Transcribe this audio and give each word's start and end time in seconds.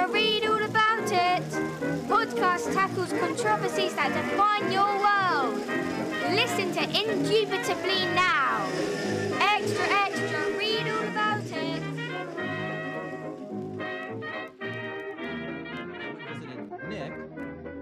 extra, 0.00 0.12
read 0.14 0.44
all 0.46 0.62
about 0.62 1.04
it. 1.12 1.42
Podcast 2.08 2.72
tackles 2.72 3.12
controversies 3.12 3.94
that 3.94 4.12
define 4.14 4.72
your 4.72 4.88
world. 4.98 5.56
Listen 6.34 6.72
to 6.72 6.82
Indubitably 6.82 8.04
now. 8.14 8.66
Extra, 9.40 9.84
extra, 9.90 10.58
read 10.58 10.86
all 10.88 11.08
about 11.08 11.42
it. 11.44 11.82
visited 16.28 16.88
Nick, 16.88 17.12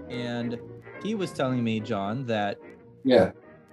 and 0.09 0.59
he 1.03 1.15
was 1.15 1.31
telling 1.31 1.63
me, 1.63 1.79
John, 1.79 2.25
that 2.27 2.59
Yeah. 3.03 3.31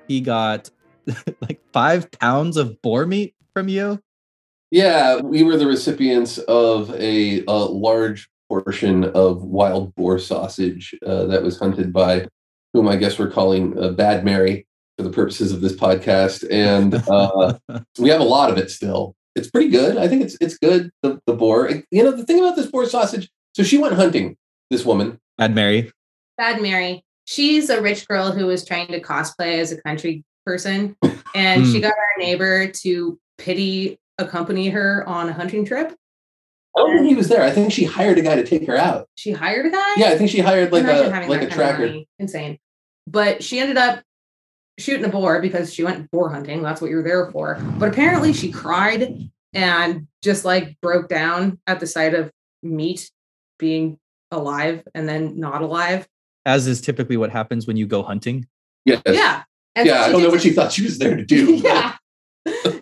he 0.08 0.20
got 0.20 0.70
like 1.40 1.60
five 1.72 2.10
pounds 2.12 2.56
of 2.56 2.80
boar 2.82 3.06
meat 3.06 3.34
from 3.52 3.68
you. 3.68 4.00
Yeah, 4.72 5.20
we 5.20 5.44
were 5.44 5.56
the 5.56 5.66
recipients 5.66 6.38
of 6.38 6.92
a, 6.94 7.44
a 7.46 7.52
large 7.52 8.28
portion 8.48 9.04
of 9.04 9.42
wild 9.42 9.94
boar 9.94 10.18
sausage 10.18 10.94
uh, 11.06 11.24
that 11.26 11.42
was 11.42 11.58
hunted 11.58 11.92
by 11.92 12.26
whom 12.72 12.88
I 12.88 12.96
guess 12.96 13.18
we're 13.18 13.30
calling 13.30 13.78
uh, 13.82 13.90
Bad 13.90 14.24
Mary 14.24 14.66
for 14.96 15.04
the 15.04 15.10
purposes 15.10 15.52
of 15.52 15.60
this 15.60 15.74
podcast, 15.74 16.46
and 16.50 16.94
uh, 17.08 17.58
we 17.98 18.08
have 18.10 18.20
a 18.20 18.24
lot 18.24 18.50
of 18.50 18.58
it 18.58 18.70
still. 18.70 19.14
It's 19.34 19.50
pretty 19.50 19.68
good. 19.68 19.96
I 19.98 20.08
think 20.08 20.22
it's 20.22 20.36
it's 20.40 20.56
good. 20.58 20.90
The 21.02 21.20
the 21.26 21.34
boar. 21.34 21.70
You 21.90 22.04
know 22.04 22.12
the 22.12 22.24
thing 22.24 22.38
about 22.38 22.56
this 22.56 22.66
boar 22.66 22.86
sausage. 22.86 23.28
So 23.54 23.62
she 23.62 23.78
went 23.78 23.94
hunting. 23.94 24.36
This 24.70 24.84
woman. 24.84 25.18
Bad 25.38 25.54
Mary. 25.54 25.92
Bad 26.38 26.60
Mary. 26.62 27.02
She's 27.26 27.70
a 27.70 27.80
rich 27.82 28.06
girl 28.08 28.30
who 28.30 28.46
was 28.46 28.64
trying 28.64 28.88
to 28.88 29.00
cosplay 29.00 29.58
as 29.58 29.72
a 29.72 29.80
country 29.82 30.24
person, 30.44 30.96
and 31.34 31.66
she 31.66 31.74
Hmm. 31.74 31.80
got 31.82 31.92
our 31.92 32.18
neighbor 32.18 32.68
to 32.68 33.18
pity 33.38 33.98
accompany 34.18 34.68
her 34.70 35.04
on 35.06 35.28
a 35.28 35.32
hunting 35.32 35.64
trip. 35.66 35.94
I 36.76 36.80
don't 36.80 36.96
think 36.98 37.08
he 37.08 37.14
was 37.14 37.28
there. 37.28 37.42
I 37.42 37.50
think 37.50 37.72
she 37.72 37.84
hired 37.84 38.18
a 38.18 38.22
guy 38.22 38.36
to 38.36 38.44
take 38.44 38.66
her 38.66 38.76
out. 38.76 39.08
She 39.14 39.32
hired 39.32 39.66
a 39.66 39.70
guy. 39.70 39.94
Yeah, 39.96 40.08
I 40.10 40.18
think 40.18 40.30
she 40.30 40.40
hired 40.40 40.72
like 40.72 40.82
Imagine 40.82 41.06
a 41.06 41.14
having 41.14 41.28
like 41.30 41.40
that 41.40 41.46
a 41.46 41.50
kind 41.50 41.60
of 41.62 41.68
tracker. 41.68 41.86
money. 41.86 42.08
Insane. 42.18 42.58
But 43.06 43.42
she 43.42 43.58
ended 43.60 43.78
up 43.78 44.02
shooting 44.78 45.04
a 45.06 45.08
boar 45.08 45.40
because 45.40 45.72
she 45.72 45.82
went 45.84 46.10
boar 46.10 46.28
hunting. 46.30 46.62
That's 46.62 46.80
what 46.82 46.90
you're 46.90 47.02
there 47.02 47.30
for. 47.30 47.58
But 47.78 47.88
apparently 47.88 48.32
she 48.34 48.50
cried 48.52 49.30
and 49.54 50.06
just 50.22 50.44
like 50.44 50.76
broke 50.82 51.08
down 51.08 51.58
at 51.66 51.80
the 51.80 51.86
sight 51.86 52.12
of 52.14 52.30
meat 52.62 53.10
being 53.58 53.98
alive 54.30 54.82
and 54.94 55.08
then 55.08 55.40
not 55.40 55.62
alive. 55.62 56.06
As 56.44 56.66
is 56.66 56.80
typically 56.82 57.16
what 57.16 57.30
happens 57.30 57.66
when 57.66 57.76
you 57.78 57.86
go 57.86 58.02
hunting. 58.02 58.46
Yes. 58.84 59.00
Yeah. 59.06 59.44
And 59.74 59.88
so 59.88 59.94
Yeah, 59.94 60.02
I 60.02 60.12
don't 60.12 60.22
know 60.22 60.28
what 60.28 60.36
it- 60.38 60.42
she 60.42 60.50
thought 60.50 60.72
she 60.72 60.82
was 60.82 60.98
there 60.98 61.16
to 61.16 61.24
do. 61.24 61.54
yeah. 61.64 61.96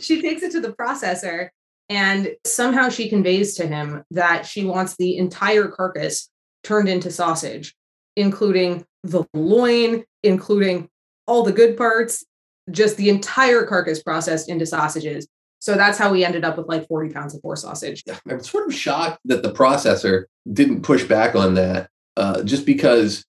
she 0.01 0.21
takes 0.21 0.43
it 0.43 0.51
to 0.53 0.61
the 0.61 0.73
processor 0.73 1.51
and 1.89 2.35
somehow 2.45 2.89
she 2.89 3.09
conveys 3.09 3.55
to 3.57 3.67
him 3.67 4.05
that 4.11 4.47
she 4.47 4.65
wants 4.65 4.97
the 4.97 5.17
entire 5.17 5.69
carcass 5.69 6.29
turned 6.63 6.89
into 6.89 7.11
sausage, 7.11 7.75
including 8.17 8.85
the 9.03 9.25
loin, 9.35 10.05
including 10.23 10.89
all 11.27 11.43
the 11.43 11.53
good 11.53 11.77
parts, 11.77 12.25
just 12.71 12.97
the 12.97 13.11
entire 13.11 13.65
carcass 13.65 14.03
processed 14.03 14.49
into 14.49 14.67
sausages. 14.67 15.29
So 15.59 15.77
that's 15.77 15.99
how 15.99 16.13
we 16.13 16.25
ended 16.25 16.45
up 16.45 16.59
with 16.59 16.69
like 16.69 16.87
40 16.89 17.13
pounds 17.13 17.35
of 17.35 17.43
boar 17.43 17.57
sausage. 17.57 18.05
I'm 18.29 18.43
sort 18.43 18.67
of 18.67 18.75
shocked 18.75 19.21
that 19.27 19.43
the 19.43 19.53
processor 19.53 20.25
didn't 20.51 20.83
push 20.83 21.05
back 21.05 21.35
on 21.35 21.55
that, 21.55 21.89
uh, 22.17 22.43
just 22.43 22.67
because 22.67 23.25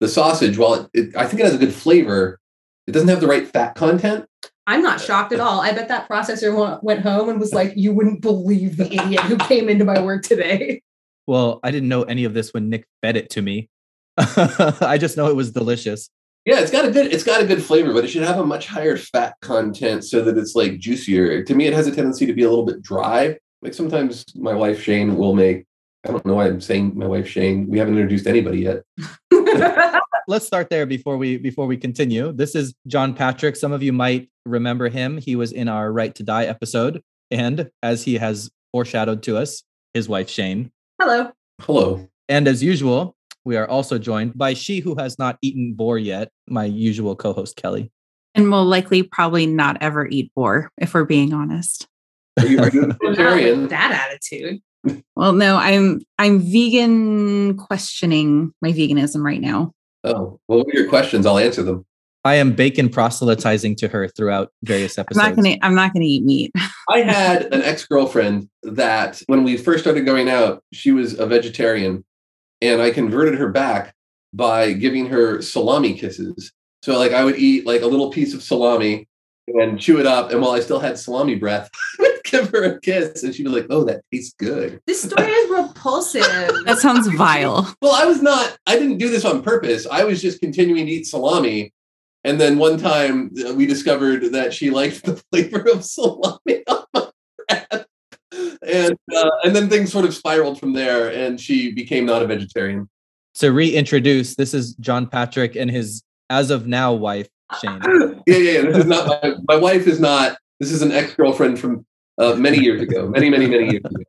the 0.00 0.08
sausage, 0.08 0.58
while 0.58 0.74
it, 0.74 0.90
it, 0.94 1.16
I 1.16 1.26
think 1.26 1.40
it 1.40 1.44
has 1.44 1.54
a 1.54 1.58
good 1.58 1.74
flavor, 1.74 2.38
it 2.86 2.92
doesn't 2.92 3.08
have 3.08 3.20
the 3.20 3.26
right 3.26 3.46
fat 3.46 3.74
content. 3.74 4.26
I'm 4.66 4.82
not 4.82 5.00
shocked 5.00 5.32
at 5.32 5.40
all. 5.40 5.60
I 5.60 5.72
bet 5.72 5.88
that 5.88 6.08
processor 6.08 6.82
went 6.82 7.00
home 7.00 7.28
and 7.28 7.40
was 7.40 7.52
like, 7.52 7.72
You 7.76 7.92
wouldn't 7.92 8.22
believe 8.22 8.76
the 8.76 8.92
idiot 8.92 9.20
who 9.22 9.36
came 9.36 9.68
into 9.68 9.84
my 9.84 10.00
work 10.00 10.22
today. 10.22 10.82
Well, 11.26 11.60
I 11.62 11.70
didn't 11.70 11.88
know 11.88 12.02
any 12.02 12.24
of 12.24 12.34
this 12.34 12.52
when 12.52 12.68
Nick 12.68 12.86
fed 13.02 13.16
it 13.16 13.30
to 13.30 13.42
me. 13.42 13.68
I 14.18 14.98
just 15.00 15.16
know 15.16 15.28
it 15.28 15.36
was 15.36 15.52
delicious. 15.52 16.08
Yeah, 16.44 16.58
it's 16.60 16.72
got 16.72 16.84
a 16.84 16.90
good 16.90 17.12
it's 17.12 17.24
got 17.24 17.40
a 17.40 17.46
good 17.46 17.62
flavor, 17.62 17.92
but 17.92 18.04
it 18.04 18.08
should 18.08 18.24
have 18.24 18.38
a 18.38 18.46
much 18.46 18.66
higher 18.66 18.96
fat 18.96 19.34
content 19.40 20.04
so 20.04 20.22
that 20.22 20.36
it's 20.36 20.54
like 20.54 20.78
juicier. 20.78 21.44
To 21.44 21.54
me, 21.54 21.66
it 21.66 21.72
has 21.72 21.86
a 21.86 21.94
tendency 21.94 22.26
to 22.26 22.32
be 22.32 22.42
a 22.42 22.48
little 22.48 22.66
bit 22.66 22.82
dry. 22.82 23.38
Like 23.62 23.74
sometimes 23.74 24.24
my 24.34 24.52
wife 24.52 24.82
Shane 24.82 25.16
will 25.16 25.34
make. 25.34 25.64
I 26.04 26.10
don't 26.10 26.24
know 26.26 26.34
why 26.34 26.46
I'm 26.46 26.60
saying 26.60 26.92
my 26.96 27.06
wife 27.06 27.28
Shane. 27.28 27.68
We 27.68 27.78
haven't 27.78 27.94
introduced 27.94 28.26
anybody 28.26 28.60
yet. 28.60 28.82
Let's 30.28 30.46
start 30.46 30.70
there 30.70 30.86
before 30.86 31.16
we 31.16 31.36
before 31.36 31.66
we 31.66 31.76
continue. 31.76 32.32
This 32.32 32.54
is 32.54 32.74
John 32.86 33.14
Patrick. 33.14 33.56
Some 33.56 33.72
of 33.72 33.82
you 33.82 33.92
might 33.92 34.28
remember 34.46 34.88
him. 34.88 35.18
He 35.18 35.36
was 35.36 35.52
in 35.52 35.68
our 35.68 35.92
Right 35.92 36.14
to 36.16 36.22
Die 36.22 36.44
episode, 36.44 37.02
and 37.30 37.70
as 37.82 38.04
he 38.04 38.14
has 38.14 38.50
foreshadowed 38.72 39.22
to 39.24 39.36
us, 39.36 39.62
his 39.94 40.08
wife 40.08 40.28
Shane. 40.28 40.70
Hello. 41.00 41.30
Hello. 41.60 42.08
And 42.28 42.48
as 42.48 42.62
usual, 42.62 43.16
we 43.44 43.56
are 43.56 43.68
also 43.68 43.98
joined 43.98 44.36
by 44.36 44.54
she 44.54 44.80
who 44.80 44.94
has 44.96 45.18
not 45.18 45.38
eaten 45.42 45.74
boar 45.74 45.98
yet, 45.98 46.30
my 46.48 46.64
usual 46.64 47.14
co-host 47.16 47.56
Kelly. 47.56 47.90
and 48.34 48.50
will 48.50 48.64
likely 48.64 49.02
probably 49.02 49.46
not 49.46 49.76
ever 49.80 50.06
eat 50.06 50.32
boar 50.34 50.70
if 50.78 50.94
we're 50.94 51.04
being 51.04 51.32
honest. 51.34 51.86
Are 52.38 52.46
you, 52.46 52.60
are 52.60 52.70
you 52.70 52.82
a 52.84 52.86
Well, 52.86 52.88
not 52.88 52.98
with 53.02 53.16
vegetarian? 53.16 53.68
that 53.68 54.08
attitude. 54.08 54.62
Well, 55.16 55.32
no, 55.32 55.56
I'm 55.56 56.00
I'm 56.18 56.40
vegan 56.40 57.56
questioning 57.56 58.52
my 58.60 58.72
veganism 58.72 59.22
right 59.22 59.40
now. 59.40 59.72
Oh, 60.04 60.40
well, 60.48 60.58
what 60.58 60.66
are 60.68 60.78
your 60.78 60.88
questions? 60.88 61.26
I'll 61.26 61.38
answer 61.38 61.62
them. 61.62 61.84
I 62.24 62.36
am 62.36 62.52
bacon 62.52 62.88
proselytizing 62.88 63.76
to 63.76 63.88
her 63.88 64.08
throughout 64.08 64.52
various 64.62 64.96
I'm 64.96 65.02
episodes. 65.02 65.26
not 65.26 65.36
gonna 65.36 65.56
I'm 65.62 65.74
not 65.74 65.92
gonna 65.92 66.04
eat 66.04 66.24
meat. 66.24 66.52
I 66.88 67.00
had 67.00 67.52
an 67.52 67.62
ex 67.62 67.86
girlfriend 67.86 68.48
that 68.62 69.22
when 69.26 69.44
we 69.44 69.56
first 69.56 69.82
started 69.84 70.04
going 70.04 70.28
out, 70.28 70.62
she 70.72 70.92
was 70.92 71.18
a 71.18 71.26
vegetarian, 71.26 72.04
and 72.60 72.80
I 72.80 72.90
converted 72.90 73.38
her 73.38 73.48
back 73.48 73.94
by 74.32 74.72
giving 74.72 75.06
her 75.06 75.42
salami 75.42 75.94
kisses. 75.94 76.52
So, 76.82 76.98
like, 76.98 77.12
I 77.12 77.24
would 77.24 77.36
eat 77.36 77.66
like 77.66 77.82
a 77.82 77.86
little 77.86 78.10
piece 78.10 78.34
of 78.34 78.42
salami 78.42 79.06
and 79.48 79.80
chew 79.80 79.98
it 79.98 80.06
up, 80.06 80.30
and 80.30 80.40
while 80.40 80.52
I 80.52 80.60
still 80.60 80.78
had 80.80 80.98
salami 80.98 81.34
breath, 81.34 81.68
I 82.00 82.02
would 82.02 82.24
give 82.24 82.50
her 82.50 82.64
a 82.64 82.80
kiss, 82.80 83.22
and 83.22 83.34
she'd 83.34 83.44
be 83.44 83.48
like, 83.48 83.66
"Oh, 83.70 83.84
that 83.84 84.02
tastes 84.12 84.34
good." 84.38 84.80
This 84.86 85.02
story 85.02 85.30
is 85.30 85.50
repulsive. 85.50 86.22
That 86.64 86.78
sounds 86.78 87.08
vile. 87.08 87.74
Well, 87.82 87.92
I 87.92 88.06
was 88.06 88.22
not. 88.22 88.56
I 88.66 88.78
didn't 88.78 88.98
do 88.98 89.10
this 89.10 89.24
on 89.24 89.42
purpose. 89.42 89.86
I 89.90 90.04
was 90.04 90.22
just 90.22 90.40
continuing 90.40 90.86
to 90.86 90.92
eat 90.92 91.06
salami. 91.06 91.72
And 92.24 92.40
then 92.40 92.56
one 92.56 92.78
time 92.78 93.32
uh, 93.44 93.52
we 93.52 93.66
discovered 93.66 94.32
that 94.32 94.54
she 94.54 94.70
liked 94.70 95.04
the 95.04 95.16
flavor 95.32 95.68
of 95.72 95.84
salami 95.84 96.62
on 96.68 96.84
my 96.94 97.10
breath. 97.48 97.86
And 98.64 98.96
uh, 99.14 99.30
and 99.44 99.56
then 99.56 99.68
things 99.68 99.90
sort 99.90 100.04
of 100.04 100.14
spiraled 100.14 100.60
from 100.60 100.72
there, 100.72 101.10
and 101.12 101.40
she 101.40 101.72
became 101.72 102.06
not 102.06 102.22
a 102.22 102.26
vegetarian. 102.26 102.88
to 103.36 103.50
reintroduce, 103.50 104.36
this 104.36 104.54
is 104.54 104.74
John 104.76 105.08
Patrick 105.08 105.56
and 105.56 105.70
his 105.70 106.02
as 106.30 106.50
of 106.50 106.66
now 106.66 106.92
wife, 106.92 107.28
Shane. 107.60 107.80
yeah, 108.26 108.36
yeah, 108.36 108.50
yeah. 108.50 108.60
This 108.62 108.78
is 108.78 108.86
not 108.86 109.06
my, 109.06 109.34
my 109.48 109.56
wife. 109.56 109.86
Is 109.86 110.00
not. 110.00 110.36
This 110.60 110.70
is 110.70 110.82
an 110.82 110.92
ex 110.92 111.14
girlfriend 111.14 111.58
from 111.58 111.84
uh, 112.18 112.34
many 112.34 112.58
years 112.58 112.80
ago. 112.80 113.08
Many, 113.08 113.30
many, 113.30 113.46
many 113.46 113.70
years 113.70 113.82
ago. 113.84 114.04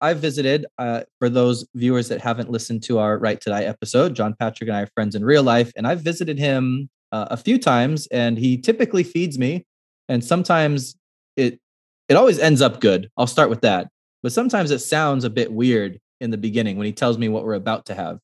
I 0.00 0.12
visited, 0.12 0.66
uh, 0.78 1.02
for 1.18 1.30
those 1.30 1.66
viewers 1.74 2.08
that 2.08 2.20
haven't 2.20 2.50
listened 2.50 2.82
to 2.84 2.98
our 2.98 3.18
Right 3.18 3.40
to 3.40 3.50
Die 3.50 3.62
episode, 3.62 4.14
John 4.14 4.34
Patrick 4.38 4.68
and 4.68 4.76
I 4.76 4.82
are 4.82 4.88
friends 4.88 5.14
in 5.14 5.24
real 5.24 5.42
life, 5.42 5.72
and 5.76 5.86
I've 5.86 6.00
visited 6.00 6.38
him 6.38 6.90
uh, 7.10 7.28
a 7.30 7.38
few 7.38 7.58
times, 7.58 8.06
and 8.08 8.36
he 8.36 8.58
typically 8.58 9.02
feeds 9.02 9.38
me, 9.38 9.64
and 10.08 10.22
sometimes 10.22 10.96
it 11.36 11.58
it 12.08 12.14
always 12.16 12.38
ends 12.38 12.60
up 12.60 12.80
good. 12.80 13.08
I'll 13.16 13.26
start 13.26 13.48
with 13.48 13.62
that, 13.62 13.88
but 14.22 14.32
sometimes 14.32 14.70
it 14.70 14.80
sounds 14.80 15.24
a 15.24 15.30
bit 15.30 15.50
weird 15.50 15.98
in 16.20 16.30
the 16.30 16.36
beginning 16.36 16.76
when 16.76 16.86
he 16.86 16.92
tells 16.92 17.16
me 17.16 17.28
what 17.28 17.44
we're 17.44 17.54
about 17.54 17.86
to 17.86 17.94
have. 17.94 18.18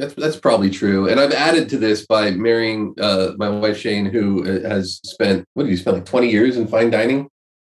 That's 0.00 0.14
that's 0.14 0.36
probably 0.36 0.70
true. 0.70 1.08
And 1.08 1.20
I've 1.20 1.32
added 1.32 1.68
to 1.70 1.78
this 1.78 2.06
by 2.06 2.30
marrying 2.30 2.94
uh, 2.98 3.32
my 3.36 3.50
wife 3.50 3.78
Shane, 3.78 4.06
who 4.06 4.44
uh, 4.44 4.68
has 4.68 5.00
spent 5.04 5.44
what 5.54 5.64
did 5.64 5.70
you 5.70 5.76
spend 5.76 5.98
like 5.98 6.06
twenty 6.06 6.30
years 6.30 6.56
in 6.56 6.66
fine 6.66 6.90
dining? 6.90 7.28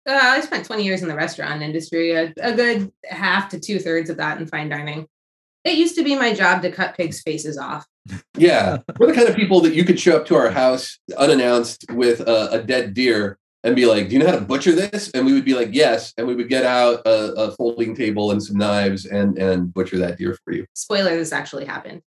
Uh, 0.09 0.19
I 0.21 0.41
spent 0.41 0.67
20 0.67 0.83
years 0.83 1.03
in 1.03 1.09
the 1.09 1.15
restaurant 1.15 1.63
industry, 1.63 2.11
a, 2.11 2.33
a 2.41 2.53
good 2.53 2.93
half 3.05 3.49
to 3.51 3.61
two 3.61 3.79
thirds 3.79 4.11
of 4.11 4.17
that 4.17 4.41
in 4.41 4.49
fine 4.49 4.69
dining. 4.69 5.07
It 5.65 5.79
used 5.79 5.95
to 5.95 6.03
be 6.03 6.17
my 6.17 6.35
job 6.35 6.63
to 6.63 6.73
cut 6.73 6.97
pigs' 6.97 7.23
faces 7.23 7.57
off. 7.57 7.87
Yeah, 8.37 8.79
we're 8.99 9.07
the 9.07 9.15
kind 9.15 9.29
of 9.29 9.37
people 9.37 9.61
that 9.61 9.75
you 9.75 9.85
could 9.85 10.01
show 10.01 10.17
up 10.17 10.27
to 10.27 10.35
our 10.35 10.51
house 10.51 10.99
unannounced 11.17 11.85
with 11.93 12.19
a, 12.21 12.51
a 12.51 12.63
dead 12.65 12.95
deer 12.95 13.39
and 13.63 13.77
be 13.77 13.87
like, 13.87 14.09
"Do 14.09 14.15
you 14.15 14.19
know 14.19 14.27
how 14.27 14.35
to 14.35 14.41
butcher 14.41 14.73
this?" 14.73 15.09
And 15.13 15.25
we 15.25 15.35
would 15.35 15.45
be 15.45 15.55
like, 15.55 15.69
"Yes," 15.71 16.13
and 16.19 16.27
we 16.27 16.35
would 16.35 16.49
get 16.49 16.65
out 16.65 17.07
a, 17.07 17.33
a 17.35 17.53
folding 17.53 17.95
table 17.95 18.33
and 18.33 18.43
some 18.43 18.57
knives 18.57 19.07
and 19.07 19.39
and 19.39 19.73
butcher 19.73 19.99
that 19.99 20.19
deer 20.19 20.37
for 20.45 20.53
you. 20.53 20.67
Spoiler, 20.75 21.17
this 21.17 21.31
actually 21.31 21.65
happened. 21.65 22.03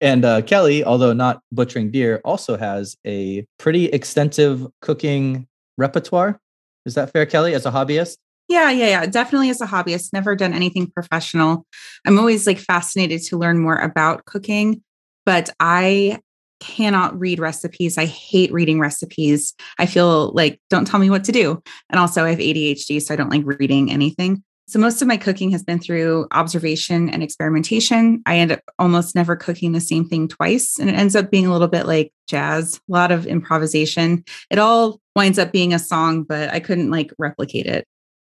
And 0.00 0.24
uh, 0.24 0.42
Kelly, 0.42 0.84
although 0.84 1.12
not 1.12 1.40
butchering 1.52 1.90
deer, 1.90 2.20
also 2.24 2.56
has 2.56 2.96
a 3.06 3.44
pretty 3.58 3.86
extensive 3.86 4.66
cooking 4.80 5.46
repertoire. 5.76 6.40
Is 6.86 6.94
that 6.94 7.12
fair, 7.12 7.26
Kelly, 7.26 7.54
as 7.54 7.66
a 7.66 7.70
hobbyist? 7.70 8.16
Yeah, 8.48 8.70
yeah, 8.70 8.86
yeah. 8.86 9.06
Definitely 9.06 9.50
as 9.50 9.60
a 9.60 9.66
hobbyist, 9.66 10.12
never 10.12 10.34
done 10.34 10.54
anything 10.54 10.86
professional. 10.86 11.66
I'm 12.06 12.18
always 12.18 12.46
like 12.46 12.58
fascinated 12.58 13.22
to 13.24 13.36
learn 13.36 13.58
more 13.58 13.76
about 13.76 14.24
cooking, 14.24 14.82
but 15.26 15.50
I 15.60 16.20
cannot 16.60 17.18
read 17.18 17.38
recipes. 17.38 17.98
I 17.98 18.06
hate 18.06 18.52
reading 18.52 18.80
recipes. 18.80 19.54
I 19.78 19.86
feel 19.86 20.32
like 20.32 20.60
don't 20.70 20.86
tell 20.86 20.98
me 20.98 21.10
what 21.10 21.24
to 21.24 21.32
do. 21.32 21.62
And 21.90 22.00
also 22.00 22.24
I 22.24 22.30
have 22.30 22.38
ADHD, 22.38 23.02
so 23.02 23.14
I 23.14 23.16
don't 23.16 23.30
like 23.30 23.42
reading 23.44 23.92
anything. 23.92 24.42
So 24.68 24.78
most 24.78 25.00
of 25.00 25.08
my 25.08 25.16
cooking 25.16 25.50
has 25.52 25.64
been 25.64 25.78
through 25.78 26.26
observation 26.30 27.08
and 27.08 27.22
experimentation. 27.22 28.22
I 28.26 28.36
end 28.36 28.52
up 28.52 28.60
almost 28.78 29.14
never 29.14 29.34
cooking 29.34 29.72
the 29.72 29.80
same 29.80 30.06
thing 30.06 30.28
twice. 30.28 30.78
And 30.78 30.90
it 30.90 30.92
ends 30.92 31.16
up 31.16 31.30
being 31.30 31.46
a 31.46 31.52
little 31.52 31.68
bit 31.68 31.86
like 31.86 32.12
jazz, 32.26 32.76
a 32.76 32.92
lot 32.92 33.10
of 33.10 33.26
improvisation. 33.26 34.24
It 34.50 34.58
all 34.58 35.00
winds 35.16 35.38
up 35.38 35.52
being 35.52 35.72
a 35.72 35.78
song, 35.78 36.22
but 36.22 36.50
I 36.50 36.60
couldn't 36.60 36.90
like 36.90 37.14
replicate 37.18 37.64
it. 37.64 37.86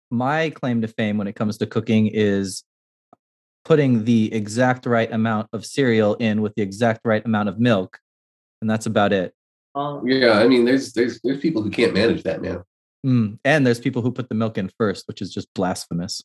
My 0.09 0.49
claim 0.49 0.81
to 0.81 0.87
fame 0.87 1.19
when 1.19 1.27
it 1.27 1.35
comes 1.35 1.59
to 1.59 1.67
cooking 1.67 2.07
is 2.07 2.63
putting 3.63 4.05
the 4.05 4.33
exact 4.33 4.87
right 4.87 5.11
amount 5.11 5.49
of 5.53 5.67
cereal 5.67 6.15
in 6.15 6.41
with 6.41 6.55
the 6.55 6.63
exact 6.63 7.01
right 7.05 7.23
amount 7.23 7.49
of 7.49 7.59
milk. 7.59 7.99
And 8.59 8.67
that's 8.67 8.87
about 8.87 9.13
it. 9.13 9.35
Yeah, 9.75 10.39
I 10.39 10.47
mean, 10.47 10.65
there's 10.65 10.93
there's 10.93 11.19
there's 11.23 11.41
people 11.41 11.61
who 11.61 11.69
can't 11.69 11.93
manage 11.93 12.23
that, 12.23 12.41
man. 12.41 12.63
Mm. 13.05 13.39
And 13.43 13.65
there's 13.65 13.79
people 13.79 14.01
who 14.01 14.11
put 14.11 14.29
the 14.29 14.35
milk 14.35 14.57
in 14.57 14.69
first, 14.77 15.07
which 15.07 15.21
is 15.21 15.33
just 15.33 15.53
blasphemous. 15.53 16.21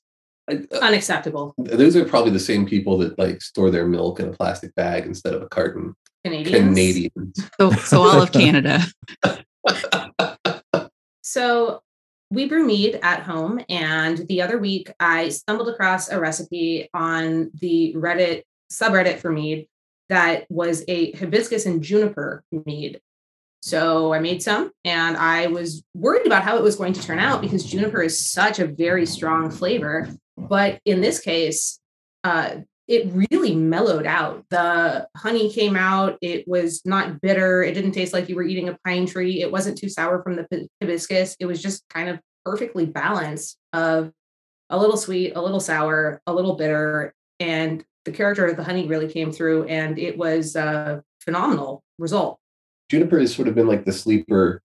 I, 0.49 0.61
uh, 0.73 0.79
Unacceptable. 0.79 1.55
those 1.59 1.97
are 1.97 2.05
probably 2.05 2.31
the 2.31 2.39
same 2.39 2.67
people 2.67 2.99
that 2.99 3.19
like 3.19 3.43
store 3.43 3.71
their 3.71 3.87
milk 3.87 4.21
in 4.21 4.29
a 4.29 4.33
plastic 4.33 4.75
bag 4.75 5.05
instead 5.07 5.35
of 5.35 5.43
a 5.43 5.49
carton. 5.49 5.95
Canadians. 6.25 6.57
Canadians. 6.57 7.51
So, 7.61 7.71
so 7.73 8.03
all 8.03 8.23
of 8.23 8.33
Canada. 8.33 8.85
So 11.29 11.83
we 12.31 12.49
brew 12.49 12.65
mead 12.65 12.99
at 13.03 13.23
home. 13.23 13.61
And 13.69 14.17
the 14.29 14.41
other 14.41 14.57
week, 14.57 14.91
I 14.99 15.29
stumbled 15.29 15.69
across 15.69 16.09
a 16.09 16.19
recipe 16.19 16.89
on 16.95 17.51
the 17.61 17.93
Reddit 17.95 18.45
subreddit 18.73 19.19
for 19.19 19.31
mead 19.31 19.69
that 20.09 20.47
was 20.49 20.85
a 20.89 21.13
hibiscus 21.13 21.67
and 21.67 21.83
juniper 21.83 22.43
mead. 22.51 23.01
So 23.61 24.13
I 24.13 24.21
made 24.21 24.43
some 24.43 24.71
and 24.85 25.17
I 25.17 25.49
was 25.49 25.83
worried 25.95 26.27
about 26.27 26.45
how 26.45 26.57
it 26.57 26.63
was 26.63 26.77
going 26.77 26.93
to 26.93 27.03
turn 27.03 27.19
out 27.19 27.41
because 27.41 27.65
juniper 27.65 28.03
is 28.03 28.31
such 28.31 28.59
a 28.59 28.67
very 28.67 29.05
strong 29.05 29.51
flavor. 29.51 30.09
But 30.37 30.81
in 30.85 31.01
this 31.01 31.21
case, 31.21 31.81
uh, 32.25 32.59
it 32.87 33.13
really 33.31 33.55
mellowed 33.55 34.07
out. 34.07 34.45
The 34.49 35.07
honey 35.15 35.53
came 35.53 35.77
out. 35.77 36.17
It 36.23 36.49
was 36.49 36.81
not 36.87 37.21
bitter. 37.21 37.63
It 37.63 37.75
didn't 37.75 37.93
taste 37.93 38.15
like 38.15 38.29
you 38.29 38.37
were 38.37 38.43
eating 38.43 38.69
a 38.69 38.79
pine 38.85 39.05
tree. 39.05 39.43
It 39.43 39.53
wasn't 39.53 39.77
too 39.77 39.91
sour 39.91 40.23
from 40.23 40.37
the 40.37 40.47
hi- 40.51 40.69
hibiscus. 40.81 41.37
It 41.39 41.47
was 41.47 41.61
just 41.61 41.87
kind 41.91 42.09
of 42.09 42.19
perfectly 42.47 42.87
balanced 42.87 43.59
of 43.75 44.11
a 44.71 44.79
little 44.79 44.97
sweet, 44.97 45.35
a 45.37 45.43
little 45.43 45.61
sour, 45.61 46.23
a 46.27 46.33
little 46.33 46.57
bitter. 46.57 47.15
And 47.41 47.85
the 48.07 48.13
character 48.13 48.47
of 48.47 48.57
the 48.57 48.65
honey 48.65 48.87
really 48.87 49.09
came 49.09 49.33
through 49.33 49.65
and 49.65 49.99
it 49.99 50.17
was 50.17 50.57
a 50.57 51.03
phenomenal 51.21 51.83
result. 51.99 52.39
Juniper 52.89 53.19
has 53.19 53.35
sort 53.35 53.49
of 53.49 53.55
been 53.55 53.67
like 53.67 53.85
the 53.85 53.93
sleeper 53.93 54.63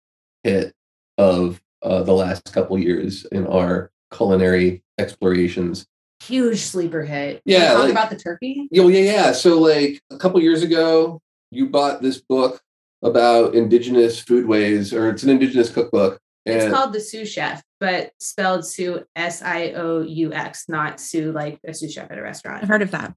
hit 0.44 0.74
of 1.18 1.62
uh, 1.82 2.04
the 2.04 2.14
last 2.14 2.52
couple 2.54 2.78
years 2.78 3.26
in 3.26 3.48
our 3.48 3.92
culinary 4.14 4.84
explorations. 4.98 5.86
Huge 6.24 6.60
sleeper 6.60 7.04
hit. 7.04 7.42
Yeah, 7.46 7.60
Can 7.60 7.64
you 7.64 7.74
talk 7.74 7.84
like- 7.84 7.92
about 7.92 8.10
the 8.10 8.18
turkey. 8.18 8.68
Yeah, 8.72 8.84
well, 8.84 8.92
yeah, 8.92 9.12
yeah. 9.12 9.32
So, 9.32 9.60
like 9.60 10.02
a 10.12 10.18
couple 10.18 10.42
years 10.42 10.64
ago, 10.64 11.22
you 11.52 11.70
bought 11.70 12.02
this 12.02 12.20
book 12.20 12.62
about 13.02 13.56
indigenous 13.56 14.22
foodways, 14.22 14.98
or 14.98 15.10
it's 15.10 15.24
an 15.24 15.30
indigenous 15.30 15.70
cookbook. 15.72 16.20
It's 16.46 16.74
called 16.74 16.94
the 16.94 17.00
Sioux 17.00 17.26
Chef, 17.26 17.62
but 17.80 18.12
spelled 18.20 18.66
Sue 18.66 19.04
S 19.16 19.42
I 19.44 19.72
O 19.74 20.02
U 20.02 20.34
X, 20.34 20.66
not 20.68 21.00
Sue 21.00 21.32
like 21.32 21.60
a 21.66 21.74
sous 21.74 21.94
chef 21.94 22.10
at 22.10 22.18
a 22.18 22.22
restaurant. 22.24 22.64
I've 22.64 22.70
heard 22.70 22.82
of 22.82 22.92
that. 22.92 23.14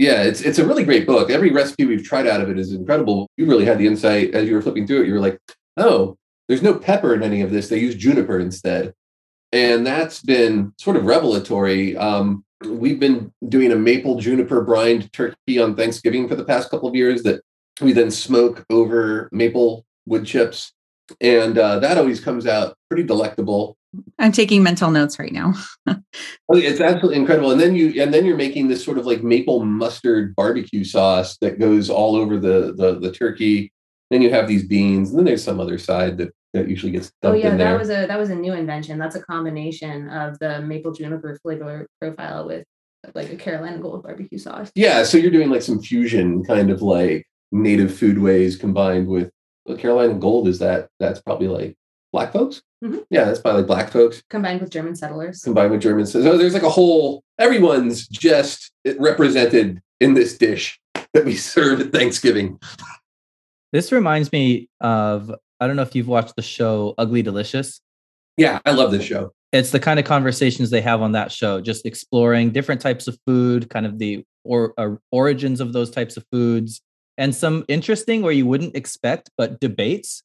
Yeah, 0.00 0.22
it's 0.22 0.40
it's 0.40 0.58
a 0.58 0.66
really 0.66 0.82
great 0.82 1.06
book. 1.06 1.28
Every 1.28 1.50
recipe 1.50 1.84
we've 1.84 2.02
tried 2.02 2.26
out 2.26 2.40
of 2.40 2.48
it 2.48 2.58
is 2.58 2.72
incredible. 2.72 3.28
You 3.36 3.44
really 3.44 3.66
had 3.66 3.76
the 3.76 3.86
insight 3.86 4.34
as 4.34 4.48
you 4.48 4.54
were 4.54 4.62
flipping 4.62 4.86
through 4.86 5.02
it. 5.02 5.08
You 5.08 5.12
were 5.12 5.20
like, 5.20 5.38
oh, 5.76 6.16
there's 6.48 6.62
no 6.62 6.72
pepper 6.72 7.12
in 7.12 7.22
any 7.22 7.42
of 7.42 7.50
this. 7.50 7.68
They 7.68 7.80
use 7.80 7.94
juniper 7.94 8.40
instead. 8.40 8.94
And 9.52 9.86
that's 9.86 10.22
been 10.22 10.72
sort 10.78 10.96
of 10.96 11.04
revelatory. 11.04 11.98
Um, 11.98 12.46
we've 12.64 12.98
been 12.98 13.30
doing 13.46 13.72
a 13.72 13.76
maple 13.76 14.16
juniper 14.16 14.62
brined 14.62 15.12
turkey 15.12 15.60
on 15.60 15.76
Thanksgiving 15.76 16.28
for 16.28 16.34
the 16.34 16.46
past 16.46 16.70
couple 16.70 16.88
of 16.88 16.94
years 16.94 17.22
that 17.24 17.42
we 17.82 17.92
then 17.92 18.10
smoke 18.10 18.64
over 18.70 19.28
maple 19.32 19.84
wood 20.06 20.24
chips. 20.24 20.72
And 21.20 21.58
uh, 21.58 21.78
that 21.80 21.98
always 21.98 22.20
comes 22.20 22.46
out 22.46 22.76
pretty 22.88 23.04
delectable. 23.04 23.76
I'm 24.18 24.32
taking 24.32 24.62
mental 24.62 24.90
notes 24.90 25.18
right 25.18 25.32
now. 25.32 25.54
Oh, 26.52 26.56
it's 26.56 26.80
absolutely 26.80 27.20
incredible. 27.20 27.52
And 27.52 27.60
then 27.60 27.76
you 27.76 28.02
and 28.02 28.12
then 28.12 28.26
you're 28.26 28.36
making 28.36 28.66
this 28.66 28.84
sort 28.84 28.98
of 28.98 29.06
like 29.06 29.22
maple 29.22 29.64
mustard 29.64 30.34
barbecue 30.34 30.82
sauce 30.82 31.36
that 31.40 31.60
goes 31.60 31.88
all 31.88 32.16
over 32.16 32.38
the 32.38 32.74
the, 32.76 32.98
the 32.98 33.12
turkey. 33.12 33.72
Then 34.10 34.20
you 34.20 34.30
have 34.30 34.48
these 34.48 34.66
beans, 34.66 35.10
and 35.10 35.18
then 35.18 35.24
there's 35.24 35.44
some 35.44 35.60
other 35.60 35.78
side 35.78 36.18
that, 36.18 36.30
that 36.52 36.68
usually 36.68 36.90
gets 36.90 37.12
Oh 37.22 37.32
yeah, 37.32 37.52
in 37.52 37.58
that 37.58 37.78
was 37.78 37.88
a 37.90 38.06
that 38.06 38.18
was 38.18 38.30
a 38.30 38.34
new 38.34 38.52
invention. 38.52 38.98
That's 38.98 39.14
a 39.14 39.22
combination 39.22 40.08
of 40.08 40.38
the 40.40 40.60
maple 40.60 40.92
juniper 40.92 41.38
flavor 41.40 41.86
profile 42.00 42.46
with 42.46 42.64
like 43.14 43.32
a 43.32 43.36
Carolina 43.36 43.78
Gold 43.78 44.02
barbecue 44.02 44.38
sauce. 44.38 44.72
yeah, 44.74 45.04
so 45.04 45.16
you're 45.16 45.30
doing 45.30 45.50
like 45.50 45.62
some 45.62 45.80
fusion 45.80 46.44
kind 46.44 46.70
of 46.70 46.82
like 46.82 47.26
native 47.52 47.90
foodways 47.90 48.58
combined 48.58 49.06
with 49.06 49.30
well, 49.70 49.78
Carolina 49.78 50.14
Gold. 50.14 50.48
Is 50.48 50.58
that 50.58 50.88
that's 50.98 51.20
probably 51.20 51.48
like 51.48 51.76
black 52.12 52.32
folks? 52.32 52.62
Mhm. 52.84 53.04
Yeah, 53.10 53.24
that's 53.24 53.40
probably 53.40 53.60
like 53.62 53.66
black 53.68 53.90
folks 53.90 54.22
Combined 54.30 54.60
with 54.60 54.70
German 54.70 54.96
settlers. 54.96 55.42
combined 55.42 55.70
with 55.70 55.80
Germans. 55.82 56.12
So 56.12 56.36
there's 56.36 56.54
like 56.54 56.62
a 56.62 56.70
whole 56.70 57.22
everyone's 57.38 58.06
just 58.08 58.72
represented 58.98 59.80
in 60.00 60.14
this 60.14 60.36
dish 60.36 60.80
that 61.14 61.24
we 61.24 61.34
serve 61.36 61.80
at 61.80 61.92
Thanksgiving. 61.92 62.58
This 63.72 63.92
reminds 63.92 64.32
me 64.32 64.68
of 64.80 65.30
I 65.60 65.66
don't 65.66 65.76
know 65.76 65.82
if 65.82 65.94
you've 65.94 66.08
watched 66.08 66.36
the 66.36 66.42
show 66.42 66.94
Ugly 66.98 67.22
Delicious. 67.22 67.80
Yeah, 68.36 68.60
I 68.64 68.70
love 68.72 68.90
this 68.92 69.04
show. 69.04 69.32
It's 69.52 69.70
the 69.72 69.80
kind 69.80 69.98
of 69.98 70.06
conversations 70.06 70.70
they 70.70 70.80
have 70.80 71.02
on 71.02 71.12
that 71.12 71.30
show, 71.32 71.60
just 71.60 71.84
exploring 71.84 72.50
different 72.52 72.80
types 72.80 73.08
of 73.08 73.18
food, 73.26 73.68
kind 73.68 73.84
of 73.84 73.98
the 73.98 74.24
or, 74.44 74.72
uh, 74.78 74.94
origins 75.12 75.60
of 75.60 75.72
those 75.74 75.90
types 75.90 76.16
of 76.16 76.24
foods, 76.32 76.80
and 77.20 77.34
some 77.34 77.66
interesting 77.68 78.22
where 78.22 78.32
you 78.32 78.46
wouldn't 78.46 78.74
expect, 78.74 79.30
but 79.36 79.60
debates 79.60 80.24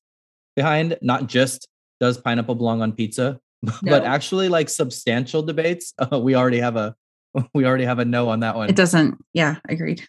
behind 0.56 0.98
not 1.02 1.28
just 1.28 1.68
does 2.00 2.18
pineapple 2.18 2.56
belong 2.56 2.82
on 2.82 2.94
pizza, 2.94 3.40
but 3.84 4.06
actually 4.06 4.48
like 4.48 4.70
substantial 4.70 5.44
debates. 5.44 5.94
Uh, 6.00 6.20
we 6.24 6.34
already 6.34 6.60
have 6.60 6.78
a 6.78 6.96
we 7.54 7.66
already 7.66 7.84
have 7.84 8.00
a 8.00 8.06
no 8.06 8.30
on 8.30 8.40
that 8.40 8.56
one. 8.56 8.70
It 8.70 8.78
doesn't. 8.78 9.24
Yeah, 9.34 9.58
agreed. 9.68 10.08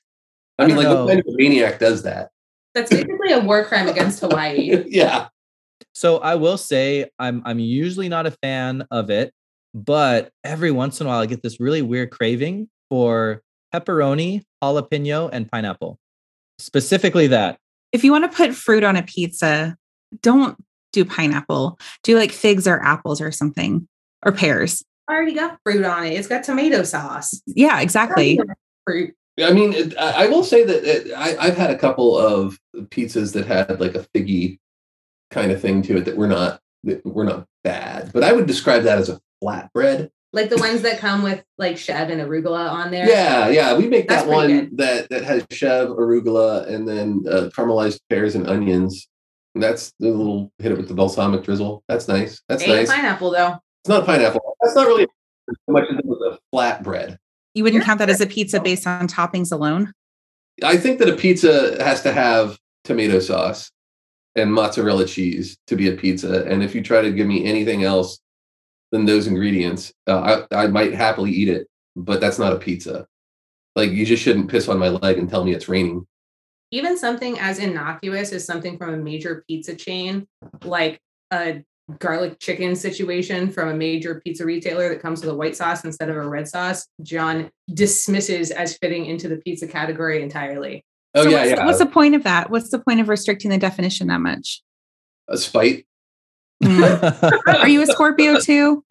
I, 0.58 0.64
I 0.64 0.66
mean, 0.68 0.76
like, 0.76 0.84
know. 0.84 1.04
what 1.04 1.08
kind 1.08 1.20
of 1.20 1.26
a 1.26 1.36
maniac 1.36 1.78
does 1.80 2.04
that? 2.04 2.30
That's 2.74 2.90
basically 2.90 3.32
a 3.32 3.40
war 3.40 3.64
crime 3.64 3.88
against 3.88 4.20
Hawaii. 4.20 4.84
yeah. 4.86 5.28
So 5.92 6.18
I 6.18 6.36
will 6.36 6.56
say 6.56 7.10
I'm 7.18 7.42
I'm 7.44 7.58
usually 7.58 8.08
not 8.08 8.26
a 8.26 8.30
fan 8.30 8.86
of 8.92 9.10
it, 9.10 9.32
but 9.74 10.30
every 10.44 10.70
once 10.70 11.00
in 11.00 11.06
a 11.06 11.10
while 11.10 11.20
I 11.20 11.26
get 11.26 11.42
this 11.42 11.58
really 11.58 11.82
weird 11.82 12.10
craving 12.10 12.68
for 12.90 13.42
pepperoni, 13.74 14.42
jalapeno, 14.62 15.28
and 15.32 15.50
pineapple. 15.50 15.98
Specifically 16.58 17.26
that. 17.28 17.58
If 17.92 18.04
you 18.04 18.12
want 18.12 18.30
to 18.30 18.36
put 18.36 18.54
fruit 18.54 18.84
on 18.84 18.96
a 18.96 19.02
pizza, 19.02 19.76
don't 20.22 20.56
do 20.92 21.04
pineapple. 21.04 21.78
Do 22.02 22.16
like 22.16 22.32
figs 22.32 22.66
or 22.66 22.82
apples 22.82 23.20
or 23.20 23.30
something 23.30 23.86
or 24.24 24.32
pears. 24.32 24.82
I 25.08 25.14
already 25.14 25.34
got 25.34 25.58
fruit 25.64 25.84
on 25.84 26.04
it. 26.04 26.14
It's 26.14 26.28
got 26.28 26.42
tomato 26.44 26.82
sauce. 26.82 27.40
Yeah, 27.46 27.80
exactly. 27.80 28.40
Fruit. 28.84 29.14
I 29.38 29.52
mean, 29.52 29.72
it, 29.72 29.96
I 29.98 30.24
I 30.24 30.26
will 30.28 30.42
say 30.42 30.64
that 30.64 30.84
it, 30.84 31.12
I, 31.14 31.36
I've 31.36 31.56
had 31.56 31.70
a 31.70 31.78
couple 31.78 32.18
of 32.18 32.58
pizzas 32.74 33.34
that 33.34 33.46
had 33.46 33.80
like 33.80 33.94
a 33.94 34.06
figgy 34.14 34.58
kind 35.30 35.52
of 35.52 35.60
thing 35.60 35.82
to 35.82 35.98
it 35.98 36.06
that 36.06 36.16
were 36.16 36.26
not 36.26 36.60
that 36.84 37.04
were 37.04 37.24
not 37.24 37.46
bad, 37.62 38.12
but 38.12 38.24
I 38.24 38.32
would 38.32 38.46
describe 38.46 38.84
that 38.84 38.98
as 38.98 39.08
a 39.08 39.20
flatbread. 39.42 40.10
Like 40.36 40.50
the 40.50 40.58
ones 40.58 40.82
that 40.82 40.98
come 40.98 41.22
with 41.22 41.42
like 41.56 41.78
chev 41.78 42.10
and 42.10 42.20
arugula 42.20 42.70
on 42.70 42.90
there. 42.90 43.08
Yeah, 43.08 43.48
yeah, 43.48 43.74
we 43.74 43.88
make 43.88 44.06
that 44.08 44.26
pretty 44.26 44.54
one 44.54 44.76
that 44.76 45.08
that 45.08 45.24
has 45.24 45.46
chev, 45.50 45.88
arugula, 45.88 46.68
and 46.68 46.86
then 46.86 47.24
uh, 47.26 47.48
caramelized 47.56 48.00
pears 48.10 48.34
and 48.34 48.46
onions. 48.46 49.08
And 49.54 49.62
that's 49.62 49.94
the 49.98 50.10
little 50.10 50.52
hit 50.58 50.72
it 50.72 50.76
with 50.76 50.88
the 50.88 50.94
balsamic 50.94 51.42
drizzle. 51.42 51.82
That's 51.88 52.06
nice. 52.06 52.42
That's 52.50 52.62
Ain't 52.62 52.72
nice. 52.72 52.90
pineapple 52.90 53.30
though. 53.30 53.54
It's 53.82 53.88
not 53.88 54.04
pineapple. 54.04 54.56
That's 54.60 54.74
not 54.76 54.86
really 54.86 55.06
so 55.48 55.72
much 55.72 55.84
as 55.90 55.98
it 55.98 56.04
was 56.04 56.20
a 56.38 56.54
flatbread. 56.54 57.16
You 57.54 57.64
wouldn't 57.64 57.84
count 57.84 58.00
that 58.00 58.10
as 58.10 58.20
a 58.20 58.26
pizza 58.26 58.60
based 58.60 58.86
on 58.86 59.08
toppings 59.08 59.50
alone. 59.50 59.94
I 60.62 60.76
think 60.76 60.98
that 60.98 61.08
a 61.08 61.16
pizza 61.16 61.82
has 61.82 62.02
to 62.02 62.12
have 62.12 62.58
tomato 62.84 63.20
sauce 63.20 63.70
and 64.34 64.52
mozzarella 64.52 65.06
cheese 65.06 65.56
to 65.68 65.76
be 65.76 65.88
a 65.88 65.92
pizza. 65.92 66.44
And 66.44 66.62
if 66.62 66.74
you 66.74 66.82
try 66.82 67.00
to 67.00 67.10
give 67.10 67.26
me 67.26 67.46
anything 67.46 67.84
else 67.84 68.20
than 68.92 69.04
those 69.04 69.26
ingredients, 69.26 69.92
uh, 70.06 70.44
I, 70.50 70.64
I 70.64 70.66
might 70.68 70.94
happily 70.94 71.30
eat 71.30 71.48
it, 71.48 71.66
but 71.94 72.20
that's 72.20 72.38
not 72.38 72.52
a 72.52 72.58
pizza. 72.58 73.06
Like 73.74 73.90
you 73.90 74.06
just 74.06 74.22
shouldn't 74.22 74.50
piss 74.50 74.68
on 74.68 74.78
my 74.78 74.88
leg 74.88 75.18
and 75.18 75.28
tell 75.28 75.44
me 75.44 75.52
it's 75.52 75.68
raining. 75.68 76.06
Even 76.70 76.98
something 76.98 77.38
as 77.38 77.58
innocuous 77.58 78.32
as 78.32 78.44
something 78.44 78.76
from 78.78 78.94
a 78.94 78.96
major 78.96 79.44
pizza 79.46 79.74
chain, 79.74 80.26
like 80.64 80.98
a 81.30 81.62
garlic 81.98 82.40
chicken 82.40 82.74
situation 82.74 83.48
from 83.50 83.68
a 83.68 83.74
major 83.74 84.20
pizza 84.24 84.44
retailer 84.44 84.88
that 84.88 85.00
comes 85.00 85.20
with 85.20 85.30
a 85.30 85.34
white 85.34 85.54
sauce 85.54 85.84
instead 85.84 86.08
of 86.10 86.16
a 86.16 86.28
red 86.28 86.48
sauce, 86.48 86.88
John 87.02 87.50
dismisses 87.72 88.50
as 88.50 88.76
fitting 88.78 89.06
into 89.06 89.28
the 89.28 89.36
pizza 89.36 89.68
category 89.68 90.22
entirely. 90.22 90.84
Oh 91.14 91.22
So 91.22 91.28
yeah, 91.28 91.38
what's, 91.38 91.50
yeah. 91.50 91.66
What's 91.66 91.78
the 91.78 91.86
point 91.86 92.14
of 92.14 92.24
that? 92.24 92.50
What's 92.50 92.70
the 92.70 92.80
point 92.80 93.00
of 93.00 93.08
restricting 93.08 93.50
the 93.50 93.58
definition 93.58 94.08
that 94.08 94.20
much? 94.20 94.62
a 95.28 95.36
spite? 95.36 95.86
Mm. 96.64 97.42
Are 97.62 97.68
you 97.68 97.82
a 97.82 97.86
Scorpio 97.86 98.40
too? 98.40 98.82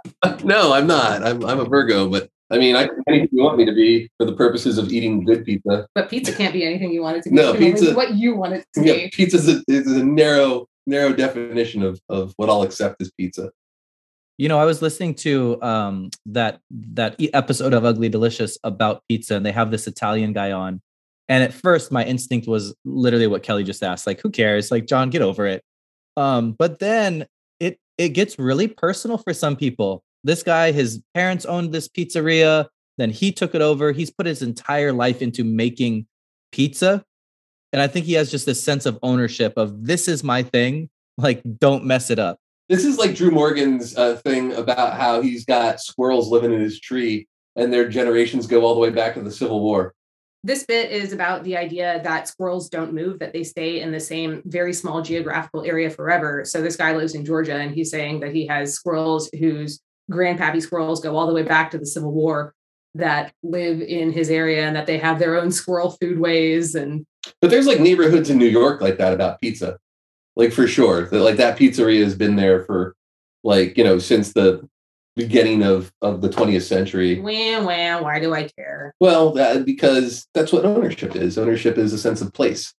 no, 0.43 0.73
I'm 0.73 0.87
not. 0.87 1.23
I'm 1.25 1.43
I'm 1.45 1.59
a 1.59 1.65
Virgo, 1.65 2.07
but 2.09 2.29
I 2.51 2.57
mean, 2.57 2.75
I 2.75 2.85
can 2.85 3.01
anything 3.07 3.29
you 3.31 3.43
want 3.43 3.57
me 3.57 3.65
to 3.65 3.73
be 3.73 4.09
for 4.19 4.25
the 4.25 4.33
purposes 4.33 4.77
of 4.77 4.91
eating 4.91 5.23
good 5.25 5.45
pizza. 5.45 5.87
But 5.95 6.09
pizza 6.09 6.31
can't 6.31 6.53
be 6.53 6.63
anything 6.63 6.91
you 6.91 7.01
want 7.01 7.17
it 7.17 7.23
to 7.23 7.29
be. 7.31 7.35
No, 7.35 7.53
It 7.53 7.57
can 7.57 7.71
pizza- 7.73 7.95
what 7.95 8.13
you 8.15 8.35
want 8.35 8.53
it 8.53 8.65
to 8.75 8.85
Yeah, 8.85 8.93
be. 8.93 9.09
pizza 9.11 9.37
is 9.37 9.47
a, 9.49 9.63
is 9.67 9.87
a 9.91 10.03
narrow, 10.05 10.67
narrow 10.85 11.11
definition 11.13 11.81
of 11.81 11.99
of 12.09 12.33
what 12.37 12.49
I'll 12.49 12.61
accept 12.61 13.01
as 13.01 13.11
pizza. 13.17 13.49
You 14.37 14.49
know, 14.49 14.59
I 14.59 14.65
was 14.65 14.81
listening 14.81 15.15
to 15.15 15.59
um, 15.63 16.09
that 16.27 16.59
that 16.71 17.15
episode 17.33 17.73
of 17.73 17.83
Ugly 17.85 18.09
Delicious 18.09 18.57
about 18.63 19.01
pizza, 19.09 19.35
and 19.35 19.45
they 19.45 19.51
have 19.53 19.71
this 19.71 19.87
Italian 19.87 20.33
guy 20.33 20.51
on. 20.51 20.81
And 21.27 21.43
at 21.43 21.51
first, 21.53 21.91
my 21.91 22.03
instinct 22.05 22.45
was 22.47 22.75
literally 22.85 23.25
what 23.27 23.41
Kelly 23.41 23.63
just 23.63 23.81
asked: 23.81 24.05
like, 24.05 24.21
who 24.21 24.29
cares? 24.29 24.69
Like, 24.71 24.85
John, 24.85 25.09
get 25.09 25.23
over 25.23 25.47
it. 25.47 25.63
Um, 26.17 26.51
but 26.51 26.77
then 26.79 27.25
it 27.97 28.09
gets 28.09 28.37
really 28.37 28.67
personal 28.67 29.17
for 29.17 29.33
some 29.33 29.55
people. 29.55 30.03
This 30.23 30.43
guy, 30.43 30.71
his 30.71 31.01
parents 31.13 31.45
owned 31.45 31.71
this 31.71 31.87
pizzeria, 31.87 32.67
then 32.97 33.11
he 33.11 33.31
took 33.31 33.55
it 33.55 33.61
over. 33.61 33.91
He's 33.91 34.09
put 34.09 34.25
his 34.25 34.41
entire 34.41 34.91
life 34.91 35.21
into 35.21 35.43
making 35.43 36.07
pizza, 36.51 37.03
and 37.73 37.81
I 37.81 37.87
think 37.87 38.05
he 38.05 38.13
has 38.13 38.31
just 38.31 38.45
this 38.45 38.63
sense 38.63 38.85
of 38.85 38.97
ownership 39.03 39.53
of 39.57 39.85
this 39.85 40.07
is 40.07 40.23
my 40.23 40.43
thing. 40.43 40.89
Like, 41.17 41.41
don't 41.59 41.85
mess 41.85 42.09
it 42.09 42.19
up. 42.19 42.39
This 42.67 42.83
is 42.83 42.97
like 42.97 43.15
Drew 43.15 43.31
Morgan's 43.31 43.95
uh, 43.95 44.15
thing 44.17 44.53
about 44.53 44.97
how 44.97 45.21
he's 45.21 45.45
got 45.45 45.79
squirrels 45.79 46.29
living 46.29 46.51
in 46.51 46.59
his 46.59 46.79
tree, 46.79 47.27
and 47.55 47.71
their 47.71 47.87
generations 47.87 48.47
go 48.47 48.63
all 48.65 48.73
the 48.73 48.79
way 48.79 48.89
back 48.89 49.13
to 49.13 49.21
the 49.21 49.31
Civil 49.31 49.61
War. 49.61 49.93
This 50.45 50.63
bit 50.63 50.91
is 50.91 51.11
about 51.11 51.43
the 51.43 51.57
idea 51.57 51.99
that 52.03 52.27
squirrels 52.27 52.69
don't 52.69 52.93
move, 52.93 53.17
that 53.17 53.33
they 53.33 53.43
stay 53.43 53.81
in 53.81 53.91
the 53.91 53.99
same 53.99 54.43
very 54.45 54.73
small 54.73 55.01
geographical 55.01 55.65
area 55.65 55.89
forever. 55.89 56.45
So 56.45 56.61
this 56.61 56.75
guy 56.75 56.95
lives 56.95 57.15
in 57.15 57.25
Georgia 57.25 57.55
and 57.55 57.73
he's 57.73 57.89
saying 57.89 58.19
that 58.19 58.31
he 58.31 58.45
has 58.45 58.75
squirrels 58.75 59.27
whose 59.39 59.79
grandpappy 60.11 60.61
squirrels 60.61 61.01
go 61.01 61.17
all 61.17 61.25
the 61.25 61.33
way 61.33 61.41
back 61.41 61.71
to 61.71 61.79
the 61.79 61.85
Civil 61.87 62.11
War 62.11 62.53
that 62.93 63.33
live 63.41 63.81
in 63.81 64.11
his 64.11 64.29
area 64.29 64.67
and 64.67 64.75
that 64.75 64.85
they 64.85 64.99
have 64.99 65.17
their 65.17 65.35
own 65.35 65.49
squirrel 65.51 65.97
foodways 65.99 66.79
and 66.79 67.07
But 67.41 67.49
there's 67.49 67.65
like 67.65 67.79
neighborhoods 67.79 68.29
in 68.29 68.37
New 68.37 68.45
York 68.45 68.81
like 68.81 68.99
that 68.99 69.13
about 69.13 69.41
pizza, 69.41 69.79
like 70.35 70.53
for 70.53 70.67
sure. 70.67 71.07
That 71.07 71.21
like 71.21 71.37
that 71.37 71.57
pizzeria 71.57 72.03
has 72.03 72.13
been 72.13 72.35
there 72.35 72.63
for 72.65 72.95
like 73.43 73.79
you 73.79 73.83
know 73.83 73.97
since 73.97 74.33
the 74.33 74.69
beginning 75.15 75.63
of 75.63 75.91
of 76.01 76.21
the 76.21 76.29
20th 76.29 76.63
century. 76.63 77.19
wham 77.19 77.65
wham, 77.65 78.03
why 78.03 78.19
do 78.19 78.33
I 78.33 78.47
care? 78.49 78.93
Well, 78.99 79.31
that, 79.33 79.65
because 79.65 80.27
that's 80.33 80.51
what 80.51 80.65
ownership 80.65 81.15
is. 81.15 81.37
Ownership 81.37 81.77
is 81.77 81.93
a 81.93 81.97
sense 81.97 82.21
of 82.21 82.33
place 82.33 82.73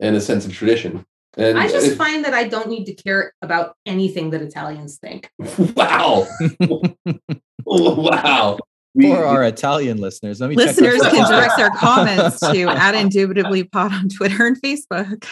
and 0.00 0.14
a 0.16 0.20
sense 0.20 0.46
of 0.46 0.52
tradition. 0.52 1.04
And 1.36 1.58
I 1.58 1.68
just 1.68 1.88
if- 1.88 1.98
find 1.98 2.24
that 2.24 2.34
I 2.34 2.48
don't 2.48 2.68
need 2.68 2.86
to 2.86 2.94
care 2.94 3.32
about 3.42 3.74
anything 3.84 4.30
that 4.30 4.42
Italians 4.42 4.98
think. 4.98 5.28
wow, 5.76 6.26
wow. 7.64 8.58
We- 8.94 9.10
For 9.10 9.24
our 9.26 9.44
Italian 9.44 9.98
listeners, 9.98 10.40
let 10.40 10.48
me 10.48 10.56
check 10.56 10.68
Listeners 10.68 11.00
this 11.02 11.12
can 11.12 11.30
direct 11.30 11.56
their 11.58 11.70
comments 11.70 12.40
to 12.40 12.62
at 12.68 12.94
indubitably 12.94 13.64
pod 13.64 13.92
on 13.92 14.08
Twitter 14.08 14.46
and 14.46 14.56
Facebook. 14.62 15.26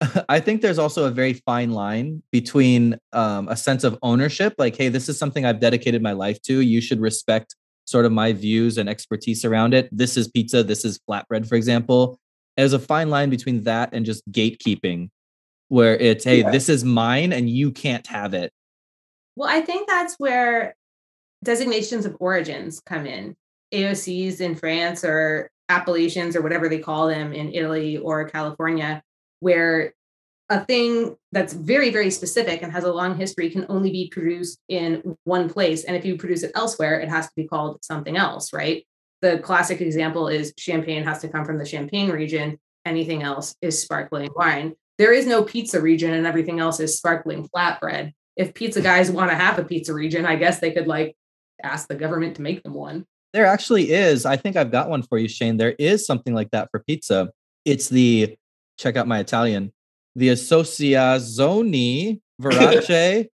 I 0.28 0.40
think 0.40 0.62
there's 0.62 0.78
also 0.78 1.04
a 1.04 1.10
very 1.10 1.34
fine 1.34 1.72
line 1.72 2.22
between 2.32 2.96
um, 3.12 3.48
a 3.48 3.56
sense 3.56 3.84
of 3.84 3.98
ownership, 4.02 4.54
like, 4.58 4.76
hey, 4.76 4.88
this 4.88 5.08
is 5.08 5.18
something 5.18 5.44
I've 5.44 5.60
dedicated 5.60 6.02
my 6.02 6.12
life 6.12 6.40
to. 6.42 6.60
You 6.60 6.80
should 6.80 7.00
respect 7.00 7.54
sort 7.84 8.06
of 8.06 8.12
my 8.12 8.32
views 8.32 8.78
and 8.78 8.88
expertise 8.88 9.44
around 9.44 9.74
it. 9.74 9.88
This 9.92 10.16
is 10.16 10.28
pizza. 10.28 10.62
This 10.62 10.84
is 10.84 10.98
flatbread, 11.08 11.48
for 11.48 11.56
example. 11.56 12.18
There's 12.56 12.72
a 12.72 12.78
fine 12.78 13.10
line 13.10 13.30
between 13.30 13.64
that 13.64 13.90
and 13.92 14.06
just 14.06 14.22
gatekeeping, 14.30 15.10
where 15.68 15.96
it's, 15.96 16.24
hey, 16.24 16.40
Yeah. 16.40 16.50
this 16.50 16.68
is 16.68 16.84
mine 16.84 17.32
and 17.32 17.50
you 17.50 17.70
can't 17.70 18.06
have 18.06 18.32
it. 18.32 18.52
Well, 19.36 19.48
I 19.48 19.60
think 19.60 19.88
that's 19.88 20.14
where 20.18 20.74
designations 21.44 22.06
of 22.06 22.16
origins 22.20 22.80
come 22.80 23.06
in. 23.06 23.36
AOCs 23.72 24.40
in 24.40 24.56
France 24.56 25.04
or 25.04 25.50
appellations 25.68 26.34
or 26.36 26.42
whatever 26.42 26.68
they 26.68 26.78
call 26.78 27.06
them 27.06 27.32
in 27.32 27.52
Italy 27.52 27.96
or 27.98 28.28
California, 28.28 29.02
where 29.40 29.92
a 30.48 30.64
thing 30.64 31.16
that's 31.32 31.52
very, 31.52 31.90
very 31.90 32.10
specific 32.10 32.62
and 32.62 32.72
has 32.72 32.84
a 32.84 32.92
long 32.92 33.16
history 33.16 33.50
can 33.50 33.66
only 33.68 33.90
be 33.90 34.08
produced 34.08 34.58
in 34.68 35.16
one 35.24 35.48
place. 35.48 35.84
And 35.84 35.96
if 35.96 36.04
you 36.04 36.16
produce 36.16 36.42
it 36.42 36.52
elsewhere, 36.54 36.98
it 37.00 37.08
has 37.08 37.26
to 37.26 37.32
be 37.36 37.46
called 37.46 37.84
something 37.84 38.16
else, 38.16 38.52
right? 38.52 38.84
The 39.22 39.38
classic 39.38 39.80
example 39.80 40.28
is 40.28 40.52
champagne 40.56 41.04
has 41.04 41.20
to 41.20 41.28
come 41.28 41.44
from 41.44 41.58
the 41.58 41.66
Champagne 41.66 42.10
region. 42.10 42.58
Anything 42.84 43.22
else 43.22 43.54
is 43.60 43.80
sparkling 43.80 44.30
wine. 44.34 44.74
There 44.98 45.12
is 45.12 45.26
no 45.26 45.44
pizza 45.44 45.80
region 45.80 46.12
and 46.14 46.26
everything 46.26 46.58
else 46.58 46.80
is 46.80 46.96
sparkling 46.96 47.48
flatbread 47.48 48.12
if 48.40 48.54
pizza 48.54 48.80
guys 48.80 49.10
want 49.10 49.30
to 49.30 49.36
have 49.36 49.58
a 49.58 49.64
pizza 49.64 49.92
region, 49.92 50.24
I 50.24 50.36
guess 50.36 50.60
they 50.60 50.72
could 50.72 50.86
like 50.86 51.14
ask 51.62 51.88
the 51.88 51.94
government 51.94 52.36
to 52.36 52.42
make 52.42 52.62
them 52.62 52.72
one. 52.72 53.04
There 53.34 53.44
actually 53.44 53.92
is. 53.92 54.24
I 54.24 54.36
think 54.36 54.56
I've 54.56 54.72
got 54.72 54.88
one 54.88 55.02
for 55.02 55.18
you, 55.18 55.28
Shane. 55.28 55.58
There 55.58 55.74
is 55.78 56.06
something 56.06 56.34
like 56.34 56.50
that 56.52 56.68
for 56.70 56.80
pizza. 56.80 57.30
It's 57.66 57.88
the, 57.90 58.36
check 58.80 58.96
out 58.96 59.06
my 59.06 59.18
Italian, 59.20 59.72
the 60.16 60.30
Associazione 60.30 62.20
Verace 62.40 63.28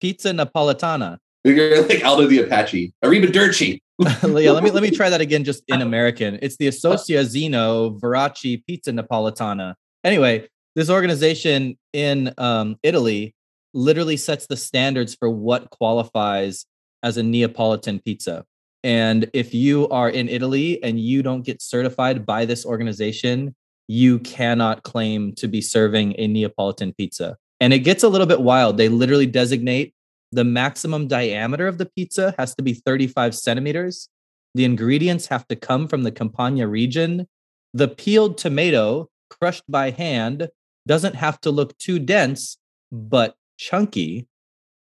Pizza 0.00 0.30
Napoletana. 0.30 1.18
You're 1.42 1.86
like 1.88 2.04
Aldo 2.04 2.26
the 2.26 2.40
Apache, 2.40 2.92
Arrivederci. 3.02 3.80
yeah, 3.98 4.50
let 4.50 4.62
me 4.62 4.70
let 4.70 4.82
me 4.82 4.90
try 4.90 5.08
that 5.10 5.20
again 5.20 5.42
just 5.44 5.62
in 5.68 5.80
American. 5.88 6.38
It's 6.42 6.56
the 6.58 6.68
Associazione 6.68 7.98
Verace 7.98 8.62
Pizza 8.66 8.92
Napoletana. 8.92 9.74
Anyway, 10.04 10.46
this 10.76 10.90
organization 10.90 11.78
in 11.92 12.32
um, 12.38 12.76
Italy 12.82 13.34
literally 13.72 14.16
sets 14.16 14.46
the 14.46 14.56
standards 14.56 15.14
for 15.14 15.30
what 15.30 15.70
qualifies 15.70 16.66
as 17.02 17.16
a 17.16 17.22
Neapolitan 17.22 18.00
pizza. 18.00 18.44
And 18.82 19.30
if 19.32 19.54
you 19.54 19.88
are 19.88 20.08
in 20.08 20.28
Italy 20.28 20.82
and 20.82 20.98
you 20.98 21.22
don't 21.22 21.42
get 21.42 21.60
certified 21.60 22.24
by 22.24 22.46
this 22.46 22.64
organization, 22.64 23.54
you 23.90 24.20
cannot 24.20 24.84
claim 24.84 25.32
to 25.32 25.48
be 25.48 25.60
serving 25.60 26.14
a 26.16 26.28
Neapolitan 26.28 26.92
pizza. 26.92 27.36
And 27.58 27.72
it 27.72 27.80
gets 27.80 28.04
a 28.04 28.08
little 28.08 28.26
bit 28.28 28.40
wild. 28.40 28.76
They 28.76 28.88
literally 28.88 29.26
designate 29.26 29.94
the 30.30 30.44
maximum 30.44 31.08
diameter 31.08 31.66
of 31.66 31.78
the 31.78 31.86
pizza 31.86 32.32
has 32.38 32.54
to 32.54 32.62
be 32.62 32.72
35 32.72 33.34
centimeters. 33.34 34.08
The 34.54 34.64
ingredients 34.64 35.26
have 35.26 35.44
to 35.48 35.56
come 35.56 35.88
from 35.88 36.04
the 36.04 36.12
Campania 36.12 36.68
region. 36.68 37.26
The 37.74 37.88
peeled 37.88 38.38
tomato, 38.38 39.08
crushed 39.28 39.64
by 39.68 39.90
hand, 39.90 40.48
doesn't 40.86 41.16
have 41.16 41.40
to 41.40 41.50
look 41.50 41.76
too 41.78 41.98
dense, 41.98 42.58
but 42.92 43.34
chunky. 43.58 44.28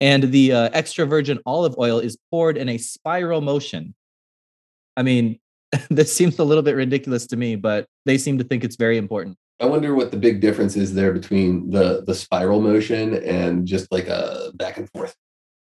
And 0.03 0.25
the 0.25 0.53
uh, 0.53 0.69
extra 0.75 1.07
virgin 1.07 1.39
olive 1.47 1.79
oil 1.79 1.99
is 1.99 2.19
poured 2.31 2.59
in 2.59 2.69
a 2.69 2.77
spiral 2.77 3.41
motion. 3.41 3.95
I 4.99 5.03
mean, 5.03 5.41
this 5.91 6.13
seems 6.13 6.39
a 6.39 6.45
little 6.45 6.63
bit 6.63 6.77
ridiculous 6.77 7.27
to 7.29 7.37
me, 7.37 7.57
but 7.57 7.87
they 8.07 8.19
seem 8.19 8.39
to 8.39 8.45
think 8.45 8.65
it's 8.65 8.77
very 8.77 8.97
important. 8.97 9.37
I 9.61 9.67
wonder 9.67 9.95
what 9.95 10.11
the 10.11 10.17
big 10.17 10.41
difference 10.41 10.77
is 10.77 10.95
there 10.95 11.13
between 11.13 11.71
the 11.71 12.05
the 12.07 12.15
spiral 12.15 12.61
motion 12.61 13.15
and 13.25 13.67
just 13.67 13.91
like 13.91 14.07
a 14.07 14.53
back 14.55 14.77
and 14.77 14.89
forth. 14.91 15.17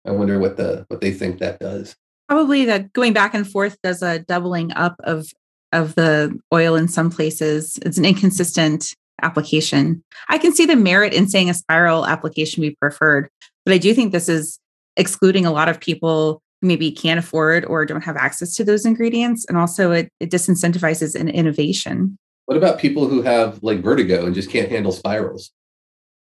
I 0.05 0.11
wonder 0.11 0.39
what 0.39 0.57
the 0.57 0.85
what 0.89 1.01
they 1.01 1.13
think 1.13 1.39
that 1.39 1.61
does. 1.61 1.95
Probably 2.29 2.65
that 2.65 2.93
going 2.93 3.13
back 3.13 3.35
and 3.35 3.49
forth 3.49 3.77
does 3.83 4.03
a 4.03 4.19
doubling 4.19 4.73
up 4.73 4.97
of 5.05 5.29
of 5.73 5.95
the 5.95 6.37
oil 6.53 6.75
in 6.75 6.89
some 6.89 7.11
places. 7.11 7.79
It's 7.83 7.99
an 7.99 8.05
inconsistent 8.05 8.95
application. 9.23 10.03
I 10.29 10.39
can 10.39 10.53
see 10.53 10.67
the 10.67 10.77
merit 10.77 11.15
in 11.15 11.29
saying 11.29 11.49
a 11.49 11.55
spiral 11.55 12.05
application 12.05 12.63
be 12.63 12.77
preferred, 12.81 13.29
but 13.65 13.75
I 13.75 13.79
do 13.79 13.95
think 13.95 14.13
this 14.13 14.29
is 14.29 14.59
excluding 14.97 15.47
a 15.47 15.53
lot 15.53 15.69
of 15.69 15.81
people 15.81 16.43
who 16.43 16.44
maybe 16.65 16.91
can't 16.91 17.19
afford 17.19 17.65
or 17.67 17.87
don't 17.87 18.03
have 18.03 18.17
access 18.17 18.55
to 18.57 18.65
those 18.65 18.85
ingredients. 18.85 19.45
And 19.49 19.57
also 19.57 19.93
it, 19.93 20.09
it 20.21 20.31
disincentivizes 20.31 21.19
an 21.19 21.29
innovation. 21.29 22.17
What 22.47 22.59
about 22.59 22.79
people 22.79 23.09
who 23.09 23.23
have 23.23 23.63
like 23.63 23.81
vertigo 23.81 24.27
and 24.27 24.35
just 24.35 24.51
can't 24.51 24.71
handle 24.71 24.93
spirals? 24.93 25.53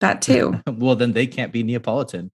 That 0.00 0.22
too. 0.22 0.60
well, 0.66 0.96
then 0.96 1.12
they 1.12 1.26
can't 1.26 1.52
be 1.52 1.62
Neapolitan. 1.62 2.30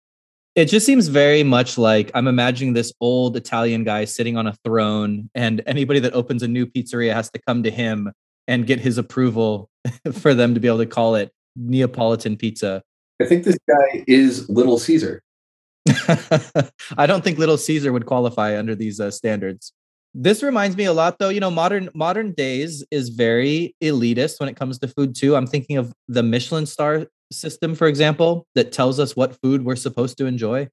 It 0.56 0.66
just 0.66 0.84
seems 0.84 1.06
very 1.06 1.44
much 1.44 1.78
like 1.78 2.10
I'm 2.12 2.26
imagining 2.26 2.72
this 2.72 2.92
old 3.00 3.36
Italian 3.36 3.84
guy 3.84 4.04
sitting 4.04 4.36
on 4.36 4.48
a 4.48 4.54
throne, 4.64 5.30
and 5.34 5.62
anybody 5.64 6.00
that 6.00 6.12
opens 6.12 6.42
a 6.42 6.48
new 6.48 6.66
pizzeria 6.66 7.14
has 7.14 7.30
to 7.30 7.40
come 7.46 7.62
to 7.62 7.70
him 7.70 8.10
and 8.48 8.66
get 8.66 8.80
his 8.80 8.98
approval 8.98 9.70
for 10.12 10.34
them 10.34 10.54
to 10.54 10.60
be 10.60 10.66
able 10.66 10.78
to 10.78 10.86
call 10.86 11.14
it 11.14 11.30
Neapolitan 11.54 12.36
pizza. 12.36 12.82
I 13.22 13.26
think 13.26 13.44
this 13.44 13.58
guy 13.68 14.04
is 14.08 14.48
Little 14.48 14.78
Caesar. 14.78 15.22
I 16.96 17.06
don't 17.06 17.24
think 17.24 17.38
Little 17.38 17.56
Caesar 17.56 17.92
would 17.92 18.06
qualify 18.06 18.58
under 18.58 18.74
these 18.74 19.00
uh, 19.00 19.10
standards. 19.10 19.72
This 20.12 20.42
reminds 20.42 20.76
me 20.76 20.84
a 20.84 20.92
lot, 20.92 21.18
though. 21.18 21.28
You 21.28 21.40
know, 21.40 21.50
modern 21.50 21.88
modern 21.94 22.32
days 22.32 22.84
is 22.90 23.10
very 23.10 23.76
elitist 23.82 24.40
when 24.40 24.48
it 24.48 24.56
comes 24.56 24.78
to 24.80 24.88
food 24.88 25.14
too. 25.14 25.36
I'm 25.36 25.46
thinking 25.46 25.76
of 25.76 25.92
the 26.08 26.22
Michelin 26.22 26.66
star 26.66 27.06
system, 27.32 27.74
for 27.74 27.86
example, 27.86 28.46
that 28.54 28.72
tells 28.72 28.98
us 28.98 29.14
what 29.14 29.40
food 29.40 29.64
we're 29.64 29.76
supposed 29.76 30.18
to 30.18 30.26
enjoy. 30.26 30.68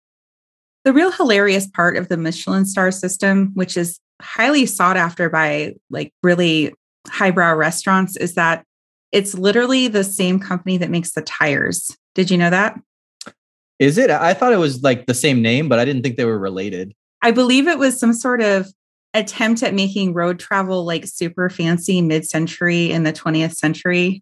The 0.86 0.94
real 0.94 1.12
hilarious 1.12 1.68
part 1.68 1.98
of 1.98 2.10
the 2.10 2.18
Michelin 2.18 2.66
star 2.66 2.92
system, 2.92 3.52
which 3.54 3.78
is 3.78 4.00
highly 4.22 4.66
sought 4.66 4.98
after 4.98 5.30
by 5.30 5.76
like 5.90 6.14
really 6.24 6.74
highbrow 7.08 7.54
restaurants, 7.56 8.18
is 8.18 8.34
that 8.36 8.64
it's 9.12 9.36
literally 9.36 9.88
the 9.88 10.04
same 10.04 10.40
company 10.40 10.78
that 10.78 10.90
makes 10.90 11.12
the 11.12 11.22
tires. 11.22 11.96
Did 12.16 12.32
you 12.32 12.38
know 12.38 12.50
that? 12.50 12.80
Is 13.80 13.98
it? 13.98 14.10
I 14.10 14.34
thought 14.34 14.54
it 14.54 14.58
was 14.58 14.82
like 14.84 15.06
the 15.06 15.14
same 15.14 15.42
name, 15.42 15.70
but 15.70 15.80
I 15.80 15.86
didn't 15.86 16.02
think 16.02 16.18
they 16.18 16.26
were 16.26 16.40
related. 16.40 16.94
I 17.22 17.32
believe 17.32 17.68
it 17.68 17.78
was 17.78 18.00
some 18.00 18.14
sort 18.14 18.42
of 18.42 18.68
attempt 19.14 19.64
at 19.64 19.74
making 19.74 20.14
road 20.14 20.40
travel 20.40 20.86
like 20.86 21.06
super 21.08 21.50
fancy 21.50 22.02
mid-century 22.02 22.92
in 22.92 23.04
the 23.04 23.14
20th 23.14 23.56
century 23.56 24.22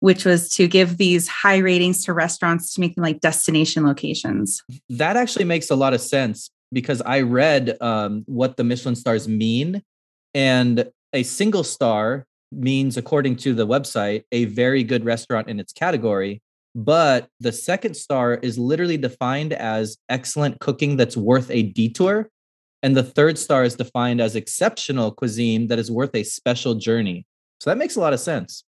which 0.00 0.26
was 0.26 0.48
to 0.50 0.68
give 0.68 0.98
these 0.98 1.26
high 1.26 1.56
ratings 1.56 2.04
to 2.04 2.12
restaurants 2.12 2.74
to 2.74 2.80
make 2.80 2.94
them 2.94 3.02
like 3.02 3.20
destination 3.20 3.84
locations 3.84 4.62
that 4.90 5.16
actually 5.16 5.44
makes 5.44 5.70
a 5.70 5.74
lot 5.74 5.94
of 5.94 6.00
sense 6.00 6.50
because 6.72 7.00
i 7.02 7.20
read 7.20 7.76
um, 7.80 8.24
what 8.26 8.56
the 8.56 8.64
michelin 8.64 8.94
stars 8.94 9.26
mean 9.26 9.82
and 10.34 10.88
a 11.12 11.22
single 11.22 11.64
star 11.64 12.26
means 12.52 12.96
according 12.96 13.36
to 13.36 13.54
the 13.54 13.66
website 13.66 14.22
a 14.32 14.44
very 14.44 14.84
good 14.84 15.04
restaurant 15.04 15.48
in 15.48 15.58
its 15.58 15.72
category 15.72 16.42
but 16.76 17.28
the 17.40 17.50
second 17.50 17.94
star 17.94 18.34
is 18.34 18.58
literally 18.58 18.98
defined 18.98 19.54
as 19.54 19.96
excellent 20.08 20.60
cooking 20.60 20.96
that's 20.96 21.16
worth 21.16 21.50
a 21.50 21.62
detour 21.62 22.30
and 22.82 22.96
the 22.96 23.02
third 23.02 23.38
star 23.38 23.64
is 23.64 23.74
defined 23.74 24.20
as 24.20 24.36
exceptional 24.36 25.10
cuisine 25.10 25.66
that 25.68 25.78
is 25.78 25.90
worth 25.90 26.14
a 26.14 26.22
special 26.22 26.74
journey. 26.74 27.26
So 27.60 27.70
that 27.70 27.78
makes 27.78 27.96
a 27.96 28.00
lot 28.00 28.12
of 28.12 28.20
sense. 28.20 28.62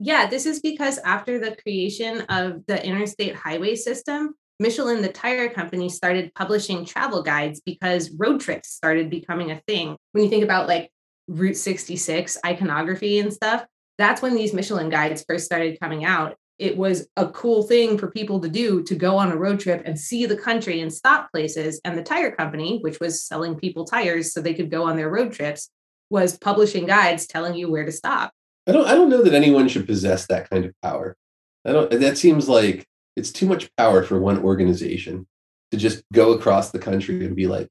Yeah, 0.00 0.26
this 0.26 0.46
is 0.46 0.60
because 0.60 0.98
after 0.98 1.38
the 1.38 1.54
creation 1.62 2.22
of 2.22 2.66
the 2.66 2.84
interstate 2.84 3.36
highway 3.36 3.76
system, 3.76 4.34
Michelin, 4.58 5.02
the 5.02 5.12
tire 5.12 5.48
company, 5.48 5.88
started 5.88 6.34
publishing 6.34 6.84
travel 6.84 7.22
guides 7.22 7.60
because 7.60 8.10
road 8.18 8.40
trips 8.40 8.70
started 8.70 9.10
becoming 9.10 9.50
a 9.50 9.60
thing. 9.68 9.96
When 10.12 10.24
you 10.24 10.30
think 10.30 10.44
about 10.44 10.66
like 10.66 10.90
Route 11.28 11.56
66 11.56 12.38
iconography 12.44 13.18
and 13.18 13.32
stuff, 13.32 13.64
that's 13.98 14.22
when 14.22 14.34
these 14.34 14.54
Michelin 14.54 14.88
guides 14.88 15.24
first 15.28 15.44
started 15.44 15.78
coming 15.78 16.04
out 16.04 16.36
it 16.58 16.76
was 16.76 17.08
a 17.16 17.28
cool 17.28 17.62
thing 17.62 17.98
for 17.98 18.10
people 18.10 18.40
to 18.40 18.48
do 18.48 18.82
to 18.84 18.94
go 18.94 19.16
on 19.16 19.32
a 19.32 19.36
road 19.36 19.60
trip 19.60 19.82
and 19.84 19.98
see 19.98 20.26
the 20.26 20.36
country 20.36 20.80
and 20.80 20.92
stop 20.92 21.30
places. 21.32 21.80
And 21.84 21.96
the 21.96 22.02
tire 22.02 22.30
company, 22.30 22.78
which 22.82 23.00
was 23.00 23.22
selling 23.22 23.56
people 23.56 23.84
tires 23.84 24.32
so 24.32 24.40
they 24.40 24.54
could 24.54 24.70
go 24.70 24.84
on 24.84 24.96
their 24.96 25.10
road 25.10 25.32
trips, 25.32 25.70
was 26.10 26.38
publishing 26.38 26.86
guides 26.86 27.26
telling 27.26 27.54
you 27.54 27.70
where 27.70 27.84
to 27.84 27.92
stop. 27.92 28.32
I 28.66 28.72
don't 28.72 28.86
I 28.86 28.94
don't 28.94 29.08
know 29.08 29.22
that 29.22 29.34
anyone 29.34 29.68
should 29.68 29.86
possess 29.86 30.26
that 30.26 30.48
kind 30.50 30.64
of 30.64 30.74
power. 30.82 31.16
I 31.64 31.72
don't 31.72 31.90
that 31.90 32.18
seems 32.18 32.48
like 32.48 32.86
it's 33.16 33.32
too 33.32 33.46
much 33.46 33.74
power 33.76 34.02
for 34.02 34.20
one 34.20 34.38
organization 34.38 35.26
to 35.70 35.76
just 35.76 36.04
go 36.12 36.32
across 36.32 36.70
the 36.70 36.78
country 36.78 37.24
and 37.24 37.34
be 37.34 37.46
like, 37.46 37.68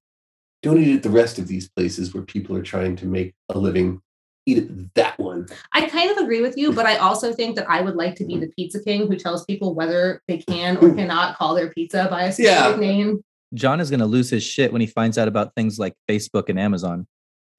don't 0.64 0.80
eat 0.80 0.96
at 0.96 1.04
the 1.04 1.10
rest 1.10 1.40
of 1.40 1.48
these 1.48 1.70
places 1.70 2.14
where 2.14 2.24
people 2.24 2.58
are 2.58 2.64
trying 2.64 2.96
to 2.98 3.06
make 3.06 3.34
a 3.50 3.58
living 3.58 4.02
eat 4.46 4.94
that 4.96 5.18
one. 5.20 5.48
I 5.74 5.88
kind 5.88 6.12
of 6.12 6.18
agree 6.18 6.42
with 6.42 6.58
you, 6.58 6.74
but 6.74 6.86
I 6.86 6.98
also 6.98 7.34
think 7.34 7.56
that 7.56 7.70
I 7.70 7.82
would 7.82 7.96
like 7.96 8.16
to 8.16 8.26
be 8.26 8.38
the 8.38 8.48
pizza 8.48 8.84
king 8.84 9.08
who 9.08 9.16
tells 9.16 9.46
people 9.46 9.74
whether 9.74 10.22
they 10.28 10.38
can 10.38 10.78
or 10.78 10.90
hmm. 10.90 10.98
cannot 10.98 11.38
call 11.38 11.56
their 11.56 11.70
pizza 11.70 12.08
by 12.10 12.24
a 12.24 12.32
specific 12.32 12.76
yeah. 12.76 12.76
name. 12.76 13.24
John 13.54 13.80
is 13.80 13.90
going 13.90 14.00
to 14.00 14.06
lose 14.06 14.30
his 14.30 14.44
shit 14.44 14.72
when 14.72 14.82
he 14.82 14.88
finds 14.88 15.18
out 15.18 15.28
about 15.28 15.54
things 15.56 15.78
like 15.78 15.94
Facebook 16.10 16.48
and 16.48 16.60
Amazon. 16.60 17.06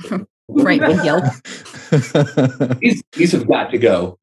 right, 0.49 0.81
Yelp. 0.81 1.25
these, 2.81 3.03
these 3.13 3.33
have 3.33 3.47
got 3.47 3.71
to 3.71 3.79
go. 3.79 4.19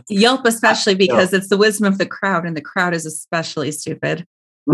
Yelp, 0.08 0.44
especially 0.44 0.94
because 0.94 1.32
it's 1.32 1.48
the 1.48 1.56
wisdom 1.56 1.86
of 1.86 1.98
the 1.98 2.06
crowd, 2.06 2.44
and 2.44 2.56
the 2.56 2.60
crowd 2.62 2.94
is 2.94 3.06
especially 3.06 3.72
stupid. 3.72 4.26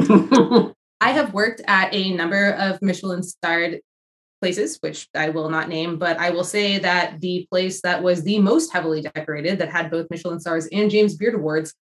I 1.02 1.12
have 1.12 1.33
worked 1.33 1.62
at 1.67 1.95
a 1.95 2.12
number 2.12 2.50
of 2.50 2.83
Michelin 2.83 3.23
starred 3.23 3.81
places, 4.40 4.78
which 4.80 5.09
I 5.14 5.28
will 5.28 5.50
not 5.50 5.68
name, 5.68 5.99
but 5.99 6.18
I 6.18 6.30
will 6.30 6.44
say 6.44 6.78
that 6.78 7.20
the 7.20 7.47
place 7.50 7.82
that 7.82 8.02
was 8.02 8.23
the 8.23 8.38
most 8.38 8.73
heavily 8.73 9.02
decorated, 9.02 9.59
that 9.59 9.70
had 9.70 9.90
both 9.90 10.09
Michelin 10.11 10.40
stars 10.40 10.66
and 10.73 10.90
James 10.90 11.14
Beard 11.16 11.35
Awards, 11.35 11.75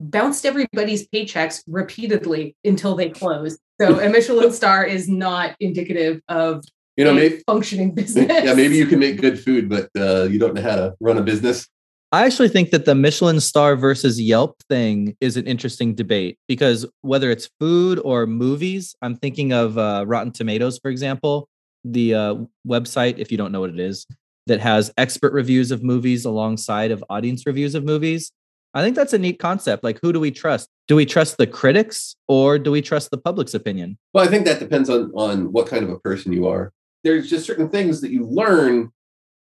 bounced 0.00 0.46
everybody's 0.46 1.06
paychecks 1.08 1.62
repeatedly 1.66 2.56
until 2.64 2.94
they 2.94 3.10
closed. 3.10 3.60
So 3.80 4.00
a 4.00 4.08
Michelin 4.08 4.52
star 4.60 4.84
is 4.84 5.08
not 5.08 5.54
indicative 5.60 6.20
of 6.28 6.64
you 6.96 7.04
know 7.04 7.12
maybe 7.12 7.42
functioning 7.46 7.94
business. 7.94 8.26
Yeah, 8.28 8.54
maybe 8.54 8.76
you 8.76 8.86
can 8.86 8.98
make 8.98 9.20
good 9.20 9.38
food, 9.38 9.68
but 9.68 9.90
uh, 9.96 10.24
you 10.24 10.38
don't 10.38 10.54
know 10.54 10.62
how 10.62 10.76
to 10.76 10.94
run 11.00 11.18
a 11.18 11.22
business. 11.22 11.68
I 12.12 12.26
actually 12.26 12.48
think 12.48 12.70
that 12.70 12.86
the 12.86 12.94
Michelin 12.96 13.38
star 13.38 13.76
versus 13.76 14.20
Yelp 14.20 14.60
thing 14.68 15.16
is 15.20 15.36
an 15.36 15.46
interesting 15.46 15.94
debate 15.94 16.38
because 16.48 16.84
whether 17.02 17.30
it's 17.30 17.48
food 17.60 18.00
or 18.02 18.26
movies, 18.26 18.96
I'm 19.00 19.14
thinking 19.14 19.52
of 19.52 19.78
uh, 19.78 20.04
Rotten 20.08 20.32
Tomatoes, 20.32 20.80
for 20.80 20.90
example 20.90 21.48
the 21.84 22.14
uh, 22.14 22.34
website, 22.66 23.18
if 23.18 23.30
you 23.30 23.38
don't 23.38 23.52
know 23.52 23.60
what 23.60 23.70
it 23.70 23.80
is, 23.80 24.06
that 24.46 24.60
has 24.60 24.92
expert 24.98 25.32
reviews 25.32 25.70
of 25.70 25.82
movies 25.82 26.24
alongside 26.24 26.90
of 26.90 27.04
audience 27.08 27.46
reviews 27.46 27.74
of 27.74 27.84
movies. 27.84 28.32
I 28.72 28.82
think 28.82 28.94
that's 28.94 29.12
a 29.12 29.18
neat 29.18 29.38
concept. 29.38 29.82
Like, 29.82 29.98
who 30.02 30.12
do 30.12 30.20
we 30.20 30.30
trust? 30.30 30.68
Do 30.86 30.96
we 30.96 31.06
trust 31.06 31.38
the 31.38 31.46
critics 31.46 32.14
or 32.28 32.58
do 32.58 32.70
we 32.70 32.82
trust 32.82 33.10
the 33.10 33.18
public's 33.18 33.54
opinion? 33.54 33.98
Well, 34.14 34.24
I 34.24 34.28
think 34.28 34.44
that 34.46 34.60
depends 34.60 34.88
on 34.88 35.10
on 35.14 35.52
what 35.52 35.66
kind 35.66 35.82
of 35.84 35.90
a 35.90 35.98
person 35.98 36.32
you 36.32 36.46
are. 36.46 36.72
There's 37.02 37.28
just 37.28 37.46
certain 37.46 37.68
things 37.68 38.00
that 38.00 38.10
you 38.10 38.24
learn 38.26 38.90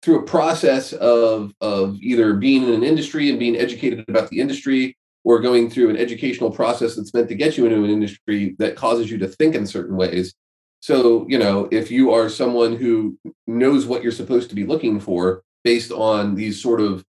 through 0.02 0.20
a 0.20 0.22
process 0.22 0.92
of 0.94 1.52
of 1.60 1.96
either 2.00 2.34
being 2.34 2.62
in 2.62 2.72
an 2.72 2.82
industry 2.82 3.28
and 3.28 3.38
being 3.38 3.56
educated 3.56 4.04
about 4.08 4.30
the 4.30 4.40
industry 4.40 4.96
or 5.24 5.40
going 5.40 5.70
through 5.70 5.90
an 5.90 5.96
educational 5.96 6.50
process 6.50 6.96
that's 6.96 7.14
meant 7.14 7.28
to 7.28 7.34
get 7.34 7.56
you 7.56 7.64
into 7.66 7.84
an 7.84 7.90
industry 7.90 8.56
that 8.58 8.76
causes 8.76 9.10
you 9.10 9.18
to 9.18 9.28
think 9.28 9.54
in 9.54 9.66
certain 9.66 9.96
ways 9.96 10.34
so, 10.82 11.24
you 11.28 11.38
know, 11.38 11.68
if 11.70 11.92
you 11.92 12.10
are 12.12 12.28
someone 12.28 12.74
who 12.74 13.16
knows 13.46 13.86
what 13.86 14.02
you're 14.02 14.10
supposed 14.10 14.48
to 14.48 14.56
be 14.56 14.66
looking 14.66 14.98
for 14.98 15.44
based 15.62 15.92
on 15.92 16.34
these 16.34 16.60
sort 16.60 16.80
of 16.80 17.04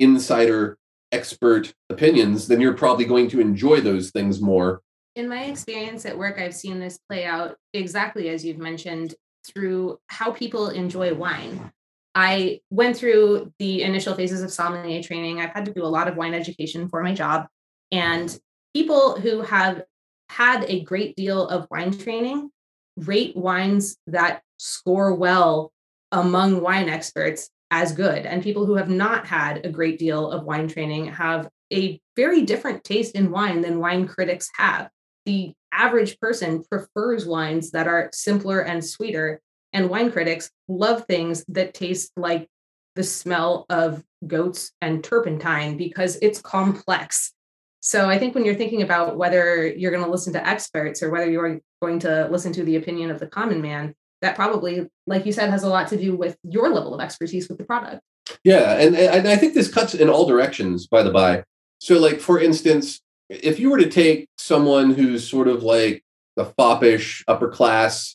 insider 0.00 0.76
expert 1.12 1.72
opinions, 1.88 2.48
then 2.48 2.60
you're 2.60 2.72
probably 2.72 3.04
going 3.04 3.28
to 3.28 3.40
enjoy 3.40 3.80
those 3.80 4.10
things 4.10 4.40
more. 4.40 4.82
In 5.14 5.28
my 5.28 5.44
experience 5.44 6.04
at 6.04 6.18
work, 6.18 6.40
I've 6.40 6.54
seen 6.54 6.80
this 6.80 6.98
play 7.08 7.24
out 7.24 7.56
exactly 7.72 8.28
as 8.28 8.44
you've 8.44 8.58
mentioned 8.58 9.14
through 9.46 10.00
how 10.08 10.32
people 10.32 10.70
enjoy 10.70 11.14
wine. 11.14 11.70
I 12.16 12.60
went 12.70 12.96
through 12.96 13.52
the 13.60 13.82
initial 13.82 14.16
phases 14.16 14.42
of 14.42 14.50
sommelier 14.50 15.00
training. 15.00 15.40
I've 15.40 15.50
had 15.50 15.66
to 15.66 15.72
do 15.72 15.84
a 15.84 15.86
lot 15.86 16.08
of 16.08 16.16
wine 16.16 16.34
education 16.34 16.88
for 16.88 17.04
my 17.04 17.14
job. 17.14 17.46
And 17.92 18.36
people 18.74 19.20
who 19.20 19.42
have 19.42 19.82
had 20.28 20.64
a 20.64 20.82
great 20.82 21.14
deal 21.14 21.46
of 21.46 21.68
wine 21.70 21.96
training 21.96 22.50
rate 22.96 23.36
wines 23.36 23.96
that 24.06 24.42
score 24.58 25.14
well 25.14 25.72
among 26.10 26.60
wine 26.60 26.88
experts 26.88 27.50
as 27.70 27.92
good. 27.92 28.26
And 28.26 28.42
people 28.42 28.66
who 28.66 28.74
have 28.74 28.90
not 28.90 29.26
had 29.26 29.64
a 29.64 29.70
great 29.70 29.98
deal 29.98 30.30
of 30.30 30.44
wine 30.44 30.68
training 30.68 31.06
have 31.06 31.48
a 31.72 32.00
very 32.16 32.42
different 32.42 32.84
taste 32.84 33.14
in 33.14 33.30
wine 33.30 33.62
than 33.62 33.80
wine 33.80 34.06
critics 34.06 34.50
have. 34.56 34.90
The 35.24 35.54
average 35.72 36.20
person 36.20 36.62
prefers 36.70 37.24
wines 37.24 37.70
that 37.70 37.88
are 37.88 38.10
simpler 38.12 38.60
and 38.60 38.84
sweeter, 38.84 39.40
and 39.72 39.88
wine 39.88 40.12
critics 40.12 40.50
love 40.68 41.06
things 41.06 41.44
that 41.48 41.72
taste 41.72 42.12
like 42.16 42.46
the 42.94 43.02
smell 43.02 43.64
of 43.70 44.04
goats 44.26 44.72
and 44.82 45.02
turpentine 45.02 45.78
because 45.78 46.18
it's 46.20 46.42
complex. 46.42 47.32
So 47.80 48.08
I 48.08 48.18
think 48.18 48.34
when 48.34 48.44
you're 48.44 48.54
thinking 48.54 48.82
about 48.82 49.16
whether 49.16 49.66
you're 49.66 49.90
going 49.90 50.04
to 50.04 50.10
listen 50.10 50.34
to 50.34 50.46
experts 50.46 51.02
or 51.02 51.10
whether 51.10 51.30
you're 51.30 51.60
going 51.82 51.98
to 51.98 52.28
listen 52.30 52.52
to 52.52 52.62
the 52.62 52.76
opinion 52.76 53.10
of 53.10 53.18
the 53.18 53.26
common 53.26 53.60
man, 53.60 53.94
that 54.22 54.36
probably, 54.36 54.88
like 55.06 55.26
you 55.26 55.32
said, 55.32 55.50
has 55.50 55.64
a 55.64 55.68
lot 55.68 55.88
to 55.88 55.98
do 55.98 56.16
with 56.16 56.36
your 56.44 56.70
level 56.70 56.94
of 56.94 57.00
expertise 57.00 57.48
with 57.48 57.58
the 57.58 57.64
product. 57.64 58.00
Yeah, 58.44 58.78
and, 58.78 58.96
and 58.96 59.26
I 59.26 59.36
think 59.36 59.52
this 59.52 59.70
cuts 59.70 59.92
in 59.94 60.08
all 60.08 60.26
directions, 60.26 60.86
by 60.86 61.02
the 61.02 61.10
by. 61.10 61.42
So, 61.80 61.98
like 61.98 62.20
for 62.20 62.40
instance, 62.40 63.00
if 63.28 63.58
you 63.58 63.68
were 63.68 63.78
to 63.78 63.90
take 63.90 64.28
someone 64.38 64.94
who's 64.94 65.28
sort 65.28 65.48
of 65.48 65.64
like 65.64 66.04
the 66.36 66.44
foppish, 66.44 67.24
upper 67.26 67.48
class, 67.48 68.14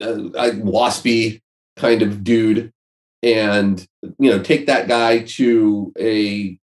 uh, 0.00 0.16
waspy 0.54 1.42
kind 1.76 2.00
of 2.00 2.24
dude, 2.24 2.72
and 3.22 3.86
you 4.18 4.30
know, 4.30 4.42
take 4.42 4.66
that 4.66 4.88
guy 4.88 5.20
to 5.20 5.92
a 6.00 6.58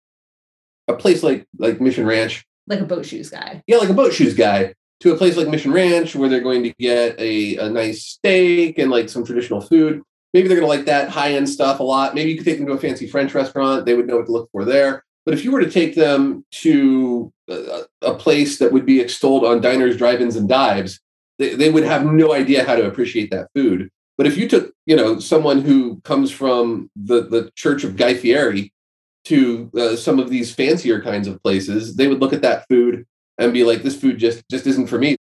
a 0.89 0.95
place 0.95 1.23
like 1.23 1.47
like 1.59 1.79
Mission 1.79 2.07
Ranch, 2.07 2.47
like 2.67 2.81
a 2.81 2.87
boat 2.87 3.05
shoes 3.05 3.29
guy. 3.29 3.63
Yeah, 3.67 3.77
like 3.77 3.91
a 3.91 3.95
boat 3.95 4.15
shoes 4.15 4.35
guy 4.35 4.75
to 5.01 5.13
a 5.13 5.17
place 5.17 5.37
like 5.37 5.49
Mission 5.49 5.73
Ranch 5.73 6.15
where 6.15 6.29
they're 6.29 6.41
going 6.41 6.63
to 6.63 6.75
get 6.79 7.19
a, 7.19 7.57
a 7.57 7.71
nice 7.71 8.05
steak 8.05 8.79
and 8.79 8.91
like 8.91 9.09
some 9.09 9.25
traditional 9.25 9.61
food. 9.61 10.03
Maybe 10.33 10.47
they're 10.47 10.61
going 10.61 10.71
to 10.71 10.77
like 10.77 10.87
that 10.87 11.09
high 11.09 11.33
end 11.33 11.49
stuff 11.49 11.81
a 11.81 11.83
lot. 11.83 12.15
Maybe 12.15 12.31
you 12.31 12.37
could 12.37 12.45
take 12.45 12.59
them 12.59 12.67
to 12.67 12.75
a 12.75 12.79
fancy 12.79 13.07
French 13.07 13.35
restaurant. 13.35 13.87
They 13.87 13.95
would 13.95 14.07
know 14.07 14.17
what 14.17 14.27
to 14.27 14.33
look 14.33 14.51
for 14.53 14.65
there. 14.65 15.05
But 15.25 15.35
if 15.35 15.45
you 15.45 15.51
were 15.51 15.61
to 15.61 15.71
take 15.71 15.95
them 15.95 16.45
to 16.53 17.33
a, 17.49 17.83
a 18.03 18.15
place 18.15 18.59
that 18.59 18.73
would 18.73 18.87
be 18.87 19.01
extolled 19.01 19.45
on 19.45 19.61
diners, 19.61 19.97
drive-ins, 19.97 20.37
and 20.37 20.49
dives, 20.49 21.01
they, 21.39 21.55
they 21.55 21.71
would 21.71 21.85
have 21.85 22.05
no 22.05 22.33
idea 22.33 22.65
how 22.65 22.77
to 22.77 22.87
appreciate 22.87 23.31
that 23.31 23.49
food. 23.55 23.91
But 24.17 24.27
if 24.27 24.37
you 24.37 24.49
took, 24.49 24.75
you 24.87 24.97
know, 24.97 25.19
someone 25.19 25.63
who 25.63 26.01
comes 26.03 26.31
from 26.31 26.91
the 26.95 27.23
the 27.23 27.51
Church 27.55 27.85
of 27.85 27.97
Guy 27.97 28.15
Fieri 28.15 28.73
to 29.25 29.71
uh, 29.77 29.97
some 29.97 30.19
of 30.19 30.29
these 30.29 30.55
fancier 30.55 31.01
kinds 31.01 31.27
of 31.27 31.43
places, 31.43 31.97
they 31.97 32.07
would 32.07 32.21
look 32.21 32.33
at 32.33 32.43
that 32.43 32.67
food 32.69 33.07
and 33.41 33.53
be 33.53 33.65
like, 33.65 33.83
"This 33.83 34.01
food 34.01 34.19
just 34.19 34.49
just 34.49 34.67
isn't 34.67 34.87
for 34.87 34.99
me." 34.99 35.17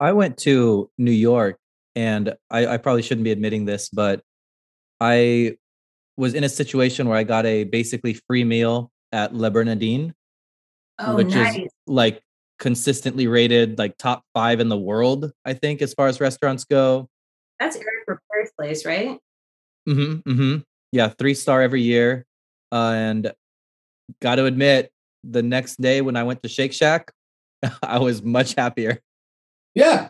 I 0.00 0.12
went 0.12 0.38
to 0.38 0.90
New 0.98 1.12
York, 1.12 1.58
and 1.94 2.34
I, 2.50 2.66
I 2.66 2.76
probably 2.78 3.02
shouldn't 3.02 3.24
be 3.24 3.30
admitting 3.32 3.64
this, 3.64 3.88
but 3.88 4.22
I 5.00 5.56
was 6.16 6.34
in 6.34 6.44
a 6.44 6.48
situation 6.48 7.08
where 7.08 7.16
I 7.16 7.22
got 7.22 7.46
a 7.46 7.64
basically 7.64 8.14
free 8.14 8.44
meal 8.44 8.90
at 9.12 9.34
Le 9.34 9.50
Bernardin, 9.50 10.14
oh, 10.98 11.16
which 11.16 11.34
nice. 11.34 11.56
is 11.56 11.68
like 11.86 12.22
consistently 12.58 13.26
rated 13.28 13.78
like 13.78 13.96
top 13.98 14.24
five 14.34 14.60
in 14.60 14.68
the 14.68 14.76
world, 14.76 15.32
I 15.44 15.54
think, 15.54 15.82
as 15.82 15.94
far 15.94 16.08
as 16.08 16.20
restaurants 16.20 16.64
go. 16.64 17.08
That's 17.60 17.76
Eric 17.76 17.88
Ripert's 18.06 18.52
place, 18.56 18.84
right? 18.84 19.18
Mm-hmm. 19.88 20.30
Mm-hmm. 20.30 20.58
Yeah, 20.92 21.08
three 21.08 21.34
star 21.34 21.62
every 21.62 21.82
year. 21.82 22.24
Uh, 22.70 22.92
and 22.94 23.32
got 24.20 24.36
to 24.36 24.44
admit, 24.44 24.90
the 25.24 25.42
next 25.42 25.80
day 25.80 26.00
when 26.00 26.16
I 26.16 26.22
went 26.22 26.42
to 26.42 26.48
Shake 26.48 26.72
Shack, 26.72 27.10
I 27.82 27.98
was 27.98 28.22
much 28.22 28.54
happier. 28.54 29.00
Yeah. 29.74 30.08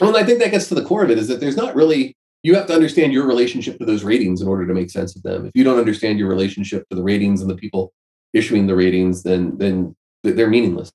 Well, 0.00 0.16
I 0.16 0.24
think 0.24 0.40
that 0.40 0.50
gets 0.50 0.68
to 0.68 0.74
the 0.74 0.84
core 0.84 1.04
of 1.04 1.10
it 1.10 1.18
is 1.18 1.28
that 1.28 1.40
there's 1.40 1.56
not 1.56 1.74
really, 1.74 2.16
you 2.42 2.54
have 2.54 2.66
to 2.66 2.74
understand 2.74 3.12
your 3.12 3.26
relationship 3.26 3.78
to 3.78 3.84
those 3.84 4.02
ratings 4.02 4.40
in 4.40 4.48
order 4.48 4.66
to 4.66 4.72
make 4.72 4.90
sense 4.90 5.14
of 5.14 5.22
them. 5.22 5.46
If 5.46 5.52
you 5.54 5.64
don't 5.64 5.78
understand 5.78 6.18
your 6.18 6.28
relationship 6.28 6.88
to 6.88 6.96
the 6.96 7.02
ratings 7.02 7.42
and 7.42 7.50
the 7.50 7.56
people 7.56 7.92
issuing 8.32 8.66
the 8.66 8.76
ratings, 8.76 9.22
then 9.22 9.58
then 9.58 9.94
they're 10.22 10.48
meaningless. 10.48 10.92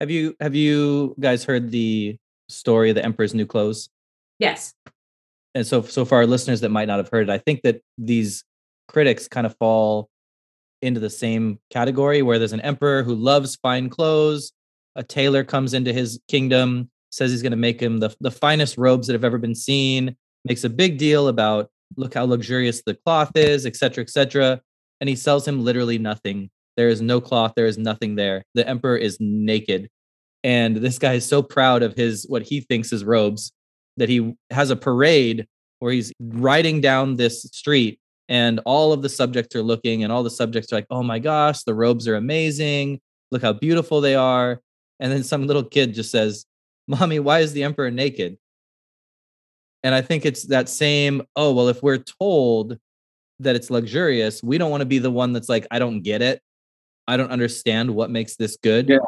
Have 0.00 0.10
you 0.10 0.34
have 0.40 0.54
you 0.54 1.14
guys 1.20 1.44
heard 1.44 1.70
the 1.70 2.16
story 2.48 2.90
of 2.90 2.94
the 2.94 3.04
Emperor's 3.04 3.34
New 3.34 3.46
Clothes? 3.46 3.90
Yes. 4.38 4.74
And 5.54 5.66
so 5.66 5.82
so 5.82 6.04
for 6.04 6.16
our 6.16 6.26
listeners 6.26 6.60
that 6.62 6.70
might 6.70 6.88
not 6.88 6.98
have 6.98 7.08
heard 7.08 7.28
it, 7.28 7.32
I 7.32 7.38
think 7.38 7.62
that 7.62 7.82
these 7.96 8.44
critics 8.88 9.28
kind 9.28 9.46
of 9.46 9.56
fall 9.56 10.08
into 10.80 11.00
the 11.00 11.10
same 11.10 11.58
category 11.70 12.22
where 12.22 12.38
there's 12.38 12.52
an 12.52 12.60
emperor 12.60 13.02
who 13.02 13.14
loves 13.14 13.56
fine 13.56 13.88
clothes. 13.88 14.52
A 14.98 15.02
tailor 15.02 15.44
comes 15.44 15.72
into 15.72 15.92
his 15.92 16.20
kingdom, 16.28 16.90
says 17.10 17.30
he's 17.30 17.40
going 17.40 17.52
to 17.52 17.56
make 17.56 17.80
him 17.80 18.00
the, 18.00 18.14
the 18.20 18.30
finest 18.30 18.76
robes 18.76 19.06
that 19.06 19.14
have 19.14 19.24
ever 19.24 19.38
been 19.38 19.54
seen, 19.54 20.16
makes 20.44 20.64
a 20.64 20.68
big 20.68 20.98
deal 20.98 21.28
about 21.28 21.70
look 21.96 22.14
how 22.14 22.24
luxurious 22.24 22.82
the 22.84 22.94
cloth 22.94 23.30
is, 23.34 23.64
etc., 23.64 24.02
etc. 24.02 24.60
And 25.00 25.08
he 25.08 25.16
sells 25.16 25.48
him 25.48 25.64
literally 25.64 25.98
nothing. 25.98 26.50
There 26.76 26.88
is 26.88 27.00
no 27.00 27.20
cloth, 27.20 27.52
there 27.56 27.66
is 27.66 27.78
nothing 27.78 28.16
there. 28.16 28.44
The 28.54 28.68
emperor 28.68 28.96
is 28.96 29.16
naked. 29.20 29.88
And 30.44 30.76
this 30.76 30.98
guy 30.98 31.14
is 31.14 31.24
so 31.24 31.42
proud 31.42 31.82
of 31.82 31.94
his 31.94 32.26
what 32.28 32.42
he 32.42 32.60
thinks 32.60 32.92
is 32.92 33.04
robes 33.04 33.52
that 33.96 34.08
he 34.08 34.34
has 34.50 34.70
a 34.70 34.76
parade 34.76 35.46
where 35.78 35.92
he's 35.92 36.12
riding 36.20 36.80
down 36.80 37.16
this 37.16 37.42
street 37.42 38.00
and 38.28 38.60
all 38.64 38.92
of 38.92 39.02
the 39.02 39.08
subjects 39.08 39.54
are 39.56 39.62
looking 39.62 40.02
and 40.02 40.12
all 40.12 40.22
the 40.22 40.30
subjects 40.30 40.72
are 40.72 40.76
like 40.76 40.86
oh 40.90 41.02
my 41.02 41.18
gosh 41.18 41.62
the 41.64 41.74
robes 41.74 42.06
are 42.06 42.14
amazing 42.14 43.00
look 43.30 43.42
how 43.42 43.52
beautiful 43.52 44.00
they 44.00 44.14
are 44.14 44.60
and 45.00 45.12
then 45.12 45.22
some 45.22 45.46
little 45.46 45.64
kid 45.64 45.94
just 45.94 46.10
says 46.10 46.46
mommy 46.86 47.18
why 47.18 47.40
is 47.40 47.52
the 47.52 47.64
emperor 47.64 47.90
naked? 47.90 48.38
And 49.82 49.94
i 49.94 50.02
think 50.02 50.26
it's 50.26 50.44
that 50.44 50.68
same 50.68 51.22
oh 51.36 51.52
well 51.52 51.68
if 51.68 51.82
we're 51.82 51.98
told 51.98 52.78
that 53.40 53.54
it's 53.54 53.70
luxurious 53.70 54.42
we 54.42 54.58
don't 54.58 54.70
want 54.70 54.80
to 54.80 54.86
be 54.86 54.98
the 54.98 55.10
one 55.10 55.32
that's 55.32 55.48
like 55.48 55.66
i 55.70 55.78
don't 55.78 56.02
get 56.02 56.22
it. 56.22 56.42
I 57.06 57.16
don't 57.16 57.30
understand 57.30 57.94
what 57.94 58.10
makes 58.10 58.36
this 58.36 58.58
good 58.62 58.88
yeah. 58.90 58.98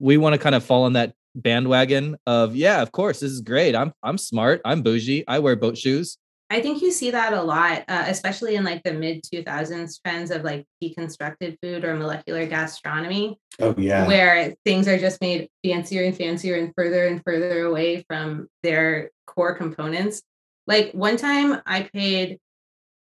we 0.00 0.16
want 0.16 0.32
to 0.32 0.38
kind 0.38 0.56
of 0.56 0.64
fall 0.64 0.84
on 0.84 0.94
that 0.94 1.14
bandwagon 1.36 2.16
of 2.26 2.56
yeah 2.56 2.82
of 2.82 2.90
course 2.92 3.20
this 3.20 3.30
is 3.30 3.40
great. 3.40 3.74
I'm 3.76 3.92
i'm 4.02 4.18
smart. 4.18 4.60
I'm 4.64 4.82
bougie. 4.82 5.24
I 5.28 5.38
wear 5.38 5.56
boat 5.56 5.76
shoes 5.78 6.18
I 6.54 6.60
think 6.60 6.82
you 6.82 6.92
see 6.92 7.10
that 7.10 7.32
a 7.32 7.42
lot, 7.42 7.82
uh, 7.88 8.04
especially 8.06 8.54
in 8.54 8.62
like 8.62 8.84
the 8.84 8.92
mid 8.92 9.24
2000s 9.24 10.00
trends 10.00 10.30
of 10.30 10.44
like 10.44 10.64
deconstructed 10.80 11.56
food 11.60 11.84
or 11.84 11.96
molecular 11.96 12.46
gastronomy. 12.46 13.40
Oh, 13.58 13.74
yeah. 13.76 14.06
Where 14.06 14.54
things 14.64 14.86
are 14.86 14.96
just 14.96 15.20
made 15.20 15.48
fancier 15.64 16.04
and 16.04 16.16
fancier 16.16 16.54
and 16.54 16.72
further 16.76 17.08
and 17.08 17.20
further 17.24 17.64
away 17.64 18.04
from 18.08 18.46
their 18.62 19.10
core 19.26 19.56
components. 19.56 20.22
Like 20.68 20.92
one 20.92 21.16
time 21.16 21.60
I 21.66 21.88
paid 21.92 22.38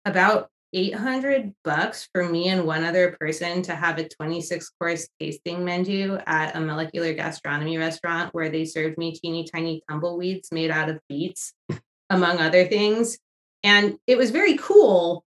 about 0.04 0.50
800 0.72 1.54
bucks 1.62 2.08
for 2.12 2.28
me 2.28 2.48
and 2.48 2.66
one 2.66 2.82
other 2.82 3.16
person 3.20 3.62
to 3.62 3.74
have 3.76 3.98
a 3.98 4.08
26 4.08 4.68
course 4.80 5.08
tasting 5.20 5.64
menu 5.64 6.18
at 6.26 6.56
a 6.56 6.60
molecular 6.60 7.14
gastronomy 7.14 7.78
restaurant 7.78 8.34
where 8.34 8.48
they 8.48 8.64
served 8.64 8.98
me 8.98 9.12
teeny 9.12 9.44
tiny 9.44 9.80
tumbleweeds 9.88 10.50
made 10.50 10.72
out 10.72 10.88
of 10.90 10.98
beets 11.08 11.54
among 12.10 12.38
other 12.38 12.66
things. 12.66 13.16
And 13.62 13.98
it 14.06 14.16
was 14.16 14.30
very 14.30 14.56
cool, 14.56 15.24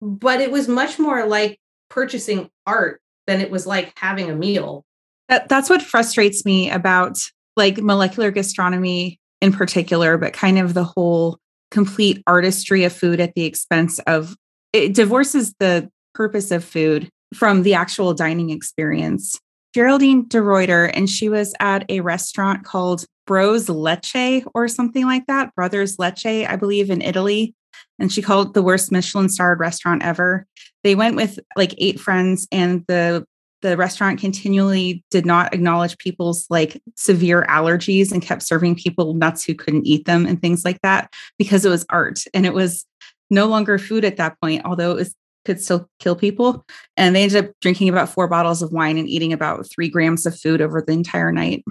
but 0.00 0.40
it 0.40 0.50
was 0.50 0.68
much 0.68 0.98
more 0.98 1.26
like 1.26 1.58
purchasing 1.90 2.50
art 2.66 3.00
than 3.26 3.40
it 3.40 3.50
was 3.50 3.66
like 3.66 3.92
having 3.98 4.30
a 4.30 4.34
meal. 4.34 4.84
That, 5.28 5.48
that's 5.48 5.68
what 5.68 5.82
frustrates 5.82 6.44
me 6.44 6.70
about 6.70 7.18
like 7.56 7.78
molecular 7.78 8.30
gastronomy 8.30 9.18
in 9.40 9.52
particular, 9.52 10.16
but 10.16 10.32
kind 10.32 10.58
of 10.58 10.74
the 10.74 10.84
whole 10.84 11.38
complete 11.70 12.22
artistry 12.26 12.84
of 12.84 12.92
food 12.92 13.20
at 13.20 13.34
the 13.34 13.44
expense 13.44 13.98
of 14.00 14.36
it 14.72 14.94
divorces 14.94 15.54
the 15.58 15.90
purpose 16.14 16.50
of 16.50 16.64
food 16.64 17.10
from 17.34 17.62
the 17.62 17.74
actual 17.74 18.14
dining 18.14 18.50
experience. 18.50 19.38
Geraldine 19.74 20.24
DeRuyter, 20.24 20.90
and 20.94 21.08
she 21.08 21.28
was 21.28 21.54
at 21.60 21.84
a 21.90 22.00
restaurant 22.00 22.64
called 22.64 23.04
Bros 23.28 23.66
Lecce 23.66 24.44
or 24.54 24.66
something 24.66 25.04
like 25.04 25.26
that, 25.26 25.54
Brothers 25.54 25.98
Lecce, 25.98 26.48
I 26.48 26.56
believe, 26.56 26.90
in 26.90 27.02
Italy. 27.02 27.54
And 27.98 28.10
she 28.10 28.22
called 28.22 28.48
it 28.48 28.54
the 28.54 28.62
worst 28.62 28.90
Michelin 28.90 29.28
starred 29.28 29.60
restaurant 29.60 30.02
ever. 30.02 30.46
They 30.82 30.94
went 30.94 31.14
with 31.14 31.38
like 31.54 31.74
eight 31.76 32.00
friends, 32.00 32.48
and 32.50 32.84
the 32.88 33.24
the 33.60 33.76
restaurant 33.76 34.20
continually 34.20 35.04
did 35.10 35.26
not 35.26 35.52
acknowledge 35.52 35.98
people's 35.98 36.46
like 36.48 36.80
severe 36.96 37.44
allergies 37.48 38.12
and 38.12 38.22
kept 38.22 38.42
serving 38.42 38.76
people 38.76 39.14
nuts 39.14 39.44
who 39.44 39.54
couldn't 39.54 39.86
eat 39.86 40.06
them 40.06 40.26
and 40.26 40.40
things 40.40 40.64
like 40.64 40.80
that 40.82 41.12
because 41.38 41.64
it 41.64 41.68
was 41.68 41.84
art 41.90 42.22
and 42.32 42.46
it 42.46 42.54
was 42.54 42.86
no 43.30 43.46
longer 43.46 43.76
food 43.76 44.04
at 44.04 44.16
that 44.16 44.40
point 44.40 44.62
although 44.64 44.92
it 44.92 44.96
was 44.96 45.14
could 45.44 45.60
still 45.60 45.88
kill 45.98 46.14
people 46.14 46.64
and 46.96 47.16
they 47.16 47.22
ended 47.24 47.44
up 47.44 47.50
drinking 47.60 47.88
about 47.88 48.08
four 48.08 48.28
bottles 48.28 48.62
of 48.62 48.70
wine 48.70 48.96
and 48.96 49.08
eating 49.08 49.32
about 49.32 49.66
three 49.68 49.88
grams 49.88 50.24
of 50.24 50.38
food 50.38 50.60
over 50.60 50.80
the 50.80 50.92
entire 50.92 51.32
night 51.32 51.64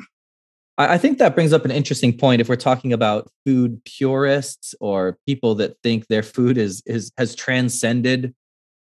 I 0.77 0.99
think 0.99 1.17
that 1.17 1.33
brings 1.33 1.53
up 1.53 1.65
an 1.65 1.71
interesting 1.71 2.15
point 2.15 2.39
if 2.39 2.49
we're 2.49 2.55
talking 2.55 2.93
about 2.93 3.31
food 3.45 3.83
purists 3.83 4.75
or 4.79 5.17
people 5.25 5.55
that 5.55 5.75
think 5.81 6.07
their 6.07 6.21
food 6.21 6.57
is 6.57 6.83
is 6.85 7.11
has 7.17 7.33
transcended 7.33 8.35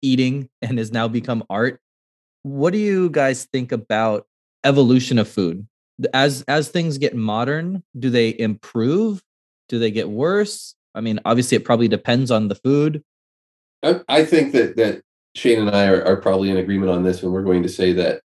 eating 0.02 0.48
and 0.60 0.78
has 0.78 0.90
now 0.90 1.06
become 1.06 1.44
art. 1.48 1.80
What 2.42 2.72
do 2.72 2.78
you 2.78 3.10
guys 3.10 3.44
think 3.44 3.70
about 3.70 4.26
evolution 4.64 5.18
of 5.20 5.28
food? 5.28 5.68
As 6.12 6.42
as 6.48 6.68
things 6.68 6.98
get 6.98 7.14
modern, 7.14 7.84
do 7.96 8.10
they 8.10 8.36
improve? 8.36 9.22
Do 9.68 9.78
they 9.78 9.92
get 9.92 10.08
worse? 10.08 10.74
I 10.96 11.00
mean, 11.00 11.20
obviously 11.24 11.56
it 11.56 11.64
probably 11.64 11.88
depends 11.88 12.32
on 12.32 12.48
the 12.48 12.56
food. 12.56 13.04
I, 13.84 14.00
I 14.08 14.24
think 14.24 14.52
that 14.52 14.76
that 14.76 15.02
Shane 15.36 15.60
and 15.60 15.70
I 15.70 15.86
are, 15.86 16.04
are 16.04 16.16
probably 16.16 16.50
in 16.50 16.56
agreement 16.56 16.90
on 16.90 17.04
this 17.04 17.22
when 17.22 17.32
we're 17.32 17.42
going 17.42 17.62
to 17.62 17.68
say 17.68 17.92
that 17.92 18.22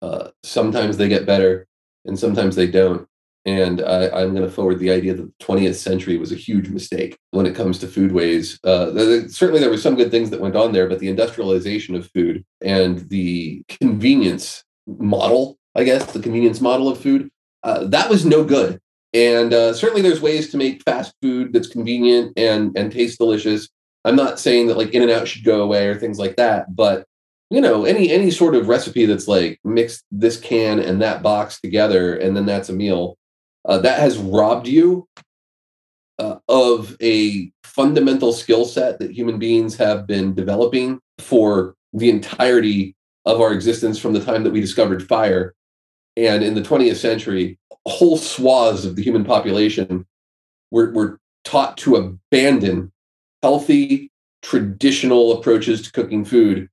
uh, 0.00 0.28
sometimes 0.44 0.96
they 0.96 1.08
get 1.08 1.26
better 1.26 1.66
and 2.04 2.18
sometimes 2.18 2.56
they 2.56 2.66
don't. 2.66 3.06
And 3.46 3.82
I, 3.82 4.22
am 4.22 4.34
going 4.34 4.46
to 4.46 4.50
forward 4.50 4.78
the 4.78 4.90
idea 4.90 5.12
that 5.12 5.38
the 5.38 5.44
20th 5.44 5.74
century 5.74 6.16
was 6.16 6.32
a 6.32 6.36
huge 6.36 6.70
mistake 6.70 7.18
when 7.32 7.44
it 7.44 7.54
comes 7.54 7.78
to 7.78 7.86
foodways. 7.86 8.58
Uh, 8.64 9.28
certainly, 9.28 9.60
there 9.60 9.68
were 9.68 9.76
some 9.76 9.96
good 9.96 10.10
things 10.10 10.30
that 10.30 10.40
went 10.40 10.56
on 10.56 10.72
there, 10.72 10.88
but 10.88 10.98
the 10.98 11.08
industrialization 11.08 11.94
of 11.94 12.10
food 12.12 12.42
and 12.62 13.06
the 13.10 13.62
convenience 13.68 14.64
model, 14.86 15.58
I 15.74 15.84
guess, 15.84 16.10
the 16.10 16.20
convenience 16.20 16.62
model 16.62 16.88
of 16.88 16.98
food, 16.98 17.30
uh, 17.64 17.84
that 17.88 18.08
was 18.08 18.24
no 18.24 18.44
good. 18.44 18.80
And 19.12 19.52
uh, 19.52 19.74
certainly, 19.74 20.00
there's 20.00 20.22
ways 20.22 20.50
to 20.50 20.56
make 20.56 20.82
fast 20.82 21.14
food 21.20 21.52
that's 21.52 21.68
convenient 21.68 22.32
and 22.38 22.76
and 22.78 22.90
taste 22.90 23.18
delicious. 23.18 23.68
I'm 24.06 24.16
not 24.16 24.40
saying 24.40 24.68
that 24.68 24.78
like 24.78 24.92
In-N-Out 24.94 25.28
should 25.28 25.44
go 25.44 25.62
away 25.62 25.86
or 25.86 25.94
things 25.94 26.18
like 26.18 26.36
that, 26.36 26.74
but 26.74 27.06
you 27.54 27.60
know 27.60 27.84
any 27.84 28.10
any 28.10 28.30
sort 28.30 28.54
of 28.54 28.68
recipe 28.68 29.06
that's 29.06 29.28
like 29.28 29.60
mix 29.64 30.02
this 30.10 30.38
can 30.38 30.80
and 30.80 31.00
that 31.00 31.22
box 31.22 31.60
together 31.60 32.16
and 32.16 32.36
then 32.36 32.46
that's 32.46 32.68
a 32.68 32.72
meal 32.72 33.16
uh, 33.66 33.78
that 33.78 34.00
has 34.00 34.18
robbed 34.18 34.66
you 34.66 35.08
uh, 36.18 36.36
of 36.48 36.96
a 37.02 37.50
fundamental 37.62 38.32
skill 38.32 38.64
set 38.64 38.98
that 38.98 39.10
human 39.10 39.38
beings 39.38 39.76
have 39.76 40.06
been 40.06 40.34
developing 40.34 41.00
for 41.18 41.74
the 41.92 42.10
entirety 42.10 42.94
of 43.24 43.40
our 43.40 43.52
existence 43.52 43.98
from 43.98 44.12
the 44.12 44.24
time 44.24 44.44
that 44.44 44.52
we 44.52 44.60
discovered 44.60 45.06
fire. 45.06 45.54
And 46.16 46.44
in 46.44 46.54
the 46.54 46.60
20th 46.60 46.96
century 46.96 47.58
whole 47.86 48.16
swaths 48.16 48.84
of 48.84 48.96
the 48.96 49.02
human 49.02 49.24
population 49.24 50.06
were, 50.70 50.90
were 50.92 51.18
taught 51.44 51.76
to 51.78 51.96
abandon 51.96 52.92
healthy 53.42 54.10
traditional 54.42 55.32
approaches 55.32 55.82
to 55.82 55.92
cooking 55.92 56.24
food 56.24 56.68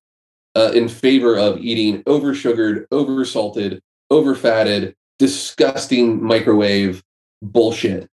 uh, 0.56 0.72
in 0.74 0.88
favor 0.88 1.38
of 1.38 1.60
eating 1.60 2.04
over 2.06 2.34
sugared, 2.34 2.88
over 2.92 3.24
salted, 3.26 3.82
over 4.10 4.36
fatted, 4.36 4.96
disgusting 5.20 6.22
microwave 6.24 7.04
bullshit. 7.42 8.08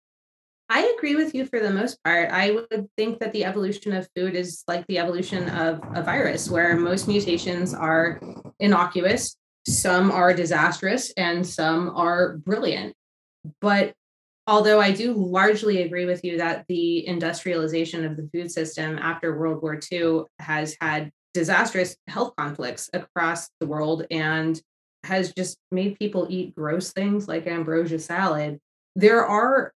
I 0.69 0.93
agree 0.97 1.15
with 1.15 1.33
you 1.33 1.45
for 1.45 1.59
the 1.59 1.71
most 1.71 2.03
part. 2.03 2.29
I 2.29 2.51
would 2.51 2.89
think 2.97 3.19
that 3.19 3.31
the 3.31 3.45
evolution 3.45 3.93
of 3.93 4.09
food 4.15 4.35
is 4.35 4.63
like 4.67 4.85
the 4.87 4.99
evolution 4.99 5.49
of 5.49 5.79
a 5.95 6.03
virus, 6.03 6.49
where 6.49 6.75
most 6.75 7.07
mutations 7.07 7.73
are 7.73 8.19
innocuous, 8.59 9.37
some 9.65 10.11
are 10.11 10.33
disastrous, 10.33 11.11
and 11.15 11.47
some 11.47 11.95
are 11.95 12.37
brilliant. 12.37 12.93
But 13.61 13.93
although 14.45 14.81
I 14.81 14.91
do 14.91 15.13
largely 15.13 15.83
agree 15.83 16.05
with 16.05 16.25
you 16.25 16.37
that 16.37 16.65
the 16.67 17.07
industrialization 17.07 18.03
of 18.03 18.17
the 18.17 18.29
food 18.33 18.51
system 18.51 18.97
after 18.97 19.37
World 19.37 19.61
War 19.61 19.79
II 19.89 20.23
has 20.39 20.75
had 20.81 21.11
disastrous 21.33 21.97
health 22.07 22.33
conflicts 22.37 22.89
across 22.93 23.49
the 23.59 23.67
world 23.67 24.05
and 24.11 24.61
has 25.03 25.33
just 25.33 25.57
made 25.71 25.97
people 25.99 26.27
eat 26.29 26.55
gross 26.55 26.91
things 26.91 27.27
like 27.27 27.47
ambrosia 27.47 27.99
salad. 27.99 28.59
There 28.95 29.25
are 29.25 29.71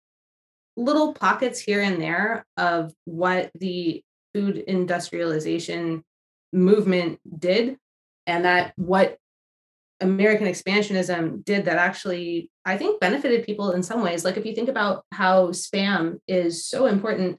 little 0.76 1.12
pockets 1.12 1.60
here 1.60 1.82
and 1.82 2.00
there 2.00 2.46
of 2.56 2.92
what 3.04 3.50
the 3.54 4.02
food 4.34 4.56
industrialization 4.56 6.02
movement 6.52 7.20
did 7.38 7.76
and 8.26 8.44
that 8.44 8.72
what 8.76 9.18
American 10.00 10.46
expansionism 10.46 11.44
did 11.44 11.66
that 11.66 11.76
actually, 11.76 12.50
I 12.64 12.78
think, 12.78 13.00
benefited 13.00 13.44
people 13.44 13.72
in 13.72 13.82
some 13.82 14.02
ways. 14.02 14.24
Like 14.24 14.36
if 14.36 14.46
you 14.46 14.54
think 14.54 14.68
about 14.68 15.04
how 15.12 15.48
spam 15.48 16.18
is 16.26 16.64
so 16.64 16.86
important 16.86 17.38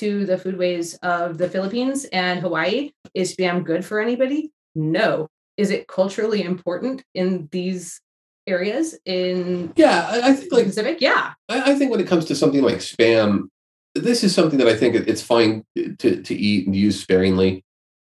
to 0.00 0.24
the 0.24 0.36
foodways 0.36 0.98
of 1.02 1.36
the 1.36 1.48
Philippines 1.48 2.06
and 2.12 2.40
Hawaii, 2.40 2.92
is 3.14 3.36
spam 3.36 3.62
good 3.62 3.84
for 3.84 4.00
anybody? 4.00 4.50
No. 4.74 5.28
Is 5.58 5.70
it 5.70 5.88
culturally 5.88 6.42
important 6.42 7.04
in 7.14 7.48
these 7.52 8.00
areas 8.46 8.98
in 9.04 9.72
yeah 9.76 10.08
i, 10.10 10.30
I 10.30 10.34
think 10.34 10.52
like 10.52 10.64
Pacific? 10.64 10.98
Yeah. 11.00 11.34
I, 11.48 11.72
I 11.72 11.74
think 11.74 11.90
when 11.90 12.00
it 12.00 12.08
comes 12.08 12.24
to 12.24 12.34
something 12.34 12.62
like 12.62 12.76
spam 12.76 13.48
this 13.94 14.24
is 14.24 14.34
something 14.34 14.58
that 14.58 14.66
i 14.66 14.74
think 14.74 14.94
it's 14.96 15.22
fine 15.22 15.62
to, 15.76 16.22
to 16.22 16.34
eat 16.34 16.66
and 16.66 16.74
use 16.74 16.98
sparingly 16.98 17.62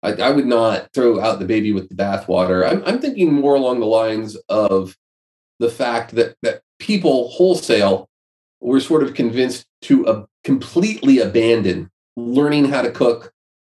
I, 0.02 0.14
I 0.14 0.30
would 0.32 0.46
not 0.46 0.92
throw 0.92 1.20
out 1.20 1.38
the 1.38 1.46
baby 1.46 1.72
with 1.72 1.88
the 1.88 1.94
bathwater 1.94 2.68
I'm, 2.68 2.82
I'm 2.84 2.98
thinking 2.98 3.32
more 3.32 3.54
along 3.54 3.78
the 3.78 3.86
lines 3.86 4.36
of 4.48 4.96
the 5.60 5.70
fact 5.70 6.16
that 6.16 6.36
that 6.42 6.62
people 6.80 7.28
wholesale 7.28 8.08
were 8.60 8.80
sort 8.80 9.04
of 9.04 9.14
convinced 9.14 9.64
to 9.86 10.06
uh, 10.06 10.24
completely 10.44 11.18
abandon 11.18 11.90
learning 12.16 12.66
how 12.66 12.82
to 12.82 12.90
cook 12.90 13.32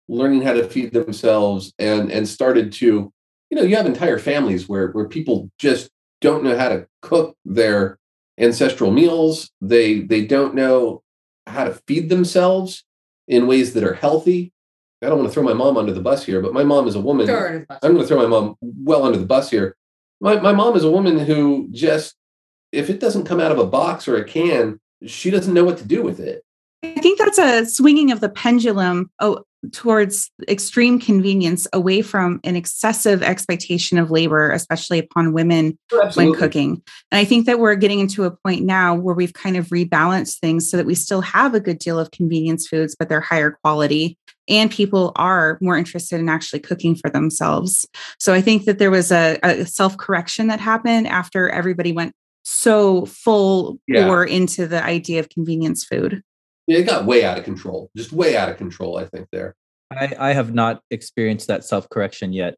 learning 0.07 0.41
how 0.41 0.53
to 0.53 0.67
feed 0.67 0.91
themselves 0.91 1.73
and 1.77 2.11
and 2.11 2.27
started 2.27 2.71
to 2.71 3.13
you 3.49 3.57
know 3.57 3.61
you 3.61 3.75
have 3.75 3.85
entire 3.85 4.17
families 4.17 4.67
where 4.67 4.89
where 4.89 5.07
people 5.07 5.49
just 5.59 5.89
don't 6.21 6.43
know 6.43 6.57
how 6.57 6.69
to 6.69 6.87
cook 7.01 7.37
their 7.45 7.97
ancestral 8.39 8.91
meals. 8.91 9.51
They 9.61 9.99
they 9.99 10.25
don't 10.25 10.55
know 10.55 11.03
how 11.45 11.65
to 11.65 11.79
feed 11.87 12.09
themselves 12.09 12.83
in 13.27 13.47
ways 13.47 13.73
that 13.73 13.83
are 13.83 13.93
healthy. 13.93 14.51
I 15.01 15.07
don't 15.07 15.19
want 15.19 15.29
to 15.29 15.33
throw 15.33 15.43
my 15.43 15.53
mom 15.53 15.77
under 15.77 15.93
the 15.93 16.01
bus 16.01 16.25
here 16.25 16.41
but 16.41 16.53
my 16.53 16.63
mom 16.63 16.87
is 16.87 16.95
a 16.95 17.01
woman. 17.01 17.27
Sure. 17.27 17.65
i'm 17.69 17.93
going 17.93 17.97
to 17.99 18.07
throw 18.07 18.17
my 18.17 18.27
mom 18.27 18.55
well 18.61 19.03
under 19.03 19.17
the 19.17 19.25
bus 19.25 19.49
here. 19.49 19.75
My, 20.19 20.37
my 20.37 20.51
mom 20.51 20.75
is 20.75 20.83
a 20.83 20.91
woman 20.91 21.19
who 21.19 21.69
just 21.71 22.15
if 22.71 22.89
it 22.89 22.99
doesn't 22.99 23.25
come 23.25 23.39
out 23.39 23.51
of 23.51 23.59
a 23.59 23.65
box 23.65 24.07
or 24.07 24.17
a 24.17 24.23
can 24.23 24.79
she 25.05 25.29
doesn't 25.29 25.53
know 25.53 25.63
what 25.63 25.77
to 25.77 25.85
do 25.85 26.01
with 26.01 26.19
it 26.19 26.43
I 26.83 27.01
think 27.01 27.19
that's 27.19 27.37
a 27.37 27.65
swinging 27.65 28.11
of 28.11 28.21
the 28.21 28.29
pendulum 28.29 29.11
oh, 29.19 29.43
towards 29.73 30.31
extreme 30.47 30.99
convenience 30.99 31.67
away 31.73 32.01
from 32.01 32.39
an 32.45 32.55
excessive 32.55 33.21
expectation 33.21 33.97
of 33.97 34.09
labor, 34.09 34.51
especially 34.51 34.99
upon 34.99 35.33
women 35.33 35.77
when 36.13 36.33
cooking. 36.33 36.81
And 37.11 37.19
I 37.19 37.25
think 37.25 37.45
that 37.45 37.59
we're 37.59 37.75
getting 37.75 37.99
into 37.99 38.23
a 38.23 38.31
point 38.31 38.63
now 38.63 38.95
where 38.95 39.15
we've 39.15 39.33
kind 39.33 39.57
of 39.57 39.67
rebalanced 39.67 40.39
things 40.39 40.69
so 40.69 40.77
that 40.77 40.85
we 40.85 40.95
still 40.95 41.21
have 41.21 41.53
a 41.53 41.59
good 41.59 41.79
deal 41.79 41.99
of 41.99 42.11
convenience 42.11 42.67
foods, 42.67 42.95
but 42.97 43.09
they're 43.09 43.19
higher 43.19 43.57
quality. 43.61 44.17
And 44.47 44.71
people 44.71 45.11
are 45.15 45.57
more 45.61 45.77
interested 45.77 46.19
in 46.19 46.29
actually 46.29 46.61
cooking 46.61 46.95
for 46.95 47.09
themselves. 47.09 47.85
So 48.19 48.33
I 48.33 48.41
think 48.41 48.65
that 48.65 48.79
there 48.79 48.89
was 48.89 49.11
a, 49.11 49.37
a 49.43 49.65
self 49.65 49.97
correction 49.97 50.47
that 50.47 50.59
happened 50.59 51.07
after 51.07 51.49
everybody 51.49 51.91
went 51.91 52.15
so 52.49 53.05
full 53.05 53.79
Yeah. 53.87 54.05
bore 54.05 54.25
into 54.25 54.67
the 54.67 54.83
idea 54.83 55.19
of 55.19 55.29
convenience 55.29 55.83
food. 55.83 56.21
it 56.67 56.83
got 56.87 57.05
way 57.05 57.23
out 57.23 57.37
of 57.37 57.43
control 57.43 57.89
just 57.95 58.11
way 58.11 58.35
out 58.37 58.49
of 58.49 58.57
control 58.57 58.97
i 58.97 59.05
think 59.05 59.27
there 59.31 59.55
I, 59.91 60.13
I 60.19 60.33
have 60.33 60.53
not 60.53 60.81
experienced 60.91 61.47
that 61.47 61.63
self 61.65 61.89
correction 61.89 62.31
yet. 62.31 62.53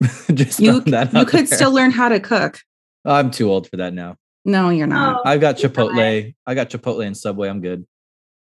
Just 0.34 0.58
You, 0.58 0.80
that 0.80 1.12
you 1.14 1.24
could 1.24 1.46
there. 1.46 1.56
still 1.56 1.70
learn 1.72 1.92
how 1.92 2.08
to 2.08 2.18
cook. 2.18 2.58
I'm 3.04 3.30
too 3.30 3.48
old 3.48 3.68
for 3.68 3.76
that 3.76 3.94
now. 3.94 4.16
No, 4.44 4.68
you're 4.70 4.88
not. 4.88 5.18
Oh, 5.24 5.28
I've 5.28 5.40
got 5.40 5.62
you're 5.62 5.70
Chipotle. 5.70 6.34
I 6.48 6.54
got 6.56 6.68
Chipotle 6.70 7.06
and 7.06 7.16
Subway. 7.16 7.48
I'm 7.48 7.60
good. 7.60 7.86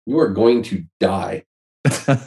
you 0.07 0.18
are 0.20 0.31
going 0.31 0.62
to 0.62 0.85
die 1.00 1.44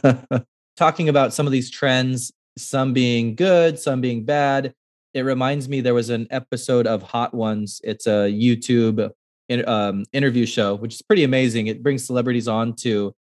Talking 0.77 1.09
about 1.09 1.33
some 1.33 1.47
of 1.47 1.51
these 1.51 1.69
trends, 1.71 2.31
some 2.59 2.93
being 2.93 3.33
good, 3.35 3.79
some 3.79 4.01
being 4.01 4.23
bad. 4.23 4.73
It 5.13 5.21
reminds 5.21 5.67
me 5.67 5.81
there 5.81 5.93
was 5.93 6.09
an 6.09 6.27
episode 6.31 6.87
of 6.87 7.03
Hot 7.03 7.33
Ones. 7.33 7.81
It's 7.83 8.07
a 8.07 8.31
YouTube 8.31 9.09
in, 9.49 9.67
um, 9.67 10.05
interview 10.13 10.45
show, 10.45 10.75
which 10.75 10.95
is 10.95 11.01
pretty 11.01 11.25
amazing. 11.25 11.67
It 11.67 11.83
brings 11.83 12.05
celebrities 12.05 12.47
on 12.47 12.73
to 12.77 13.13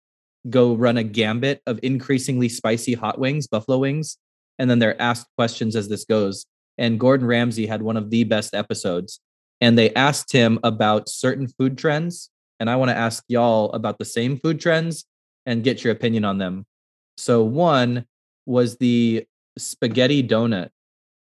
go 0.48 0.74
run 0.74 0.96
a 0.96 1.03
gambit 1.03 1.61
of 1.66 1.81
increasingly 1.83 2.48
spicy 2.48 2.94
hot 2.94 3.18
wings, 3.18 3.46
buffalo 3.46 3.79
wings, 3.79 4.18
and 4.59 4.70
then 4.70 4.79
they're 4.79 5.00
asked 5.00 5.26
questions 5.37 5.74
as 5.74 5.88
this 5.88 6.05
goes. 6.05 6.46
And 6.79 7.00
Gordon 7.00 7.26
Ramsay 7.26 7.66
had 7.66 7.83
one 7.83 7.96
of 7.96 8.11
the 8.11 8.24
best 8.24 8.55
episodes, 8.55 9.20
and 9.61 9.76
they 9.76 9.92
asked 9.94 10.33
him 10.33 10.59
about 10.62 11.09
certain 11.09 11.48
food 11.48 11.76
trends. 11.76 12.31
And 12.61 12.70
I 12.70 12.76
want 12.76 12.90
to 12.90 12.96
ask 12.96 13.24
y'all 13.26 13.70
about 13.72 13.98
the 13.98 14.05
same 14.05 14.38
food 14.38 14.61
trends 14.61 15.05
and 15.44 15.64
get 15.64 15.83
your 15.83 15.92
opinion 15.92 16.24
on 16.24 16.38
them. 16.38 16.66
So 17.16 17.42
one 17.42 18.05
was 18.46 18.76
the 18.76 19.26
spaghetti 19.59 20.22
donut. 20.22 20.68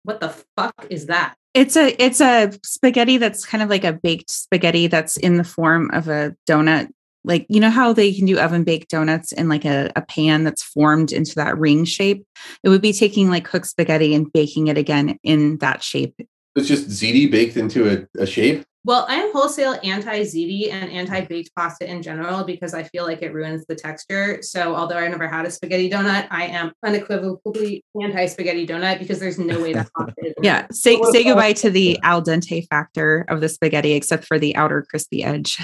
What 0.08 0.22
the 0.22 0.30
fuck 0.56 0.88
is 0.90 1.08
that? 1.08 1.36
It's 1.54 1.76
a 1.76 1.94
it's 2.02 2.22
a 2.22 2.54
spaghetti 2.64 3.18
that's 3.18 3.46
kind 3.46 3.62
of 3.62 3.70
like 3.70 3.84
a 3.84 3.92
baked 3.92 4.30
spaghetti 4.30 4.88
that's 4.88 5.18
in 5.18 5.36
the 5.36 5.44
form 5.44 5.92
of 5.92 6.08
a 6.08 6.34
donut. 6.50 6.88
Like 7.26 7.46
you 7.50 7.60
know 7.60 7.70
how 7.70 7.92
they 7.92 8.14
can 8.14 8.26
do 8.26 8.40
oven 8.40 8.64
baked 8.64 8.90
donuts 8.90 9.34
in 9.34 9.50
like 9.50 9.66
a, 9.66 9.92
a 9.98 10.02
pan 10.02 10.46
that's 10.46 10.64
formed 10.64 11.12
into 11.12 11.36
that 11.36 11.58
ring 11.58 11.84
shape. 11.84 12.26
It 12.64 12.70
would 12.70 12.82
be 12.82 12.94
taking 12.94 13.30
like 13.30 13.44
cooked 13.44 13.68
spaghetti 13.68 14.16
and 14.16 14.32
baking 14.32 14.68
it 14.68 14.78
again 14.78 15.20
in 15.24 15.58
that 15.58 15.84
shape. 15.84 16.16
It's 16.58 16.68
just 16.68 16.90
ziti 16.90 17.30
baked 17.30 17.56
into 17.56 17.90
a, 17.90 18.22
a 18.22 18.26
shape 18.26 18.66
Well, 18.84 19.06
I 19.10 19.16
am 19.16 19.34
wholesale 19.34 19.78
anti 19.84 20.22
ziti 20.22 20.72
and 20.72 20.90
anti 20.90 21.22
baked 21.26 21.52
pasta 21.56 21.90
in 21.90 22.02
general 22.02 22.44
because 22.46 22.74
I 22.74 22.84
feel 22.84 23.06
like 23.06 23.22
it 23.22 23.34
ruins 23.34 23.66
the 23.68 23.76
texture. 23.76 24.42
So, 24.42 24.76
although 24.76 24.98
I 24.98 25.08
never 25.10 25.28
had 25.28 25.46
a 25.46 25.52
spaghetti 25.52 25.90
donut, 25.90 26.28
I 26.32 26.46
am 26.48 26.72
unequivocally 26.84 27.84
anti 28.02 28.26
spaghetti 28.28 28.66
donut 28.66 29.00
because 29.00 29.20
there's 29.20 29.38
no 29.38 29.62
way 29.62 29.74
that 29.74 29.90
pasta 29.98 30.14
is. 30.24 30.34
Yeah, 30.42 30.68
say 30.72 30.98
say 31.12 31.24
goodbye 31.24 31.54
to 31.54 31.70
the 31.70 32.00
al 32.02 32.24
dente 32.24 32.66
factor 32.68 33.26
of 33.28 33.42
the 33.42 33.50
spaghetti, 33.50 33.94
except 33.94 34.26
for 34.26 34.40
the 34.40 34.56
outer 34.56 34.86
crispy 34.90 35.24
edge. 35.24 35.58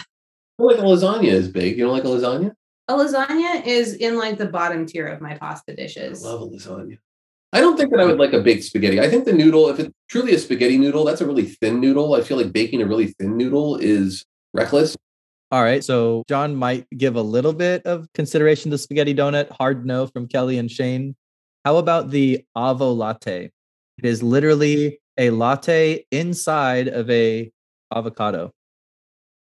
I 0.59 0.63
like 0.63 0.77
a 0.77 0.81
lasagna 0.81 1.27
is 1.27 1.47
baked 1.47 1.77
you 1.77 1.85
don't 1.85 1.93
like 1.93 2.03
a 2.03 2.07
lasagna 2.07 2.51
A 2.87 2.93
lasagna 2.93 3.65
is 3.65 3.93
in 3.95 4.17
like 4.17 4.37
the 4.37 4.45
bottom 4.45 4.85
tier 4.85 5.07
of 5.07 5.21
my 5.21 5.35
pasta 5.37 5.75
dishes. 5.75 5.97
I 5.97 6.09
dishes. 6.09 6.23
love 6.23 6.41
a 6.41 6.47
lasagna 6.47 6.97
I 7.53 7.61
don't 7.61 7.77
think 7.77 7.91
that 7.91 7.99
I 7.99 8.05
would 8.05 8.17
like 8.17 8.33
a 8.33 8.41
baked 8.41 8.63
spaghetti. 8.63 8.99
I 8.99 9.07
think 9.07 9.25
the 9.25 9.31
noodle, 9.31 9.69
if 9.69 9.79
it's 9.79 9.93
truly 10.09 10.33
a 10.33 10.39
spaghetti 10.39 10.77
noodle, 10.79 11.05
that's 11.05 11.21
a 11.21 11.27
really 11.27 11.45
thin 11.45 11.79
noodle. 11.79 12.15
I 12.15 12.21
feel 12.21 12.37
like 12.37 12.51
baking 12.51 12.81
a 12.81 12.87
really 12.87 13.13
thin 13.19 13.37
noodle 13.37 13.75
is 13.75 14.25
reckless. 14.53 14.97
All 15.51 15.61
right. 15.61 15.83
So 15.83 16.23
John 16.27 16.55
might 16.55 16.87
give 16.97 17.15
a 17.15 17.21
little 17.21 17.53
bit 17.53 17.85
of 17.85 18.11
consideration 18.13 18.71
to 18.71 18.77
spaghetti 18.79 19.13
donut. 19.13 19.51
Hard 19.51 19.85
no 19.85 20.07
from 20.07 20.27
Kelly 20.27 20.57
and 20.57 20.69
Shane. 20.69 21.15
How 21.63 21.77
about 21.77 22.09
the 22.09 22.43
avo 22.57 22.97
latte? 22.97 23.51
It 23.99 24.05
is 24.05 24.23
literally 24.23 24.99
a 25.19 25.29
latte 25.29 26.05
inside 26.09 26.87
of 26.87 27.07
a 27.11 27.51
avocado. 27.93 28.51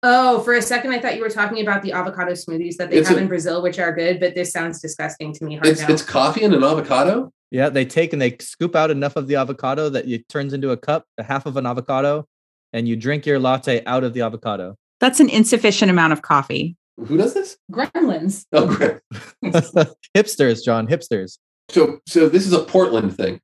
Oh, 0.04 0.40
for 0.42 0.54
a 0.56 0.62
second, 0.62 0.92
I 0.92 1.00
thought 1.00 1.16
you 1.16 1.22
were 1.22 1.30
talking 1.30 1.62
about 1.62 1.84
the 1.84 1.92
avocado 1.92 2.32
smoothies 2.32 2.78
that 2.78 2.90
they 2.90 2.98
It's 2.98 3.08
have 3.10 3.18
a- 3.18 3.22
in 3.22 3.28
Brazil, 3.28 3.62
which 3.62 3.78
are 3.78 3.94
good, 3.94 4.20
but 4.20 4.34
this 4.34 4.52
sounds 4.52 4.82
disgusting 4.82 5.32
to 5.34 5.44
me. 5.46 5.56
Hard 5.56 5.68
It's 5.68 5.82
it's 5.88 6.02
coffee 6.02 6.44
and 6.44 6.54
an 6.56 6.64
avocado. 6.64 7.32
Yeah, 7.52 7.70
they 7.70 7.86
take 7.86 8.14
and 8.14 8.22
they 8.22 8.38
scoop 8.40 8.76
out 8.76 8.90
enough 8.90 9.16
of 9.16 9.28
the 9.28 9.36
avocado 9.36 9.90
that 9.90 10.08
it 10.08 10.28
turns 10.30 10.54
into 10.54 10.72
a 10.72 10.78
cup, 10.78 11.06
a 11.18 11.24
half 11.24 11.46
of 11.46 11.56
an 11.58 11.66
avocado, 11.68 12.26
and 12.74 12.88
you 12.88 12.96
drink 12.96 13.26
your 13.26 13.38
latte 13.40 13.84
out 13.86 14.04
of 14.04 14.14
the 14.14 14.22
avocado. 14.22 14.76
That's 15.00 15.20
an 15.20 15.30
insufficient 15.30 15.92
amount 15.92 16.14
of 16.14 16.22
coffee. 16.24 16.78
Who 16.98 17.18
does 17.18 17.34
this? 17.34 17.58
Gremlins. 17.72 18.46
Oh, 18.54 18.68
great. 18.68 18.98
hipsters, 20.16 20.64
John, 20.64 20.88
hipsters, 20.88 21.38
So 21.70 22.00
so 22.08 22.28
this 22.30 22.48
is 22.48 22.54
a 22.54 22.64
Portland 22.64 23.16
thing. 23.16 23.40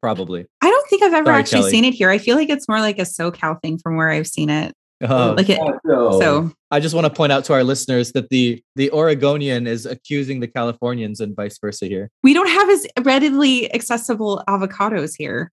probably. 0.00 0.46
I 0.60 0.70
don't 0.70 0.88
think 0.88 1.02
I've 1.02 1.14
ever 1.14 1.26
Sorry, 1.26 1.38
actually 1.38 1.60
Kelly. 1.60 1.70
seen 1.72 1.84
it 1.84 1.94
here. 1.94 2.10
I 2.10 2.18
feel 2.18 2.36
like 2.36 2.48
it's 2.50 2.68
more 2.68 2.80
like 2.80 2.98
a 2.98 3.02
SoCal 3.02 3.60
thing 3.62 3.78
from 3.78 3.96
where 3.96 4.10
I've 4.10 4.26
seen 4.28 4.50
it. 4.50 4.72
Uh, 5.02 5.34
Like 5.36 5.50
it, 5.50 5.60
Oh, 5.88 6.20
so 6.20 6.52
I 6.70 6.80
just 6.80 6.94
want 6.94 7.06
to 7.06 7.12
point 7.12 7.32
out 7.32 7.44
to 7.46 7.52
our 7.52 7.64
listeners 7.64 8.12
that 8.12 8.30
the 8.30 8.62
the 8.76 8.90
Oregonian 8.92 9.66
is 9.66 9.86
accusing 9.86 10.40
the 10.40 10.48
Californians 10.48 11.20
and 11.20 11.36
vice 11.36 11.58
versa 11.58 11.86
here. 11.86 12.10
we 12.22 12.32
don't 12.34 12.48
have 12.48 12.70
as 12.70 12.86
readily 13.02 13.72
accessible 13.74 14.42
avocados 14.48 15.14
here. 15.16 15.52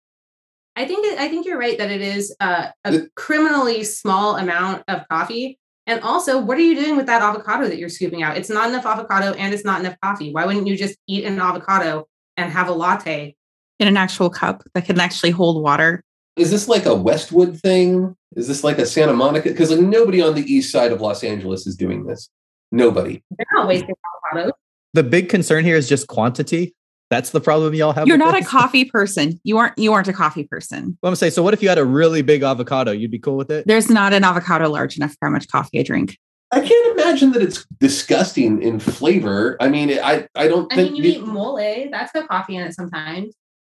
I 0.75 0.85
think 0.85 1.05
it, 1.05 1.19
I 1.19 1.27
think 1.27 1.45
you're 1.45 1.59
right 1.59 1.77
that 1.77 1.91
it 1.91 2.01
is 2.01 2.33
uh, 2.39 2.67
a 2.85 3.01
criminally 3.15 3.83
small 3.83 4.37
amount 4.37 4.83
of 4.87 5.05
coffee. 5.09 5.59
And 5.85 5.99
also, 6.01 6.39
what 6.39 6.57
are 6.57 6.61
you 6.61 6.75
doing 6.75 6.95
with 6.95 7.07
that 7.07 7.21
avocado 7.21 7.67
that 7.67 7.77
you're 7.77 7.89
scooping 7.89 8.23
out? 8.23 8.37
It's 8.37 8.49
not 8.49 8.69
enough 8.69 8.85
avocado 8.85 9.33
and 9.33 9.53
it's 9.53 9.65
not 9.65 9.81
enough 9.81 9.97
coffee. 10.01 10.31
Why 10.31 10.45
wouldn't 10.45 10.67
you 10.67 10.77
just 10.77 10.95
eat 11.07 11.25
an 11.25 11.39
avocado 11.39 12.07
and 12.37 12.51
have 12.51 12.67
a 12.69 12.71
latte? 12.71 13.35
in 13.81 13.87
an 13.87 13.97
actual 13.97 14.29
cup 14.29 14.63
that 14.75 14.85
can 14.85 14.99
actually 14.99 15.31
hold 15.31 15.61
water. 15.61 16.03
is 16.37 16.51
this 16.51 16.67
like 16.67 16.85
a 16.85 16.93
Westwood 16.93 17.59
thing? 17.59 18.15
Is 18.35 18.47
this 18.47 18.63
like 18.63 18.77
a 18.77 18.85
Santa 18.85 19.13
Monica? 19.13 19.49
Because 19.49 19.71
like 19.71 19.81
nobody 19.81 20.21
on 20.21 20.35
the 20.35 20.41
east 20.41 20.71
side 20.71 20.91
of 20.91 21.01
Los 21.01 21.23
Angeles 21.23 21.67
is 21.67 21.75
doing 21.75 22.05
this. 22.05 22.29
Nobody. 22.71 23.21
They're 23.37 23.45
not 23.53 23.67
wasting 23.67 23.93
avocados. 24.33 24.51
The 24.93 25.03
big 25.03 25.29
concern 25.29 25.65
here 25.65 25.75
is 25.75 25.89
just 25.89 26.07
quantity. 26.07 26.73
That's 27.09 27.31
the 27.31 27.41
problem 27.41 27.73
y'all 27.73 27.91
have. 27.91 28.07
You're 28.07 28.17
with 28.17 28.25
not 28.25 28.41
a 28.41 28.45
coffee 28.45 28.85
person. 28.85 29.39
You 29.43 29.57
aren't 29.57 29.77
you 29.77 29.91
aren't 29.91 30.07
a 30.07 30.13
coffee 30.13 30.45
person. 30.45 30.97
Well, 31.01 31.09
I'm 31.09 31.15
saying, 31.17 31.33
so 31.33 31.43
what 31.43 31.53
if 31.53 31.61
you 31.61 31.67
had 31.67 31.77
a 31.77 31.83
really 31.83 32.21
big 32.21 32.41
avocado? 32.41 32.93
You'd 32.93 33.11
be 33.11 33.19
cool 33.19 33.35
with 33.35 33.51
it? 33.51 33.67
There's 33.67 33.89
not 33.89 34.13
an 34.13 34.23
avocado 34.23 34.69
large 34.69 34.95
enough 34.95 35.11
for 35.19 35.27
how 35.27 35.29
much 35.29 35.49
coffee 35.49 35.79
I 35.79 35.83
drink. 35.83 36.17
I 36.53 36.61
can't 36.61 36.99
imagine 36.99 37.31
that 37.33 37.41
it's 37.41 37.65
disgusting 37.79 38.61
in 38.61 38.79
flavor. 38.79 39.57
I 39.59 39.67
mean, 39.67 39.91
I 40.01 40.27
I 40.35 40.47
don't 40.47 40.71
I 40.71 40.77
think 40.77 40.93
mean, 40.93 41.03
you 41.03 41.11
eat 41.11 41.25
mole. 41.25 41.57
That's 41.91 42.13
got 42.13 42.29
coffee 42.29 42.55
in 42.55 42.63
it 42.63 42.73
sometimes. 42.73 43.33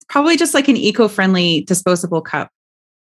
Probably 0.10 0.38
just 0.38 0.54
like 0.54 0.68
an 0.68 0.78
eco-friendly 0.78 1.62
disposable 1.62 2.22
cup. 2.22 2.52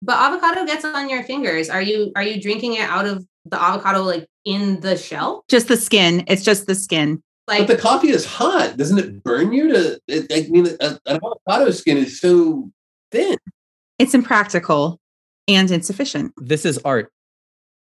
But 0.01 0.17
avocado 0.17 0.65
gets 0.65 0.83
on 0.83 1.09
your 1.09 1.23
fingers. 1.23 1.69
Are 1.69 1.81
you 1.81 2.11
are 2.15 2.23
you 2.23 2.41
drinking 2.41 2.73
it 2.73 2.81
out 2.81 3.05
of 3.05 3.25
the 3.45 3.61
avocado 3.61 4.03
like 4.03 4.27
in 4.45 4.79
the 4.81 4.97
shell? 4.97 5.43
Just 5.47 5.67
the 5.67 5.77
skin. 5.77 6.23
It's 6.27 6.43
just 6.43 6.67
the 6.67 6.75
skin. 6.75 7.21
but 7.47 7.59
Like 7.59 7.67
the 7.67 7.77
coffee 7.77 8.09
is 8.09 8.25
hot. 8.25 8.77
Doesn't 8.77 8.97
it 8.97 9.23
burn 9.23 9.53
you 9.53 9.71
to? 9.71 9.99
It, 10.07 10.31
I 10.31 10.49
mean, 10.49 10.67
an 10.79 10.97
avocado 11.05 11.71
skin 11.71 11.97
is 11.97 12.19
so 12.19 12.71
thin. 13.11 13.37
It's 13.99 14.13
impractical 14.15 14.99
and 15.47 15.69
insufficient. 15.69 16.33
This 16.37 16.65
is 16.65 16.79
art. 16.83 17.11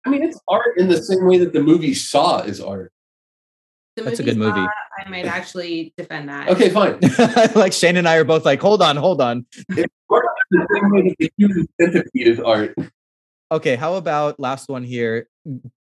I 0.06 0.08
mean, 0.08 0.22
it's 0.22 0.40
art 0.48 0.78
in 0.78 0.88
the 0.88 1.02
same 1.02 1.26
way 1.26 1.38
that 1.38 1.52
the 1.52 1.60
movie 1.62 1.92
Saw 1.92 2.38
is 2.40 2.60
art. 2.60 2.92
the 3.96 4.02
That's 4.02 4.20
a 4.20 4.22
good 4.22 4.36
movie. 4.36 4.60
Saw, 4.60 4.68
I 5.04 5.08
might 5.10 5.26
actually 5.26 5.92
defend 5.98 6.28
that. 6.28 6.48
Okay, 6.48 6.70
fine. 6.70 6.98
like 7.54 7.72
Shane 7.72 7.96
and 7.96 8.08
I 8.08 8.16
are 8.16 8.24
both 8.24 8.44
like, 8.44 8.60
hold 8.62 8.82
on, 8.82 8.96
hold 8.96 9.20
on. 9.20 9.44
It's 9.70 9.92
art 10.08 10.24
in 10.24 10.35
the 10.50 10.66
same 10.72 10.90
way 10.90 11.08
that 11.08 11.16
the 11.18 11.32
human 11.36 11.66
centipede 11.80 12.28
is 12.28 12.40
art. 12.40 12.74
Okay, 13.52 13.76
how 13.76 13.94
about 13.94 14.40
last 14.40 14.68
one 14.68 14.82
here? 14.82 15.28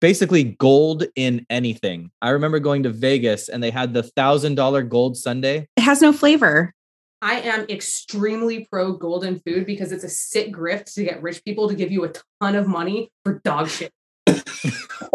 Basically, 0.01 0.43
gold 0.43 1.05
in 1.15 1.45
anything. 1.49 2.11
I 2.21 2.31
remember 2.31 2.59
going 2.59 2.83
to 2.83 2.89
Vegas 2.89 3.47
and 3.47 3.63
they 3.63 3.71
had 3.71 3.93
the 3.93 4.03
thousand 4.03 4.55
dollar 4.55 4.83
gold 4.83 5.15
sundae. 5.15 5.67
It 5.77 5.81
has 5.81 6.01
no 6.01 6.11
flavor. 6.11 6.73
I 7.21 7.39
am 7.39 7.65
extremely 7.69 8.67
pro 8.69 8.91
golden 8.91 9.39
food 9.39 9.65
because 9.65 9.93
it's 9.93 10.03
a 10.03 10.09
sick 10.09 10.53
grift 10.53 10.93
to 10.95 11.05
get 11.05 11.21
rich 11.21 11.41
people 11.45 11.69
to 11.69 11.75
give 11.75 11.89
you 11.89 12.03
a 12.03 12.11
ton 12.41 12.55
of 12.55 12.67
money 12.67 13.09
for 13.23 13.39
dog 13.45 13.69
shit. 13.69 13.93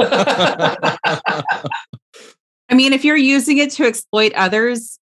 I 0.00 0.96
mean, 2.72 2.94
if 2.94 3.04
you're 3.04 3.16
using 3.16 3.58
it 3.58 3.72
to 3.72 3.84
exploit 3.84 4.32
others, 4.32 4.98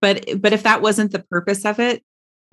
but 0.00 0.24
but 0.40 0.54
if 0.54 0.62
that 0.62 0.80
wasn't 0.80 1.12
the 1.12 1.22
purpose 1.30 1.66
of 1.66 1.78
it, 1.78 2.02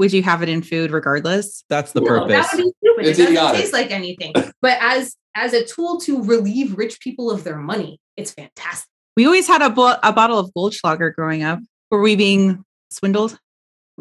would 0.03 0.11
you 0.13 0.21
have 0.23 0.43
it 0.43 0.49
in 0.49 0.61
food 0.61 0.91
regardless? 0.91 1.63
That's 1.69 1.93
the 1.93 2.01
Well, 2.01 2.27
purpose. 2.27 2.51
That 2.51 2.57
would 2.57 2.63
be 2.65 2.71
stupid. 2.85 3.05
It's 3.07 3.19
it 3.19 3.21
doesn't 3.21 3.33
idiotic. 3.37 3.61
taste 3.61 3.73
like 3.73 3.91
anything. 3.91 4.33
But 4.61 4.77
as 4.81 5.15
as 5.35 5.53
a 5.53 5.63
tool 5.65 5.99
to 6.01 6.21
relieve 6.23 6.77
rich 6.77 6.99
people 6.99 7.31
of 7.31 7.43
their 7.45 7.57
money, 7.57 7.99
it's 8.17 8.31
fantastic. 8.31 8.89
We 9.15 9.25
always 9.25 9.47
had 9.47 9.61
a, 9.61 9.69
bo- 9.69 9.95
a 10.03 10.11
bottle 10.11 10.37
of 10.39 10.51
Goldschlager 10.57 11.13
growing 11.15 11.43
up. 11.43 11.59
Were 11.89 12.01
we 12.01 12.15
being 12.15 12.63
swindled? 12.91 13.39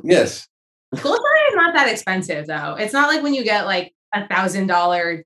yes. 0.03 0.47
Goldschlager 0.95 1.49
is 1.51 1.55
not 1.55 1.75
that 1.75 1.89
expensive 1.89 2.47
though. 2.47 2.75
It's 2.79 2.93
not 2.93 3.09
like 3.09 3.23
when 3.23 3.35
you 3.35 3.45
get 3.45 3.65
like 3.67 3.95
a 4.15 4.27
thousand 4.27 4.67
dollar 4.67 5.25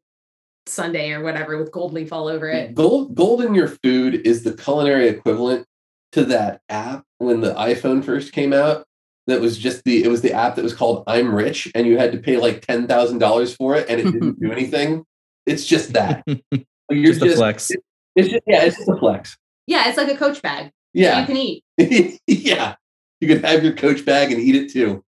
sundae 0.67 1.13
or 1.13 1.23
whatever 1.23 1.57
with 1.59 1.73
gold 1.73 1.93
leaf 1.93 2.13
all 2.13 2.29
over 2.29 2.49
it. 2.49 2.75
Gold, 2.75 3.15
gold 3.15 3.43
in 3.43 3.55
your 3.55 3.69
food 3.69 4.27
is 4.27 4.43
the 4.45 4.53
culinary 4.53 5.09
equivalent 5.09 5.65
to 6.13 6.25
that 6.27 6.61
app 6.69 7.05
when 7.19 7.41
the 7.41 7.55
iPhone 7.55 8.05
first 8.05 8.33
came 8.33 8.53
out. 8.53 8.85
That 9.27 9.41
was 9.41 9.59
just 9.59 9.85
the 9.85 10.05
it 10.05 10.09
was 10.09 10.23
the 10.23 10.33
app 10.33 10.55
that 10.55 10.63
was 10.63 10.75
called 10.75 11.03
I'm 11.07 11.35
Rich, 11.35 11.73
and 11.75 11.87
you 11.87 11.99
had 11.99 12.13
to 12.13 12.19
pay 12.19 12.37
like 12.37 12.65
ten 12.65 12.87
thousand 12.87 13.19
dollars 13.19 13.55
for 13.55 13.75
it, 13.75 13.89
and 13.89 14.01
it 14.01 14.05
didn't 14.05 14.41
do 14.41 14.53
anything. 14.59 15.05
It's 15.47 15.67
just 15.67 15.93
that. 15.95 16.25
You're 16.91 17.13
just 17.13 17.23
a 17.23 17.37
flex. 17.37 17.71
It's 18.15 18.29
just 18.29 18.43
yeah, 18.47 18.65
it's 18.65 18.77
just 18.77 18.89
a 18.89 18.97
flex. 18.97 19.37
Yeah, 19.67 19.89
it's 19.89 19.97
like 19.97 20.09
a 20.09 20.17
coach 20.17 20.41
bag. 20.43 20.71
Yeah, 20.93 21.21
you 21.21 21.27
can 21.27 21.37
eat. 21.37 22.21
yeah. 22.27 22.77
You 23.21 23.29
can 23.29 23.43
have 23.43 23.65
your 23.65 23.75
coach 23.75 24.05
bag 24.05 24.31
and 24.31 24.41
eat 24.41 24.55
it 24.55 24.71
too. 24.71 25.03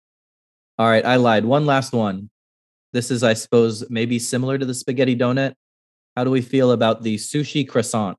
All 0.77 0.87
right, 0.87 1.05
I 1.05 1.17
lied. 1.17 1.45
One 1.45 1.65
last 1.65 1.93
one. 1.93 2.29
This 2.91 3.11
is, 3.11 3.23
I 3.23 3.33
suppose, 3.33 3.87
maybe 3.89 4.17
similar 4.17 4.57
to 4.57 4.65
the 4.65 4.73
spaghetti 4.73 5.15
donut. 5.15 5.53
How 6.15 6.23
do 6.23 6.31
we 6.31 6.41
feel 6.41 6.71
about 6.71 7.03
the 7.03 7.17
sushi 7.17 7.67
croissant? 7.67 8.17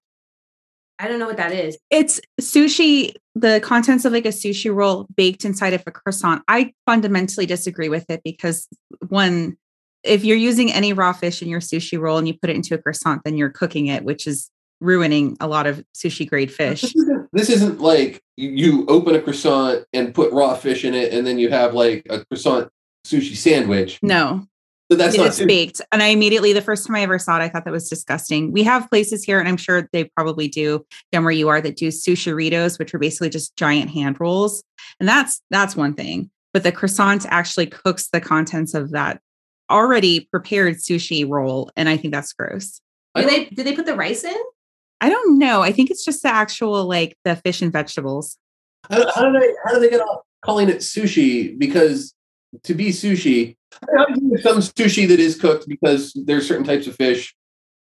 I 1.01 1.09
don't 1.09 1.19
know 1.19 1.27
what 1.27 1.39
that 1.39 1.53
is. 1.53 1.79
It's 1.89 2.21
sushi, 2.41 3.15
the 3.35 3.59
contents 3.65 4.05
of 4.05 4.13
like 4.13 4.27
a 4.27 4.29
sushi 4.29 4.73
roll 4.73 5.07
baked 5.17 5.47
inside 5.47 5.73
of 5.73 5.83
a 5.87 5.91
croissant. 5.91 6.43
I 6.47 6.73
fundamentally 6.87 7.47
disagree 7.47 7.89
with 7.89 8.05
it 8.11 8.21
because 8.23 8.69
one, 9.09 9.57
if 10.05 10.25
you're 10.25 10.37
using 10.37 10.71
any 10.73 10.93
raw 10.93 11.15
fish 11.15 11.41
in 11.41 11.49
your 11.49 11.61
sushi 11.61 11.99
roll 11.99 12.19
and 12.19 12.29
you 12.29 12.35
put 12.35 12.51
it 12.51 12.57
into 12.57 12.75
a 12.75 12.79
croissant, 12.79 13.23
then 13.25 13.37
you're 13.39 13.49
cooking 13.51 13.87
it, 13.87 14.05
which 14.05 14.27
is 14.27 14.51
ruining 14.81 15.39
a 15.41 15.49
lot 15.49 15.67
of 15.67 15.83
sushi 15.95 16.29
grade 16.29 16.53
fish. 16.53 16.83
This 16.83 16.95
isn't, 16.97 17.29
this 17.33 17.51
isn't 17.51 17.81
like 17.81 18.23
you- 18.37 18.51
you 18.51 18.87
open 18.87 19.15
a 19.15 19.21
croissant 19.23 19.85
and 19.95 20.15
put 20.15 20.33
raw 20.33 20.55
fish 20.55 20.85
in 20.85 20.95
it, 20.95 21.13
and 21.15 21.27
then 21.27 21.39
you 21.39 21.49
have 21.49 21.73
like 21.75 22.07
a 22.11 22.25
croissant 22.27 22.69
sushi 23.07 23.37
sandwich. 23.37 23.99
No, 24.03 24.47
So 24.91 24.97
that's 24.97 25.17
not 25.17 25.29
it's 25.29 25.45
baked. 25.45 25.81
And 25.93 26.03
I 26.03 26.07
immediately, 26.09 26.53
the 26.53 26.61
first 26.61 26.85
time 26.85 26.97
I 26.97 27.03
ever 27.03 27.19
saw 27.19 27.37
it, 27.39 27.43
I 27.43 27.49
thought 27.49 27.65
that 27.65 27.73
was 27.73 27.89
disgusting. 27.89 28.51
We 28.51 28.65
have 28.65 28.89
places 28.91 29.23
here, 29.23 29.39
and 29.39 29.49
I'm 29.49 29.57
sure 29.57 29.89
they 29.93 30.05
probably 30.05 30.49
do 30.49 30.85
down 31.13 31.23
where 31.23 31.33
you 31.33 31.49
are 31.49 31.61
that 31.61 31.77
do 31.77 31.89
sushiritos, 31.89 32.79
which 32.79 32.93
are 32.93 32.99
basically 32.99 33.31
just 33.31 33.55
giant 33.55 33.91
hand 33.91 34.21
rolls. 34.21 34.65
And 34.99 35.09
that's 35.09 35.43
that's 35.51 35.77
one 35.77 35.95
thing. 35.95 36.29
But 36.53 36.65
the 36.65 36.73
croissant 36.73 37.25
actually 37.29 37.67
cooks 37.67 38.09
the 38.09 38.21
contents 38.21 38.75
of 38.75 38.91
that 38.91 39.21
already 39.71 40.29
prepared 40.33 40.79
sushi 40.79 41.29
roll. 41.29 41.71
And 41.77 41.89
I 41.89 41.97
think 41.97 42.13
that's 42.13 42.33
gross. 42.33 42.81
Do 43.15 43.25
they 43.25 43.45
did 43.45 43.67
they 43.67 43.77
put 43.77 43.87
the 43.87 43.95
rice 43.95 44.25
in? 44.25 44.37
I 45.01 45.09
don't 45.09 45.39
know. 45.39 45.63
I 45.63 45.71
think 45.71 45.91
it's 45.91 46.05
just 46.05 46.25
the 46.25 46.31
actual 46.31 46.85
like 46.87 47.17
the 47.25 47.37
fish 47.37 47.63
and 47.63 47.73
vegetables. 47.73 48.37
How, 48.91 49.09
how 49.13 49.31
do 49.31 49.39
they 49.39 49.55
how 49.65 49.75
do 49.75 49.81
they 49.81 49.91
get 49.91 50.01
off 50.01 50.23
calling 50.45 50.69
it 50.69 50.79
sushi? 50.79 51.57
Because 51.57 52.13
to 52.65 52.75
be 52.75 52.91
sushi, 52.91 53.57
some 54.43 54.59
sushi 54.59 55.09
that 55.09 55.21
is 55.21 55.41
cooked 55.41 55.69
because 55.69 56.13
there's 56.27 56.47
certain 56.47 56.65
types 56.65 56.87
of 56.87 56.97
fish 56.97 57.35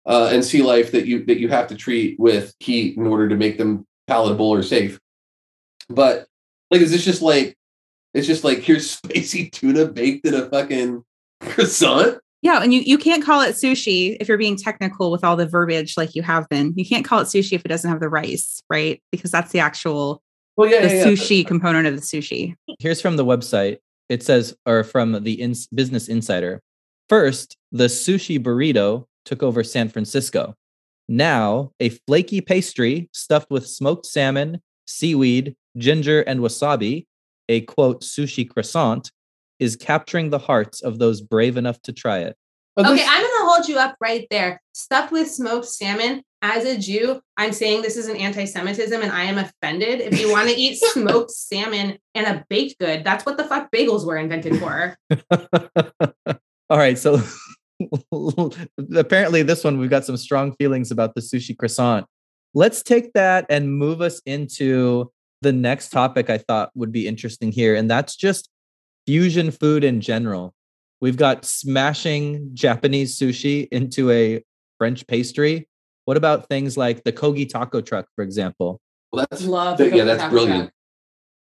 uh, 0.07 0.31
and 0.33 0.45
sea 0.45 0.63
life 0.63 0.93
that 0.93 1.07
you 1.07 1.25
that 1.27 1.39
you 1.39 1.49
have 1.49 1.67
to 1.69 1.75
treat 1.75 2.19
with 2.19 2.55
heat 2.61 2.97
in 2.97 3.07
order 3.07 3.29
to 3.29 3.37
make 3.37 3.59
them 3.59 3.87
palatable 4.07 4.49
or 4.49 4.63
safe. 4.63 4.99
But 5.89 6.27
like, 6.71 6.81
is 6.81 6.91
this 6.91 7.05
just 7.05 7.23
like 7.23 7.57
it's 8.15 8.27
just 8.27 8.45
like 8.45 8.59
here's 8.59 8.91
spicy 9.03 9.51
tuna 9.51 9.87
baked 9.87 10.27
in 10.27 10.35
a 10.35 10.49
fucking 10.49 11.03
croissant? 11.41 12.19
Yeah, 12.43 12.63
and 12.63 12.73
you 12.73 12.81
you 12.81 12.97
can't 12.97 13.25
call 13.25 13.43
it 13.43 13.55
sushi 13.55 14.17
if 14.19 14.29
you're 14.29 14.39
being 14.39 14.57
technical 14.57 15.11
with 15.11 15.25
all 15.25 15.37
the 15.37 15.47
verbiage 15.47 15.97
like 15.97 16.15
you 16.15 16.23
have 16.23 16.49
been. 16.49 16.73
You 16.77 16.87
can't 16.87 17.05
call 17.05 17.21
it 17.21 17.25
sushi 17.25 17.53
if 17.53 17.65
it 17.65 17.69
doesn't 17.69 17.91
have 17.91 18.01
the 18.01 18.09
rice, 18.09 18.63
right? 18.71 19.03
Because 19.13 19.31
that's 19.31 19.53
the 19.53 19.61
actual 19.61 20.23
Well, 20.57 20.71
yeah, 20.71 20.87
the 20.87 20.95
yeah, 20.95 21.05
yeah. 21.05 21.07
sushi 21.07 21.47
component 21.47 21.87
of 21.87 21.95
the 21.97 22.01
sushi. 22.01 22.55
Here's 22.79 23.01
from 23.01 23.17
the 23.17 23.25
website. 23.27 23.79
It 24.11 24.23
says, 24.25 24.55
or 24.67 24.85
from 24.85 25.23
the 25.23 25.35
ins- 25.35 25.69
Business 25.69 26.09
Insider. 26.09 26.61
First, 27.09 27.57
the 27.73 27.87
sushi 27.87 28.39
burrito 28.39 29.07
took 29.25 29.43
over 29.43 29.65
San 29.65 29.89
Francisco. 29.89 30.55
Now, 31.09 31.71
a 31.81 31.91
flaky 32.07 32.41
pastry 32.41 33.09
stuffed 33.13 33.51
with 33.51 33.67
smoked 33.67 34.07
salmon, 34.07 34.61
seaweed, 34.87 35.57
ginger, 35.77 36.23
and 36.23 36.41
wasabi, 36.41 37.07
a 37.49 37.63
quote 37.63 38.03
sushi 38.03 38.49
croissant, 38.49 39.11
is 39.61 39.77
capturing 39.77 40.31
the 40.31 40.39
hearts 40.39 40.83
of 40.83 40.99
those 40.99 41.21
brave 41.21 41.57
enough 41.57 41.81
to 41.83 41.93
try 41.93 42.19
it. 42.19 42.37
Okay, 42.79 43.05
I'm 43.07 43.23
gonna 43.23 43.51
hold 43.51 43.69
you 43.69 43.79
up 43.79 43.97
right 44.01 44.27
there. 44.31 44.61
Stuffed 44.73 45.13
with 45.13 45.31
smoked 45.31 45.67
salmon. 45.67 46.23
As 46.43 46.65
a 46.65 46.79
Jew, 46.79 47.21
I'm 47.37 47.53
saying 47.53 47.83
this 47.83 47.99
is 47.99 48.09
an 48.09 48.17
anti-Semitism 48.17 49.01
and 49.01 49.13
I 49.13 49.25
am 49.25 49.37
offended. 49.37 50.01
If 50.01 50.19
you 50.19 50.31
want 50.31 50.49
to 50.49 50.55
eat 50.55 50.79
smoked 50.81 51.31
salmon 51.31 51.99
and 52.15 52.27
a 52.27 52.45
baked 52.49 52.79
good, 52.79 53.05
that's 53.05 53.27
what 53.27 53.37
the 53.37 53.45
fuck 53.45 53.71
bagels 53.71 54.07
were 54.07 54.17
invented 54.17 54.59
for. 54.59 54.97
All 56.71 56.79
right, 56.79 56.99
so 56.99 57.21
apparently 58.97 59.43
this 59.43 59.65
one 59.65 59.79
we've 59.79 59.91
got 59.91 60.05
some 60.05 60.17
strong 60.17 60.55
feelings 60.57 60.91
about 60.91 61.15
the 61.15 61.21
sushi 61.21 61.57
croissant. 61.57 62.07
Let's 62.55 62.83
take 62.83 63.13
that 63.13 63.47
and 63.51 63.77
move 63.77 64.01
us 64.01 64.21
into 64.25 65.11
the 65.43 65.53
next 65.53 65.91
topic 65.91 66.31
I 66.31 66.39
thought 66.39 66.71
would 66.75 66.93
be 66.93 67.07
interesting 67.07 67.53
here, 67.53 67.75
and 67.75 67.91
that's 67.91 68.17
just 68.17 68.49
fusion 69.07 69.51
food 69.51 69.85
in 69.85 70.01
general. 70.01 70.55
We've 71.01 71.17
got 71.17 71.45
smashing 71.45 72.51
Japanese 72.55 73.19
sushi 73.19 73.69
into 73.71 74.11
a 74.11 74.43
French 74.79 75.07
pastry. 75.07 75.69
What 76.05 76.17
about 76.17 76.49
things 76.49 76.77
like 76.77 77.05
the 77.05 77.13
Kogi 77.13 77.49
taco 77.49 77.81
truck, 77.81 78.07
for 78.17 78.23
example? 78.23 78.81
well, 79.13 79.27
that's 79.31 79.45
Love. 79.45 79.81
yeah, 79.81 80.05
that's 80.05 80.31
brilliant. 80.31 80.65
truck. 80.65 80.73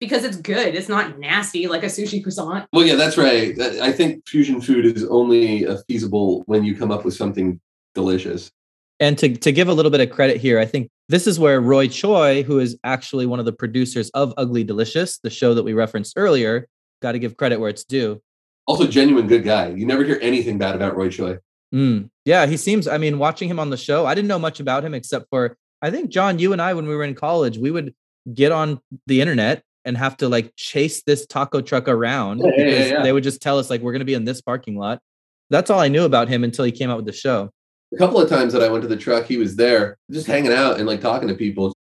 Because 0.00 0.24
it's 0.24 0.38
good. 0.38 0.74
It's 0.74 0.88
not 0.88 1.18
nasty 1.18 1.66
like 1.66 1.82
a 1.82 1.86
sushi 1.86 2.22
croissant. 2.22 2.66
Well, 2.72 2.86
yeah, 2.86 2.94
that's 2.94 3.18
right. 3.18 3.58
I 3.60 3.92
think 3.92 4.26
fusion 4.26 4.60
food 4.62 4.86
is 4.86 5.04
only 5.04 5.66
uh, 5.66 5.76
feasible 5.86 6.42
when 6.46 6.64
you 6.64 6.74
come 6.74 6.90
up 6.90 7.04
with 7.04 7.12
something 7.12 7.60
delicious. 7.94 8.50
And 8.98 9.18
to, 9.18 9.36
to 9.36 9.52
give 9.52 9.68
a 9.68 9.74
little 9.74 9.90
bit 9.90 10.00
of 10.00 10.10
credit 10.10 10.38
here, 10.38 10.58
I 10.58 10.64
think 10.64 10.90
this 11.08 11.26
is 11.26 11.38
where 11.38 11.60
Roy 11.60 11.88
Choi, 11.88 12.42
who 12.42 12.58
is 12.58 12.78
actually 12.84 13.26
one 13.26 13.40
of 13.40 13.44
the 13.44 13.52
producers 13.52 14.10
of 14.10 14.32
Ugly 14.36 14.64
Delicious, 14.64 15.18
the 15.18 15.30
show 15.30 15.52
that 15.54 15.62
we 15.62 15.74
referenced 15.74 16.14
earlier, 16.16 16.66
got 17.02 17.12
to 17.12 17.18
give 17.18 17.36
credit 17.36 17.60
where 17.60 17.70
it's 17.70 17.84
due. 17.84 18.22
Also, 18.66 18.86
genuine 18.86 19.26
good 19.26 19.44
guy. 19.44 19.68
You 19.68 19.84
never 19.86 20.04
hear 20.04 20.18
anything 20.22 20.58
bad 20.58 20.74
about 20.74 20.96
Roy 20.96 21.10
Choi. 21.10 21.38
Mm. 21.74 22.10
Yeah, 22.30 22.46
he 22.46 22.56
seems, 22.56 22.86
I 22.86 22.96
mean, 22.96 23.18
watching 23.18 23.50
him 23.50 23.58
on 23.58 23.70
the 23.70 23.76
show, 23.76 24.06
I 24.06 24.14
didn't 24.14 24.28
know 24.28 24.38
much 24.38 24.60
about 24.60 24.84
him 24.84 24.94
except 24.94 25.26
for, 25.30 25.56
I 25.82 25.90
think, 25.90 26.10
John, 26.10 26.38
you 26.38 26.52
and 26.52 26.62
I, 26.62 26.74
when 26.74 26.86
we 26.86 26.94
were 26.94 27.02
in 27.02 27.16
college, 27.16 27.58
we 27.58 27.72
would 27.72 27.92
get 28.32 28.52
on 28.52 28.78
the 29.08 29.20
internet 29.20 29.64
and 29.84 29.96
have 29.96 30.16
to 30.18 30.28
like 30.28 30.52
chase 30.54 31.02
this 31.02 31.26
taco 31.26 31.60
truck 31.60 31.88
around 31.88 32.38
Yeah, 32.38 32.50
yeah, 32.56 32.64
yeah, 32.64 32.84
yeah. 32.84 33.02
they 33.02 33.12
would 33.12 33.24
just 33.24 33.42
tell 33.42 33.58
us, 33.58 33.68
like, 33.68 33.80
we're 33.80 33.90
going 33.90 34.06
to 34.06 34.12
be 34.12 34.14
in 34.14 34.24
this 34.24 34.40
parking 34.40 34.76
lot. 34.76 35.00
That's 35.48 35.70
all 35.70 35.80
I 35.80 35.88
knew 35.88 36.04
about 36.04 36.28
him 36.28 36.44
until 36.44 36.64
he 36.64 36.70
came 36.70 36.88
out 36.88 36.98
with 36.98 37.06
the 37.06 37.12
show. 37.12 37.50
a 37.92 37.96
couple 37.96 38.20
of 38.20 38.28
times 38.28 38.52
that 38.52 38.62
I 38.62 38.68
went 38.68 38.82
to 38.82 38.88
the 38.88 38.96
truck, 38.96 39.26
he 39.26 39.36
was 39.36 39.56
there 39.56 39.98
just 40.08 40.28
hanging 40.28 40.52
out 40.52 40.78
and 40.78 40.86
like 40.86 41.00
talking 41.00 41.26
to 41.26 41.34
people. 41.34 41.72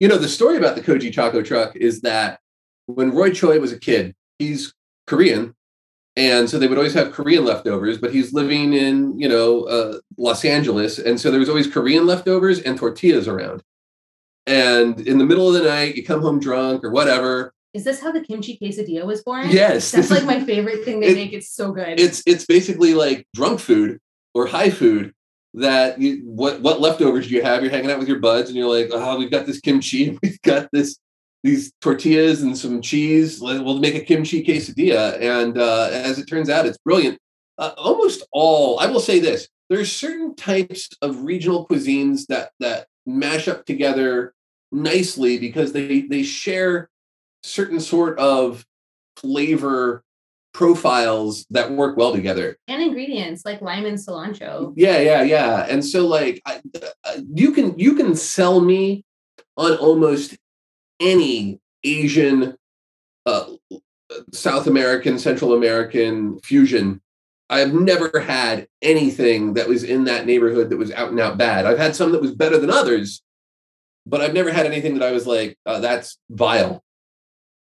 You 0.00 0.08
know, 0.08 0.16
the 0.16 0.26
story 0.26 0.56
about 0.56 0.74
the 0.74 0.80
Kogi 0.80 1.12
Choco 1.12 1.42
truck 1.42 1.76
is 1.76 2.00
that 2.00 2.40
when 2.86 3.10
Roy 3.10 3.30
Choi 3.30 3.60
was 3.60 3.72
a 3.72 3.78
kid, 3.78 4.14
he's 4.38 4.72
Korean. 5.06 5.54
And 6.18 6.50
so 6.50 6.58
they 6.58 6.66
would 6.66 6.78
always 6.78 6.94
have 6.94 7.12
Korean 7.12 7.44
leftovers, 7.44 7.96
but 7.96 8.12
he's 8.12 8.32
living 8.32 8.72
in, 8.74 9.18
you 9.20 9.28
know, 9.28 9.62
uh, 9.62 9.98
Los 10.16 10.44
Angeles. 10.44 10.98
And 10.98 11.20
so 11.20 11.30
there 11.30 11.38
was 11.38 11.48
always 11.48 11.68
Korean 11.72 12.06
leftovers 12.06 12.58
and 12.60 12.76
tortillas 12.76 13.28
around. 13.28 13.62
And 14.44 14.98
in 15.00 15.18
the 15.18 15.24
middle 15.24 15.46
of 15.46 15.54
the 15.54 15.68
night, 15.68 15.94
you 15.94 16.04
come 16.04 16.20
home 16.20 16.40
drunk 16.40 16.82
or 16.82 16.90
whatever. 16.90 17.54
Is 17.72 17.84
this 17.84 18.00
how 18.00 18.10
the 18.10 18.20
kimchi 18.20 18.58
quesadilla 18.60 19.06
was 19.06 19.22
born? 19.22 19.48
Yes. 19.50 19.92
That's 19.92 20.10
like 20.10 20.24
my 20.34 20.40
favorite 20.44 20.84
thing 20.84 20.98
they 20.98 21.08
It- 21.08 21.14
make. 21.14 21.32
It's 21.32 21.50
so 21.50 21.70
good. 21.70 22.00
It's 22.00 22.22
it's 22.26 22.44
basically 22.46 22.94
like 22.94 23.24
drunk 23.34 23.60
food 23.60 23.98
or 24.34 24.46
high 24.46 24.70
food 24.70 25.12
that 25.54 26.00
you 26.00 26.22
what 26.24 26.60
what 26.62 26.80
leftovers 26.80 27.28
do 27.28 27.34
you 27.34 27.42
have? 27.42 27.62
You're 27.62 27.70
hanging 27.70 27.92
out 27.92 27.98
with 28.00 28.08
your 28.08 28.18
buds 28.18 28.48
and 28.50 28.58
you're 28.58 28.68
like, 28.68 28.90
oh, 28.92 29.18
we've 29.18 29.30
got 29.30 29.46
this 29.46 29.60
kimchi, 29.60 30.18
we've 30.22 30.42
got 30.42 30.68
this 30.72 30.98
these 31.48 31.72
tortillas 31.80 32.42
and 32.42 32.56
some 32.56 32.80
cheese. 32.80 33.40
We'll 33.40 33.78
make 33.78 33.94
a 33.94 34.00
kimchi 34.00 34.44
quesadilla. 34.44 35.20
And 35.20 35.58
uh, 35.58 35.88
as 35.92 36.18
it 36.18 36.26
turns 36.26 36.50
out, 36.50 36.66
it's 36.66 36.78
brilliant. 36.78 37.18
Uh, 37.56 37.72
almost 37.76 38.26
all, 38.32 38.78
I 38.80 38.86
will 38.86 39.00
say 39.00 39.18
this: 39.18 39.48
there's 39.68 39.90
certain 39.90 40.34
types 40.34 40.90
of 41.02 41.22
regional 41.22 41.66
cuisines 41.66 42.26
that 42.26 42.50
that 42.60 42.86
mash 43.06 43.48
up 43.48 43.64
together 43.64 44.34
nicely 44.70 45.38
because 45.38 45.72
they 45.72 46.02
they 46.02 46.22
share 46.22 46.90
certain 47.42 47.80
sort 47.80 48.18
of 48.18 48.64
flavor 49.16 50.04
profiles 50.52 51.46
that 51.50 51.70
work 51.70 51.96
well 51.96 52.12
together. 52.12 52.56
and 52.68 52.82
ingredients 52.82 53.44
like 53.44 53.60
lime 53.60 53.86
and 53.86 53.98
cilantro. 53.98 54.72
Yeah, 54.76 54.98
yeah, 54.98 55.22
yeah. 55.22 55.66
And 55.68 55.84
so 55.84 56.06
like 56.06 56.42
I, 56.46 56.60
uh, 57.04 57.18
you 57.34 57.52
can 57.52 57.78
you 57.78 57.94
can 57.94 58.14
sell 58.14 58.60
me 58.60 59.04
on 59.56 59.76
almost 59.76 60.36
any 61.00 61.60
Asian 61.84 62.56
uh, 63.26 63.44
South 64.32 64.66
American, 64.66 65.18
Central 65.18 65.54
American 65.54 66.38
fusion. 66.40 67.00
I 67.50 67.60
have 67.60 67.72
never 67.72 68.20
had 68.20 68.68
anything 68.82 69.54
that 69.54 69.68
was 69.68 69.82
in 69.82 70.04
that 70.04 70.26
neighborhood 70.26 70.70
that 70.70 70.76
was 70.76 70.92
out 70.92 71.10
and 71.10 71.20
out 71.20 71.38
bad. 71.38 71.66
I've 71.66 71.78
had 71.78 71.96
some 71.96 72.12
that 72.12 72.20
was 72.20 72.34
better 72.34 72.58
than 72.58 72.70
others, 72.70 73.22
but 74.06 74.20
I've 74.20 74.34
never 74.34 74.52
had 74.52 74.66
anything 74.66 74.98
that 74.98 75.06
I 75.06 75.12
was 75.12 75.26
like, 75.26 75.56
uh, 75.64 75.80
that's 75.80 76.18
vile. 76.30 76.82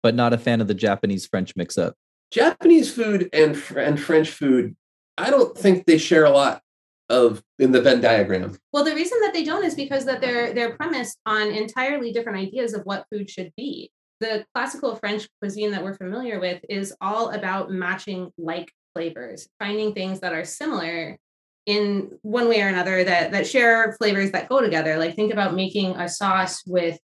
But 0.03 0.15
not 0.15 0.33
a 0.33 0.39
fan 0.39 0.61
of 0.61 0.69
the 0.69 0.75
Japanese 0.75 1.27
French 1.27 1.55
mix 1.57 1.79
up. 1.79 1.95
Japanese 2.33 2.93
food 2.93 3.29
and 3.33 3.61
and 3.77 4.01
French 4.01 4.31
food, 4.31 4.77
I 5.17 5.31
don't 5.31 5.57
think 5.57 5.87
they 5.87 5.99
share 5.99 6.25
a 6.25 6.31
lot 6.31 6.63
of 7.09 7.43
in 7.59 7.73
the 7.73 7.81
Venn 7.81 8.01
diagram. 8.01 8.57
Well, 8.73 8.85
the 8.85 8.95
reason 8.95 9.19
that 9.21 9.33
they 9.33 9.45
don't 9.45 9.65
is 9.65 9.75
because 9.75 10.05
that 10.07 10.21
they're 10.21 10.53
they're 10.53 10.77
premised 10.77 11.19
on 11.27 11.49
entirely 11.49 12.13
different 12.13 12.39
ideas 12.39 12.75
of 12.75 12.83
what 12.83 13.07
food 13.13 13.31
should 13.31 13.53
be. 13.57 13.91
The 14.21 14.45
classical 14.55 14.97
French 14.97 15.29
cuisine 15.41 15.73
that 15.73 15.85
we're 15.85 15.95
familiar 15.95 16.41
with 16.41 16.65
is 16.69 16.95
all 17.01 17.31
about 17.31 17.71
matching 17.71 18.33
like 18.39 18.73
flavors, 18.95 19.49
finding 19.59 19.93
things 19.93 20.21
that 20.21 20.33
are 20.33 20.45
similar 20.45 21.19
in 21.67 22.17
one 22.23 22.49
way 22.49 22.63
or 22.63 22.69
another 22.69 23.05
that 23.05 23.33
that 23.33 23.47
share 23.47 23.93
flavors 23.95 24.31
that 24.33 24.49
go 24.49 24.61
together. 24.61 24.97
Like 24.97 25.15
think 25.15 25.33
about 25.33 25.55
making 25.55 25.97
a 25.97 26.09
sauce 26.09 26.63
with 26.67 26.99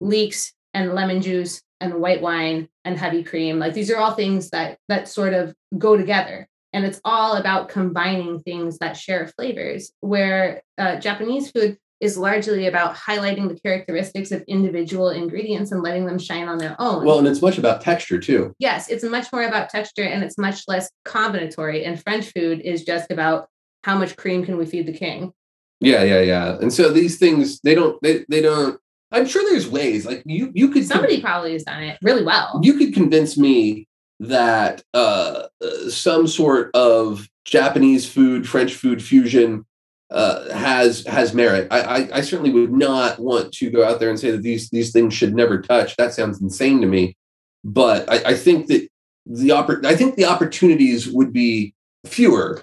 leeks 0.00 0.52
and 0.74 0.92
lemon 0.92 1.22
juice 1.22 1.62
and 1.80 1.94
white 1.94 2.20
wine 2.20 2.68
and 2.84 2.98
heavy 2.98 3.22
cream. 3.22 3.58
Like 3.58 3.74
these 3.74 3.90
are 3.90 3.98
all 3.98 4.12
things 4.12 4.50
that 4.50 4.78
that 4.88 5.08
sort 5.08 5.34
of 5.34 5.54
go 5.78 5.96
together 5.96 6.48
and 6.76 6.84
it's 6.84 7.00
all 7.04 7.36
about 7.36 7.70
combining 7.70 8.38
things 8.40 8.78
that 8.78 8.96
share 8.96 9.26
flavors 9.28 9.90
where 10.00 10.62
uh, 10.78 10.96
japanese 10.96 11.50
food 11.50 11.76
is 12.00 12.18
largely 12.18 12.66
about 12.66 12.94
highlighting 12.94 13.48
the 13.48 13.58
characteristics 13.58 14.30
of 14.30 14.42
individual 14.42 15.08
ingredients 15.08 15.72
and 15.72 15.82
letting 15.82 16.04
them 16.04 16.18
shine 16.18 16.46
on 16.46 16.58
their 16.58 16.76
own 16.78 17.04
Well, 17.06 17.18
and 17.18 17.26
it's 17.26 17.40
much 17.40 17.56
about 17.58 17.80
texture 17.80 18.18
too. 18.20 18.54
yes 18.58 18.88
it's 18.90 19.02
much 19.02 19.32
more 19.32 19.44
about 19.44 19.70
texture 19.70 20.04
and 20.04 20.22
it's 20.22 20.36
much 20.38 20.64
less 20.68 20.90
combinatory 21.06 21.86
and 21.86 22.00
french 22.02 22.26
food 22.36 22.60
is 22.60 22.84
just 22.84 23.10
about 23.10 23.48
how 23.84 23.96
much 23.98 24.16
cream 24.16 24.44
can 24.44 24.58
we 24.58 24.66
feed 24.66 24.86
the 24.86 24.92
king 24.92 25.32
Yeah, 25.80 26.02
yeah, 26.02 26.20
yeah. 26.20 26.58
And 26.60 26.72
so 26.72 26.90
these 26.90 27.18
things, 27.18 27.60
they 27.60 27.74
don't, 27.74 28.00
they, 28.02 28.24
they 28.30 28.40
don't. 28.42 28.80
I'm 29.12 29.26
sure 29.26 29.42
there's 29.48 29.68
ways. 29.68 30.06
Like 30.06 30.22
you, 30.24 30.50
you 30.54 30.70
could 30.72 30.84
somebody 30.86 31.20
probably 31.20 31.52
has 31.52 31.64
done 31.64 31.82
it 31.82 31.98
really 32.02 32.24
well 32.24 32.60
you 32.62 32.74
could 32.78 32.92
convince 32.94 33.36
me 33.38 33.86
that 34.20 34.82
uh, 34.94 35.44
uh, 35.62 35.90
some 35.90 36.26
sort 36.26 36.70
of 36.74 37.28
Japanese 37.44 38.08
food, 38.08 38.48
French 38.48 38.74
food 38.74 39.02
fusion 39.02 39.64
uh, 40.10 40.52
has 40.54 41.04
has 41.06 41.34
merit. 41.34 41.68
I, 41.70 41.80
I 41.80 42.08
I 42.18 42.20
certainly 42.20 42.50
would 42.50 42.72
not 42.72 43.18
want 43.18 43.52
to 43.54 43.70
go 43.70 43.84
out 43.84 44.00
there 44.00 44.10
and 44.10 44.18
say 44.18 44.30
that 44.30 44.42
these 44.42 44.70
these 44.70 44.92
things 44.92 45.14
should 45.14 45.34
never 45.34 45.60
touch. 45.60 45.96
That 45.96 46.14
sounds 46.14 46.40
insane 46.40 46.80
to 46.80 46.86
me. 46.86 47.16
But 47.64 48.08
I, 48.10 48.30
I 48.30 48.34
think 48.34 48.68
that 48.68 48.88
the 49.26 49.48
oppor- 49.48 49.84
I 49.84 49.96
think 49.96 50.14
the 50.14 50.24
opportunities 50.24 51.08
would 51.08 51.32
be 51.32 51.74
fewer. 52.06 52.62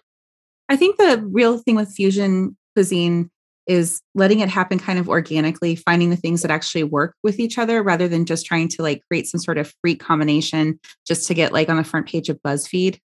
I 0.70 0.78
think 0.78 0.98
the 0.98 1.22
real 1.30 1.58
thing 1.58 1.76
with 1.76 1.92
fusion 1.92 2.56
cuisine 2.74 3.30
is 3.68 4.02
letting 4.16 4.40
it 4.42 4.50
happen 4.50 4.78
kind 4.80 5.00
of 5.00 5.08
organically, 5.10 5.76
finding 5.76 6.10
the 6.10 6.16
things 6.18 6.42
that 6.42 6.52
actually 6.52 6.84
work 6.84 7.16
with 7.24 7.40
each 7.40 7.58
other 7.58 7.82
rather 7.82 8.08
than 8.08 8.26
just 8.26 8.46
trying 8.46 8.68
to 8.68 8.82
like 8.82 9.02
create 9.10 9.28
some 9.28 9.40
sort 9.40 9.58
of 9.58 9.74
freak 9.82 10.00
combination 10.00 10.80
just 11.08 11.28
to 11.28 11.34
get 11.34 11.54
like 11.54 11.70
on 11.70 11.78
the 11.78 11.84
front 11.84 12.08
page 12.08 12.30
of 12.30 12.40
BuzzFeed. 12.46 13.00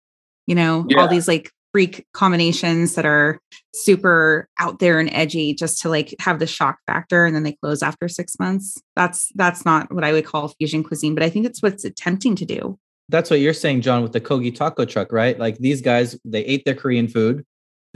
You 0.47 0.55
know, 0.55 0.87
Yeah. 0.89 1.01
all 1.01 1.09
these 1.09 1.29
like 1.29 1.51
freak 1.73 2.07
combinations 2.15 2.95
that 2.95 3.05
are 3.05 3.39
super 3.75 4.49
out 4.59 4.79
there 4.79 4.99
and 4.99 5.11
edgy 5.13 5.53
just 5.53 5.83
to 5.83 5.91
like 5.91 6.15
have 6.21 6.39
the 6.39 6.47
shock 6.47 6.79
factor 6.87 7.27
and 7.27 7.37
then 7.37 7.43
they 7.43 7.53
close 7.53 7.83
after 7.83 8.09
6 8.09 8.39
months. 8.39 8.81
That's 8.95 9.31
that's 9.35 9.65
not 9.67 9.93
what 9.93 10.05
I 10.05 10.13
would 10.13 10.25
call 10.25 10.49
fusion 10.49 10.83
cuisine, 10.83 11.15
but 11.15 11.23
I 11.23 11.29
think 11.29 11.45
it's 11.45 11.63
what's 11.63 11.85
attempting 11.85 12.35
to 12.37 12.47
do. 12.47 12.79
That's 13.09 13.31
what 13.31 13.41
you're 13.41 13.53
saying, 13.53 13.83
John, 13.83 14.03
with 14.03 14.13
the 14.13 14.21
Kogi 14.21 14.55
taco 14.55 14.85
truck, 14.85 15.13
right? 15.13 15.39
Like 15.39 15.59
these 15.59 15.81
guys, 15.81 16.19
they 16.25 16.45
ate 16.45 16.65
their 16.65 16.75
Korean 16.75 17.09
food, 17.09 17.45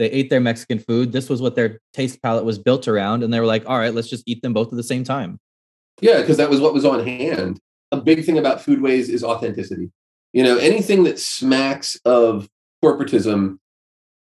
they 0.01 0.09
ate 0.09 0.31
their 0.31 0.41
Mexican 0.41 0.79
food. 0.79 1.11
This 1.11 1.29
was 1.29 1.43
what 1.43 1.55
their 1.55 1.79
taste 1.93 2.23
palette 2.23 2.43
was 2.43 2.57
built 2.57 2.87
around. 2.87 3.21
And 3.21 3.31
they 3.31 3.39
were 3.39 3.45
like, 3.45 3.69
all 3.69 3.77
right, 3.77 3.93
let's 3.93 4.09
just 4.09 4.23
eat 4.25 4.41
them 4.41 4.51
both 4.51 4.69
at 4.69 4.75
the 4.75 4.81
same 4.81 5.03
time. 5.03 5.39
Yeah, 6.01 6.21
because 6.21 6.37
that 6.37 6.49
was 6.49 6.59
what 6.59 6.73
was 6.73 6.85
on 6.85 7.05
hand. 7.05 7.59
A 7.91 7.97
big 7.97 8.25
thing 8.25 8.39
about 8.39 8.61
foodways 8.61 9.09
is 9.09 9.23
authenticity. 9.23 9.91
You 10.33 10.43
know, 10.43 10.57
anything 10.57 11.03
that 11.03 11.19
smacks 11.19 11.99
of 12.03 12.49
corporatism, 12.83 13.59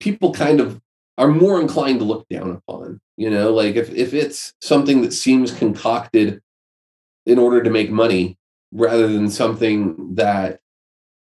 people 0.00 0.34
kind 0.34 0.60
of 0.60 0.82
are 1.16 1.28
more 1.28 1.58
inclined 1.62 2.00
to 2.00 2.04
look 2.04 2.28
down 2.28 2.50
upon. 2.50 3.00
You 3.16 3.30
know, 3.30 3.50
like 3.54 3.74
if 3.74 3.88
if 3.94 4.12
it's 4.12 4.52
something 4.60 5.00
that 5.00 5.14
seems 5.14 5.50
concocted 5.50 6.42
in 7.24 7.38
order 7.38 7.62
to 7.62 7.70
make 7.70 7.90
money 7.90 8.36
rather 8.70 9.06
than 9.06 9.30
something 9.30 10.16
that 10.16 10.60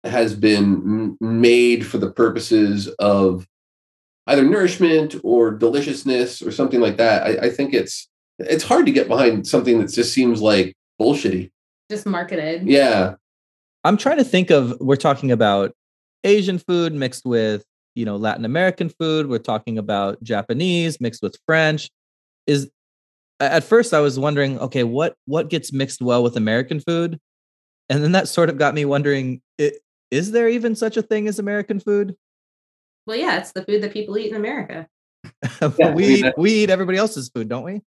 has 0.03 0.35
been 0.35 1.17
made 1.21 1.87
for 1.87 1.99
the 1.99 2.11
purposes 2.11 2.89
of 2.99 3.47
either 4.27 4.45
nourishment 4.45 5.17
or 5.23 5.51
deliciousness 5.51 6.43
or 6.43 6.51
something 6.53 6.81
like 6.81 6.97
that. 6.99 7.23
I, 7.25 7.47
I 7.47 7.51
think 7.51 7.75
it's 7.75 8.09
it's 8.39 8.65
hard 8.65 8.87
to 8.87 8.93
get 8.93 9.09
behind 9.09 9.47
something 9.47 9.79
that 9.81 9.91
just 9.93 10.13
seems 10.13 10.41
like 10.41 10.75
bullshitty. 11.01 11.51
just 11.91 12.07
marketed 12.07 12.67
Yeah. 12.67 13.15
I'm 13.85 13.97
trying 13.97 14.19
to 14.19 14.25
think 14.25 14.51
of 14.51 14.75
we're 14.81 14.97
talking 14.97 15.33
about 15.33 15.73
Asian 16.25 16.59
food 16.59 16.93
mixed 16.95 17.25
with, 17.27 17.65
you 17.97 18.05
know, 18.05 18.17
Latin 18.17 18.45
American 18.45 18.89
food. 18.89 19.29
We're 19.29 19.39
talking 19.39 19.77
about 19.77 20.23
Japanese 20.23 21.01
mixed 21.01 21.21
with 21.23 21.37
French. 21.47 21.91
Is 22.47 22.71
at 23.41 23.65
first 23.65 23.93
I 23.93 23.99
was 24.01 24.19
wondering, 24.21 24.59
okay, 24.61 24.85
what 24.85 25.15
what 25.27 25.51
gets 25.51 25.73
mixed 25.73 26.01
well 26.01 26.23
with 26.23 26.37
American 26.37 26.79
food? 26.81 27.19
And 27.89 28.03
then 28.05 28.13
that 28.13 28.29
sort 28.29 28.49
of 28.49 28.57
got 28.57 28.73
me 28.75 28.85
wondering, 28.85 29.43
i- 29.61 29.73
is 30.13 30.31
there 30.31 30.49
even 30.49 30.77
such 30.77 30.97
a 30.97 31.03
thing 31.03 31.27
as 31.27 31.39
American 31.41 31.81
food? 31.81 32.15
Well 33.07 33.17
yeah 33.17 33.39
it's 33.39 33.53
the 33.53 33.65
food 33.65 33.83
that 33.83 33.93
people 33.93 34.17
eat 34.19 34.31
in 34.31 34.37
america 34.37 34.87
Yeah, 35.79 35.89
I 35.89 35.91
we 35.95 36.07
mean, 36.07 36.25
eat, 36.27 36.35
we 36.37 36.53
eat 36.53 36.71
everybody 36.71 36.99
else's 36.99 37.29
food, 37.29 37.49
don't 37.49 37.63
we? 37.65 37.83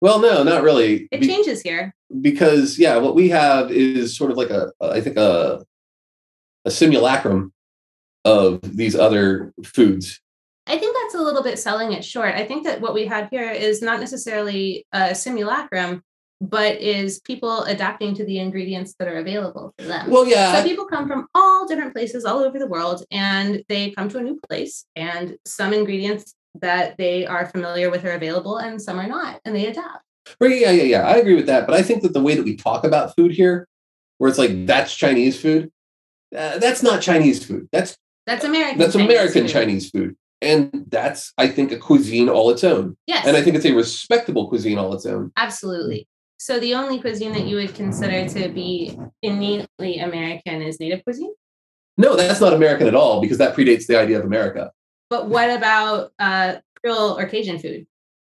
Well, 0.00 0.20
no, 0.20 0.42
not 0.42 0.62
really. 0.62 1.06
it 1.12 1.20
Be- 1.20 1.26
changes 1.26 1.60
here 1.60 1.94
because 2.22 2.78
yeah, 2.78 2.96
what 2.96 3.14
we 3.14 3.28
have 3.28 3.70
is 3.70 4.16
sort 4.16 4.30
of 4.30 4.36
like 4.36 4.50
a 4.50 4.72
I 4.80 5.00
think 5.00 5.16
a 5.16 5.64
a 6.64 6.70
simulacrum 6.70 7.52
of 8.24 8.60
these 8.62 8.96
other 8.96 9.52
foods. 9.64 10.20
I 10.66 10.78
think 10.78 10.96
that's 11.02 11.14
a 11.14 11.22
little 11.22 11.42
bit 11.42 11.58
selling 11.58 11.92
it 11.92 12.04
short. 12.04 12.34
I 12.34 12.46
think 12.46 12.64
that 12.64 12.80
what 12.80 12.94
we 12.94 13.06
have 13.06 13.28
here 13.30 13.50
is 13.50 13.82
not 13.82 14.00
necessarily 14.00 14.86
a 14.92 15.14
simulacrum, 15.14 16.02
but 16.42 16.80
is 16.80 17.20
people 17.20 17.62
adapting 17.64 18.14
to 18.16 18.24
the 18.24 18.40
ingredients 18.40 18.94
that 18.98 19.06
are 19.06 19.18
available 19.18 19.72
for 19.78 19.84
them. 19.84 20.10
Well, 20.10 20.26
yeah, 20.26 20.56
so 20.56 20.64
people 20.64 20.86
come 20.86 21.06
from 21.06 21.28
all 21.36 21.68
different 21.68 21.94
places 21.94 22.24
all 22.24 22.40
over 22.40 22.58
the 22.58 22.66
world 22.66 23.04
and 23.12 23.62
they 23.68 23.92
come 23.92 24.08
to 24.08 24.18
a 24.18 24.22
new 24.22 24.40
place 24.48 24.84
and 24.96 25.36
some 25.46 25.72
ingredients 25.72 26.34
that 26.60 26.98
they 26.98 27.24
are 27.24 27.46
familiar 27.46 27.90
with 27.90 28.04
are 28.04 28.10
available 28.12 28.58
and 28.58 28.82
some 28.82 28.98
are 28.98 29.06
not 29.06 29.40
and 29.44 29.54
they 29.54 29.66
adapt. 29.66 30.04
Right, 30.40 30.60
yeah, 30.60 30.72
yeah, 30.72 30.82
yeah. 30.82 31.02
I 31.02 31.14
agree 31.14 31.36
with 31.36 31.46
that. 31.46 31.64
But 31.66 31.76
I 31.76 31.82
think 31.82 32.02
that 32.02 32.12
the 32.12 32.20
way 32.20 32.34
that 32.34 32.44
we 32.44 32.56
talk 32.56 32.82
about 32.82 33.14
food 33.14 33.30
here, 33.30 33.68
where 34.18 34.28
it's 34.28 34.38
like 34.38 34.66
that's 34.66 34.94
Chinese 34.96 35.40
food, 35.40 35.70
uh, 36.36 36.58
that's 36.58 36.82
not 36.82 37.02
Chinese 37.02 37.44
food. 37.44 37.68
That's 37.70 37.96
That's 38.26 38.44
American. 38.44 38.78
that's 38.78 38.94
Chinese 38.94 39.08
American 39.10 39.42
food. 39.44 39.52
Chinese 39.52 39.90
food. 39.90 40.16
And 40.40 40.86
that's, 40.88 41.32
I 41.38 41.46
think, 41.46 41.70
a 41.70 41.78
cuisine 41.78 42.28
all 42.28 42.50
its 42.50 42.64
own. 42.64 42.96
Yes. 43.06 43.26
And 43.26 43.36
I 43.36 43.42
think 43.42 43.54
it's 43.54 43.64
a 43.64 43.72
respectable 43.72 44.48
cuisine 44.48 44.76
all 44.76 44.92
its 44.92 45.06
own. 45.06 45.30
Absolutely. 45.36 46.08
So 46.42 46.58
the 46.58 46.74
only 46.74 46.98
cuisine 46.98 47.30
that 47.34 47.46
you 47.46 47.54
would 47.54 47.72
consider 47.72 48.28
to 48.30 48.48
be 48.48 48.98
innately 49.22 50.00
American 50.00 50.60
is 50.60 50.80
native 50.80 51.04
cuisine. 51.04 51.32
No, 51.96 52.16
that's 52.16 52.40
not 52.40 52.52
American 52.52 52.88
at 52.88 52.96
all 52.96 53.20
because 53.20 53.38
that 53.38 53.54
predates 53.54 53.86
the 53.86 53.96
idea 53.96 54.18
of 54.18 54.24
America. 54.24 54.72
But 55.08 55.28
what 55.28 55.50
about 55.50 56.10
uh, 56.18 56.56
Creole 56.80 57.16
or 57.16 57.26
Cajun 57.26 57.60
food? 57.60 57.86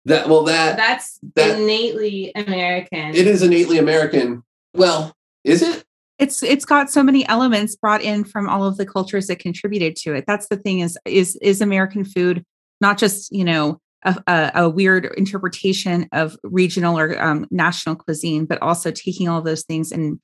That 0.07 0.29
well, 0.29 0.43
that 0.45 0.77
That's 0.77 1.21
that- 1.37 1.61
innately 1.61 2.33
American. 2.35 3.15
it 3.15 3.29
is 3.29 3.45
innately 3.45 3.79
American. 3.79 4.43
Well, 4.75 5.15
is 5.45 5.63
it? 5.63 5.85
it's 6.19 6.43
it's 6.43 6.65
got 6.65 6.91
so 6.91 7.05
many 7.05 7.25
elements 7.29 7.77
brought 7.77 8.03
in 8.03 8.25
from 8.25 8.49
all 8.49 8.65
of 8.65 8.77
the 8.77 8.87
cultures 8.87 9.29
that 9.29 9.39
contributed 9.39 9.95
to 9.97 10.13
it 10.15 10.25
that's 10.27 10.49
the 10.49 10.57
thing 10.57 10.81
is 10.81 10.99
is 11.07 11.37
is 11.41 11.63
american 11.63 12.05
food 12.05 12.45
not 12.79 12.99
just 12.99 13.33
you 13.33 13.43
know 13.43 13.81
a, 14.05 14.17
a, 14.27 14.53
a 14.55 14.69
weird 14.69 15.07
interpretation 15.17 16.09
of 16.13 16.37
regional 16.43 16.99
or 16.99 17.21
um, 17.23 17.47
national 17.51 17.97
cuisine 17.97 18.45
but 18.45 18.61
also 18.63 18.91
taking 18.91 19.29
all 19.29 19.39
of 19.39 19.45
those 19.45 19.65
things 19.65 19.93
and 19.93 20.21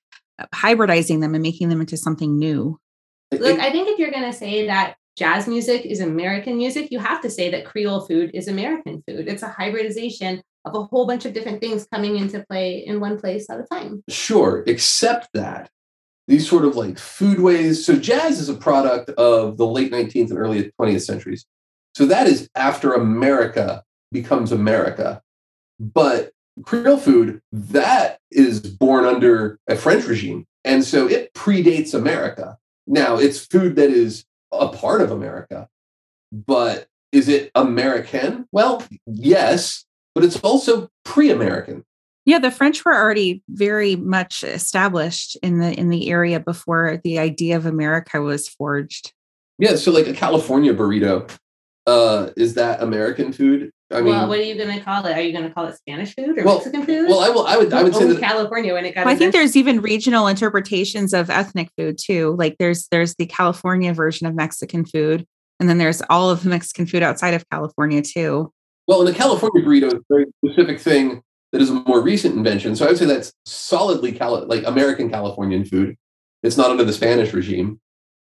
hybridizing 0.54 1.20
them 1.20 1.34
and 1.34 1.42
making 1.42 1.68
them 1.68 1.80
into 1.80 1.96
something 1.96 2.38
new 2.38 2.78
Look, 3.32 3.58
I 3.58 3.72
think 3.72 3.88
if 3.88 3.98
you're 3.98 4.10
going 4.10 4.30
to 4.30 4.32
say 4.32 4.66
that 4.66 4.96
jazz 5.16 5.48
music 5.48 5.84
is 5.84 6.00
American 6.00 6.56
music, 6.56 6.92
you 6.92 6.98
have 6.98 7.20
to 7.22 7.30
say 7.30 7.50
that 7.50 7.64
Creole 7.64 8.06
food 8.06 8.30
is 8.34 8.48
American 8.48 9.02
food. 9.06 9.26
It's 9.28 9.42
a 9.42 9.48
hybridization 9.48 10.42
of 10.64 10.74
a 10.74 10.84
whole 10.84 11.06
bunch 11.06 11.24
of 11.24 11.32
different 11.32 11.60
things 11.60 11.86
coming 11.92 12.16
into 12.16 12.44
play 12.48 12.78
in 12.78 13.00
one 13.00 13.18
place 13.18 13.48
at 13.50 13.60
a 13.60 13.64
time. 13.64 14.04
Sure, 14.08 14.62
except 14.66 15.28
that 15.34 15.70
these 16.28 16.48
sort 16.48 16.64
of 16.64 16.76
like 16.76 16.96
foodways. 16.96 17.84
So 17.84 17.96
jazz 17.96 18.40
is 18.40 18.48
a 18.48 18.54
product 18.54 19.10
of 19.10 19.56
the 19.56 19.66
late 19.66 19.92
19th 19.92 20.30
and 20.30 20.38
early 20.38 20.72
20th 20.80 21.02
centuries. 21.02 21.46
So 21.96 22.04
that 22.04 22.26
is 22.26 22.50
after 22.54 22.92
America 22.92 23.82
becomes 24.12 24.52
America. 24.52 25.22
But 25.80 26.32
Creole 26.62 26.98
food, 26.98 27.40
that 27.52 28.18
is 28.30 28.60
born 28.60 29.06
under 29.06 29.58
a 29.66 29.76
French 29.76 30.04
regime. 30.04 30.44
And 30.62 30.84
so 30.84 31.08
it 31.08 31.32
predates 31.32 31.94
America. 31.94 32.58
Now 32.86 33.16
it's 33.16 33.46
food 33.46 33.76
that 33.76 33.88
is 33.88 34.26
a 34.52 34.68
part 34.68 35.00
of 35.00 35.10
America. 35.10 35.68
But 36.30 36.86
is 37.12 37.30
it 37.30 37.50
American? 37.54 38.46
Well, 38.52 38.84
yes, 39.06 39.86
but 40.14 40.22
it's 40.22 40.38
also 40.40 40.90
pre-American. 41.06 41.82
yeah 42.26 42.38
the 42.38 42.50
french 42.50 42.84
were 42.84 42.94
already 42.94 43.42
very 43.48 43.96
much 43.96 44.44
established 44.44 45.38
in 45.42 45.60
the 45.60 45.72
in 45.80 45.88
the 45.88 46.10
area 46.10 46.40
before 46.40 47.00
the 47.04 47.18
idea 47.18 47.56
of 47.56 47.64
america 47.64 48.20
was 48.20 48.48
forged 48.48 49.14
Yeah, 49.58 49.76
so 49.76 49.92
like 49.92 50.08
a 50.08 50.12
California 50.12 50.74
burrito, 50.74 51.30
uh, 51.86 52.30
is 52.36 52.54
that 52.54 52.82
American 52.82 53.32
food? 53.32 53.70
I 53.92 54.00
mean, 54.00 54.06
well, 54.06 54.28
what 54.28 54.40
are 54.40 54.42
you 54.42 54.56
going 54.56 54.76
to 54.76 54.84
call 54.84 55.06
it? 55.06 55.16
Are 55.16 55.20
you 55.20 55.32
going 55.32 55.44
to 55.46 55.54
call 55.54 55.66
it 55.66 55.76
Spanish 55.76 56.14
food 56.16 56.36
or 56.38 56.42
Well- 56.44 56.56
Mexican 56.56 56.84
food? 56.84 57.08
well, 57.08 57.20
I 57.20 57.28
will. 57.28 57.46
I 57.46 57.56
would. 57.56 57.72
I 57.72 57.84
would 57.84 57.94
say 57.94 58.06
that. 58.06 58.18
California 58.20 58.74
when 58.74 58.84
it 58.84 58.94
got. 58.94 59.04
Well, 59.06 59.14
I 59.14 59.16
think 59.16 59.32
there's 59.32 59.56
even 59.56 59.80
regional 59.80 60.26
interpretations 60.26 61.14
of 61.14 61.30
ethnic 61.30 61.70
food 61.78 61.96
too. 62.02 62.34
Like 62.38 62.56
there's 62.58 62.88
there's 62.90 63.14
the 63.14 63.26
California 63.26 63.94
version 63.94 64.26
of 64.26 64.34
Mexican 64.34 64.84
food, 64.84 65.24
and 65.60 65.68
then 65.68 65.78
there's 65.78 66.02
all 66.10 66.30
of 66.30 66.42
the 66.42 66.48
Mexican 66.48 66.86
food 66.86 67.04
outside 67.04 67.34
of 67.34 67.48
California 67.50 68.02
too. 68.02 68.52
Well, 68.88 69.00
in 69.00 69.06
the 69.06 69.14
California 69.14 69.64
burrito 69.64 69.86
is 69.86 69.94
a 69.94 70.00
very 70.08 70.26
specific 70.44 70.80
thing 70.80 71.22
that 71.52 71.60
is 71.62 71.70
a 71.70 71.74
more 71.74 72.00
recent 72.02 72.34
invention. 72.36 72.74
So 72.74 72.86
I 72.86 72.88
would 72.88 72.98
say 72.98 73.04
that's 73.06 73.32
solidly 73.44 74.10
Cali- 74.10 74.46
like 74.46 74.66
American 74.66 75.10
Californian 75.10 75.64
food. 75.64 75.94
It's 76.42 76.56
not 76.56 76.70
under 76.70 76.84
the 76.84 76.92
Spanish 76.92 77.32
regime, 77.32 77.80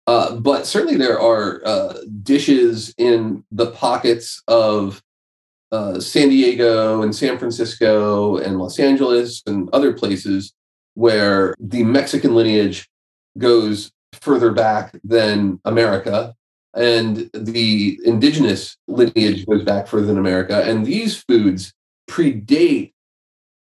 uh, 0.06 0.36
but 0.36 0.66
certainly 0.66 0.96
there 0.96 1.20
are 1.20 1.60
uh, 1.64 1.94
dishes 2.22 2.94
in 2.98 3.44
the 3.50 3.70
pockets 3.70 4.42
of 4.48 5.02
uh, 5.72 6.00
San 6.00 6.30
Diego 6.30 7.02
and 7.02 7.14
San 7.14 7.38
Francisco 7.38 8.36
and 8.38 8.58
Los 8.58 8.78
Angeles 8.78 9.42
and 9.46 9.68
other 9.72 9.92
places 9.92 10.52
where 10.94 11.54
the 11.60 11.84
Mexican 11.84 12.34
lineage 12.34 12.88
goes 13.38 13.92
further 14.12 14.50
back 14.50 14.94
than 15.04 15.60
America, 15.64 16.34
and 16.74 17.30
the 17.32 17.98
indigenous 18.04 18.76
lineage 18.88 19.46
goes 19.46 19.62
back 19.62 19.86
further 19.86 20.06
than 20.06 20.18
America. 20.18 20.62
And 20.64 20.84
these 20.84 21.22
foods 21.22 21.72
predate 22.08 22.92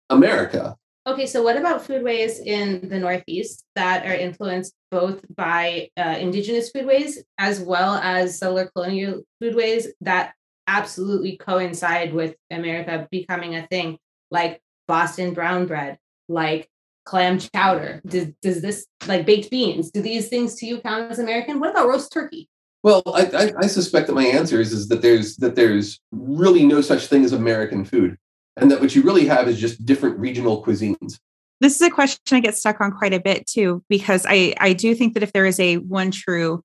America. 0.09 0.77
Okay, 1.07 1.27
so 1.27 1.43
what 1.43 1.55
about 1.55 1.85
foodways 1.85 2.39
in 2.43 2.89
the 2.89 2.97
Northeast 2.97 3.63
that 3.75 4.07
are 4.07 4.15
influenced 4.15 4.73
both 4.89 5.23
by 5.35 5.89
uh, 5.97 6.15
indigenous 6.19 6.71
foodways 6.71 7.17
as 7.37 7.59
well 7.59 7.95
as 7.95 8.39
settler 8.39 8.71
colonial 8.75 9.21
foodways 9.41 9.85
that 10.01 10.33
absolutely 10.65 11.37
coincide 11.37 12.11
with 12.11 12.35
America 12.49 13.07
becoming 13.11 13.55
a 13.55 13.67
thing, 13.67 13.99
like 14.31 14.61
Boston 14.87 15.35
brown 15.35 15.67
bread, 15.67 15.99
like 16.27 16.67
clam 17.05 17.37
chowder? 17.37 18.01
Does, 18.07 18.29
does 18.41 18.61
this, 18.63 18.87
like 19.05 19.27
baked 19.27 19.51
beans, 19.51 19.91
do 19.91 20.01
these 20.01 20.27
things 20.27 20.55
to 20.55 20.65
you 20.65 20.81
count 20.81 21.11
as 21.11 21.19
American? 21.19 21.59
What 21.59 21.69
about 21.69 21.87
roast 21.87 22.11
turkey? 22.11 22.49
Well, 22.81 23.03
I, 23.13 23.25
I, 23.25 23.51
I 23.63 23.67
suspect 23.67 24.07
that 24.07 24.13
my 24.13 24.25
answer 24.25 24.59
is, 24.59 24.71
is 24.71 24.87
that 24.89 25.01
there's 25.01 25.37
that 25.37 25.55
there's 25.55 25.99
really 26.11 26.65
no 26.65 26.81
such 26.81 27.07
thing 27.07 27.25
as 27.25 27.33
American 27.33 27.83
food, 27.83 28.15
and 28.57 28.71
that 28.71 28.81
what 28.81 28.95
you 28.95 29.01
really 29.01 29.25
have 29.25 29.47
is 29.47 29.59
just 29.59 29.85
different 29.85 30.17
regional 30.19 30.63
cuisines. 30.63 31.19
This 31.61 31.75
is 31.75 31.81
a 31.81 31.89
question 31.89 32.19
I 32.37 32.39
get 32.41 32.57
stuck 32.57 32.81
on 32.81 32.91
quite 32.91 33.13
a 33.13 33.19
bit 33.19 33.47
too, 33.47 33.83
because 33.89 34.25
I 34.27 34.53
I 34.59 34.73
do 34.73 34.93
think 34.95 35.13
that 35.13 35.23
if 35.23 35.33
there 35.33 35.45
is 35.45 35.59
a 35.59 35.77
one 35.77 36.11
true 36.11 36.61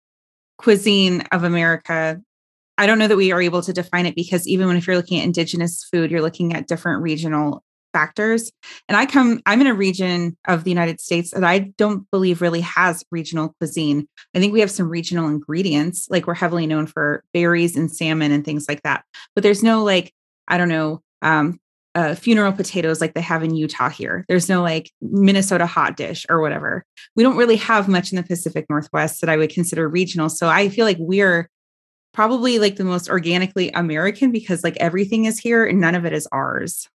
cuisine 0.58 1.22
of 1.32 1.44
America, 1.44 2.20
I 2.76 2.86
don't 2.86 2.98
know 2.98 3.08
that 3.08 3.16
we 3.16 3.32
are 3.32 3.42
able 3.42 3.62
to 3.62 3.72
define 3.72 4.06
it 4.06 4.14
because 4.14 4.48
even 4.48 4.66
when 4.66 4.76
if 4.76 4.86
you're 4.86 4.96
looking 4.96 5.18
at 5.20 5.24
indigenous 5.24 5.86
food, 5.90 6.10
you're 6.10 6.22
looking 6.22 6.54
at 6.54 6.66
different 6.66 7.02
regional 7.02 7.62
factors. 7.92 8.50
And 8.88 8.96
I 8.96 9.06
come, 9.06 9.40
I'm 9.46 9.60
in 9.60 9.66
a 9.66 9.74
region 9.74 10.36
of 10.46 10.64
the 10.64 10.70
United 10.70 11.00
States 11.00 11.32
that 11.32 11.44
I 11.44 11.58
don't 11.76 12.08
believe 12.10 12.40
really 12.40 12.60
has 12.60 13.04
regional 13.10 13.54
cuisine. 13.58 14.06
I 14.34 14.38
think 14.38 14.52
we 14.52 14.60
have 14.60 14.70
some 14.70 14.88
regional 14.88 15.28
ingredients, 15.28 16.06
like 16.08 16.26
we're 16.26 16.34
heavily 16.34 16.66
known 16.66 16.86
for 16.86 17.24
berries 17.32 17.76
and 17.76 17.90
salmon 17.90 18.32
and 18.32 18.44
things 18.44 18.66
like 18.68 18.82
that. 18.82 19.04
But 19.34 19.42
there's 19.42 19.62
no 19.62 19.82
like, 19.82 20.12
I 20.48 20.56
don't 20.56 20.68
know, 20.68 21.02
um, 21.22 21.58
uh, 21.94 22.14
funeral 22.14 22.52
potatoes 22.52 23.00
like 23.00 23.14
they 23.14 23.20
have 23.20 23.42
in 23.42 23.54
Utah 23.54 23.88
here. 23.88 24.24
There's 24.28 24.48
no 24.48 24.62
like 24.62 24.90
Minnesota 25.00 25.66
hot 25.66 25.96
dish 25.96 26.24
or 26.28 26.40
whatever. 26.40 26.84
We 27.16 27.22
don't 27.22 27.36
really 27.36 27.56
have 27.56 27.88
much 27.88 28.12
in 28.12 28.16
the 28.16 28.22
Pacific 28.22 28.66
Northwest 28.70 29.20
that 29.20 29.30
I 29.30 29.36
would 29.36 29.50
consider 29.50 29.88
regional. 29.88 30.28
So 30.28 30.48
I 30.48 30.68
feel 30.68 30.84
like 30.84 30.98
we're 31.00 31.48
probably 32.12 32.58
like 32.58 32.76
the 32.76 32.84
most 32.84 33.08
organically 33.08 33.70
American 33.70 34.30
because 34.30 34.64
like 34.64 34.76
everything 34.78 35.24
is 35.24 35.38
here 35.38 35.64
and 35.64 35.80
none 35.80 35.94
of 35.94 36.04
it 36.04 36.12
is 36.12 36.28
ours. 36.32 36.88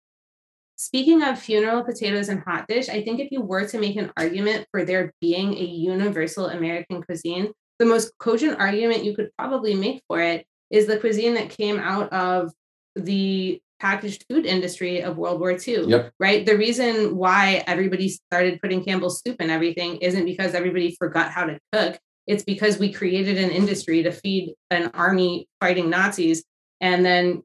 Speaking 0.76 1.24
of 1.24 1.40
funeral 1.40 1.84
potatoes 1.84 2.30
and 2.30 2.42
hot 2.42 2.68
dish, 2.68 2.90
I 2.90 3.04
think 3.04 3.20
if 3.20 3.32
you 3.32 3.42
were 3.42 3.66
to 3.68 3.80
make 3.80 3.96
an 3.96 4.12
argument 4.18 4.68
for 4.72 4.84
there 4.84 5.14
being 5.22 5.54
a 5.54 5.64
universal 5.64 6.48
American 6.48 7.02
cuisine, 7.04 7.52
the 7.80 7.86
most 7.86 8.12
cogent 8.18 8.60
argument 8.60 9.04
you 9.04 9.16
could 9.16 9.30
probably 9.38 9.76
make 9.76 10.02
for 10.08 10.20
it 10.20 10.46
is 10.72 10.88
the 10.88 10.98
cuisine 10.98 11.36
that 11.36 11.52
came 11.52 11.80
out 11.80 12.12
of 12.12 12.52
the 12.96 13.62
packaged 13.84 14.24
food 14.30 14.46
industry 14.46 15.02
of 15.02 15.18
World 15.18 15.42
War 15.42 15.52
II. 15.52 15.88
Yep. 15.88 16.14
Right. 16.18 16.46
The 16.46 16.58
reason 16.58 17.18
why 17.18 17.66
everybody 17.68 18.08
started 18.08 18.62
putting 18.62 18.84
Campbell's 18.84 19.22
soup 19.22 19.36
and 19.42 19.52
everything 19.52 19.98
isn't 19.98 20.24
because 20.26 20.56
everybody 20.56 20.96
forgot 20.98 21.32
how 21.32 21.46
to 21.46 21.60
cook. 21.74 22.00
It's 22.26 22.46
because 22.46 22.80
we 22.80 22.94
created 22.94 23.38
an 23.38 23.52
industry 23.52 24.02
to 24.04 24.12
feed 24.12 24.54
an 24.72 24.90
army 24.94 25.50
fighting 25.60 25.90
Nazis. 25.90 26.46
And 26.80 27.06
then 27.06 27.44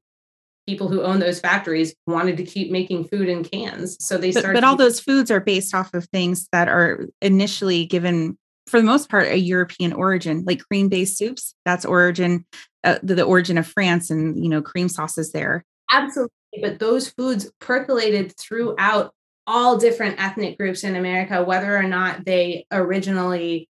people 0.69 0.89
who 0.89 1.03
own 1.03 1.19
those 1.19 1.41
factories 1.41 1.93
wanted 2.07 2.37
to 2.37 2.45
keep 2.45 2.71
making 2.71 3.09
food 3.09 3.29
in 3.29 3.43
cans. 3.43 3.97
So 3.99 4.17
they 4.17 4.31
But, 4.31 4.41
started 4.41 4.59
but 4.59 4.65
all 4.65 4.77
those 4.77 5.01
foods 5.01 5.33
are 5.33 5.41
based 5.41 5.75
off 5.75 5.93
of 5.93 6.07
things 6.13 6.49
that 6.53 6.69
are 6.69 7.09
initially 7.21 7.85
given, 7.85 8.39
for 8.69 8.79
the 8.79 8.87
most 8.87 9.09
part, 9.09 9.27
a 9.27 9.39
European 9.39 9.93
origin, 9.93 10.45
like 10.47 10.61
cream 10.61 10.89
based 10.89 11.19
soups. 11.19 11.55
That's 11.65 11.85
origin, 11.85 12.45
uh, 12.85 12.99
the, 13.03 13.17
the 13.17 13.25
origin 13.25 13.59
of 13.59 13.67
France 13.67 14.09
and, 14.09 14.41
you 14.41 14.49
know, 14.49 14.63
cream 14.63 14.89
sauces 14.89 15.33
there. 15.33 15.65
Absolutely. 15.91 16.33
But 16.61 16.79
those 16.79 17.09
foods 17.11 17.51
percolated 17.61 18.37
throughout 18.37 19.13
all 19.47 19.79
different 19.79 20.21
ethnic 20.21 20.59
groups 20.59 20.85
in 20.85 20.97
America, 20.97 21.43
whether 21.43 21.77
or 21.77 21.85
not 21.85 22.25
they 22.25 22.67
originally 22.71 23.69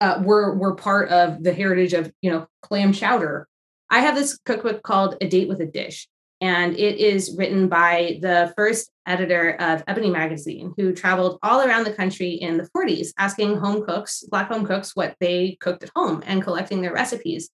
uh, 0.00 0.20
were 0.22 0.54
were 0.54 0.74
part 0.74 1.08
of 1.08 1.42
the 1.42 1.52
heritage 1.52 1.92
of 1.92 2.12
you 2.22 2.30
know 2.30 2.46
clam 2.62 2.92
chowder. 2.92 3.48
I 3.90 4.00
have 4.00 4.14
this 4.14 4.38
cookbook 4.44 4.82
called 4.82 5.16
A 5.20 5.28
Date 5.28 5.48
with 5.48 5.60
a 5.60 5.66
Dish, 5.66 6.08
and 6.40 6.76
it 6.76 6.98
is 6.98 7.34
written 7.36 7.68
by 7.68 8.18
the 8.20 8.52
first 8.56 8.90
editor 9.06 9.56
of 9.58 9.82
Ebony 9.88 10.10
magazine, 10.10 10.74
who 10.76 10.94
traveled 10.94 11.38
all 11.42 11.62
around 11.62 11.84
the 11.84 11.92
country 11.94 12.32
in 12.32 12.58
the 12.58 12.68
40s, 12.76 13.08
asking 13.18 13.56
home 13.56 13.84
cooks, 13.84 14.22
Black 14.30 14.48
home 14.48 14.66
cooks, 14.66 14.94
what 14.94 15.16
they 15.20 15.56
cooked 15.60 15.82
at 15.82 15.90
home 15.96 16.22
and 16.26 16.42
collecting 16.42 16.82
their 16.82 16.92
recipes. 16.92 17.48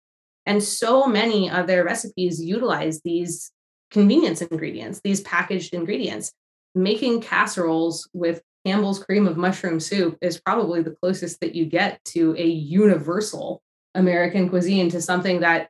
And 0.44 0.62
so 0.62 1.06
many 1.06 1.48
of 1.48 1.66
their 1.66 1.84
recipes 1.84 2.42
utilize 2.42 3.00
these 3.00 3.52
convenience 3.94 4.42
ingredients, 4.42 5.00
these 5.02 5.22
packaged 5.22 5.72
ingredients. 5.72 6.32
Making 6.74 7.20
casseroles 7.20 8.08
with 8.12 8.42
Campbell's 8.66 9.02
cream 9.02 9.28
of 9.28 9.36
mushroom 9.36 9.78
soup 9.78 10.18
is 10.20 10.40
probably 10.40 10.82
the 10.82 10.96
closest 11.00 11.40
that 11.40 11.54
you 11.54 11.64
get 11.64 12.04
to 12.06 12.34
a 12.36 12.44
universal 12.44 13.62
American 13.94 14.48
cuisine 14.48 14.90
to 14.90 15.00
something 15.00 15.40
that 15.40 15.68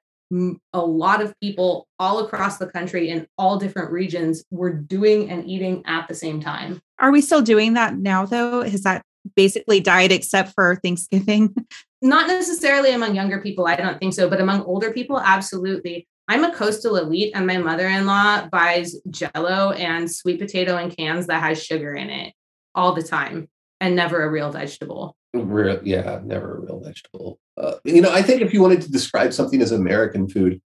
a 0.73 0.81
lot 0.81 1.21
of 1.21 1.39
people 1.41 1.87
all 1.99 2.21
across 2.25 2.57
the 2.57 2.67
country 2.67 3.11
in 3.11 3.27
all 3.37 3.59
different 3.59 3.93
regions 3.93 4.43
were 4.51 4.73
doing 4.73 5.31
and 5.31 5.47
eating 5.47 5.83
at 5.85 6.09
the 6.09 6.15
same 6.15 6.41
time. 6.41 6.81
Are 6.99 7.13
we 7.13 7.21
still 7.21 7.43
doing 7.43 7.75
that 7.75 7.99
now, 7.99 8.25
though? 8.25 8.63
Has 8.63 8.83
that 8.85 9.03
basically 9.37 9.81
died 9.81 10.11
except 10.11 10.55
for 10.55 10.77
Thanksgiving? 10.77 11.55
Not 12.01 12.29
necessarily 12.29 12.93
among 12.93 13.15
younger 13.15 13.41
people, 13.43 13.67
I 13.67 13.77
don't 13.77 13.99
think 13.99 14.15
so, 14.15 14.31
but 14.31 14.41
among 14.41 14.63
older 14.63 14.93
people, 14.93 15.21
absolutely. 15.21 16.09
I'm 16.29 16.45
a 16.45 16.55
coastal 16.55 16.97
elite, 16.97 17.33
and 17.35 17.47
my 17.47 17.59
mother 17.59 17.87
in 17.87 18.07
law 18.07 18.47
buys 18.49 18.97
jello 19.11 19.73
and 19.73 20.11
sweet 20.11 20.41
potato 20.41 20.79
in 20.79 20.91
cans 20.91 21.27
that 21.27 21.43
has 21.43 21.63
sugar 21.63 21.95
in 21.95 22.09
it 22.11 22.33
all 22.75 22.95
the 22.95 23.03
time 23.03 23.49
and 23.81 23.95
never 23.95 24.23
a 24.23 24.31
real 24.31 24.51
vegetable. 24.51 25.17
Real, 25.35 25.81
yeah, 25.85 26.21
never 26.25 26.57
a 26.57 26.61
real 26.61 26.81
vegetable. 26.81 27.39
Uh, 27.57 27.75
you 27.85 28.01
know, 28.01 28.13
I 28.13 28.23
think 28.23 28.41
if 28.41 28.55
you 28.55 28.63
wanted 28.63 28.81
to 28.83 28.91
describe 28.91 29.33
something 29.33 29.61
as 29.61 29.73
American 29.73 30.29
food, 30.29 30.61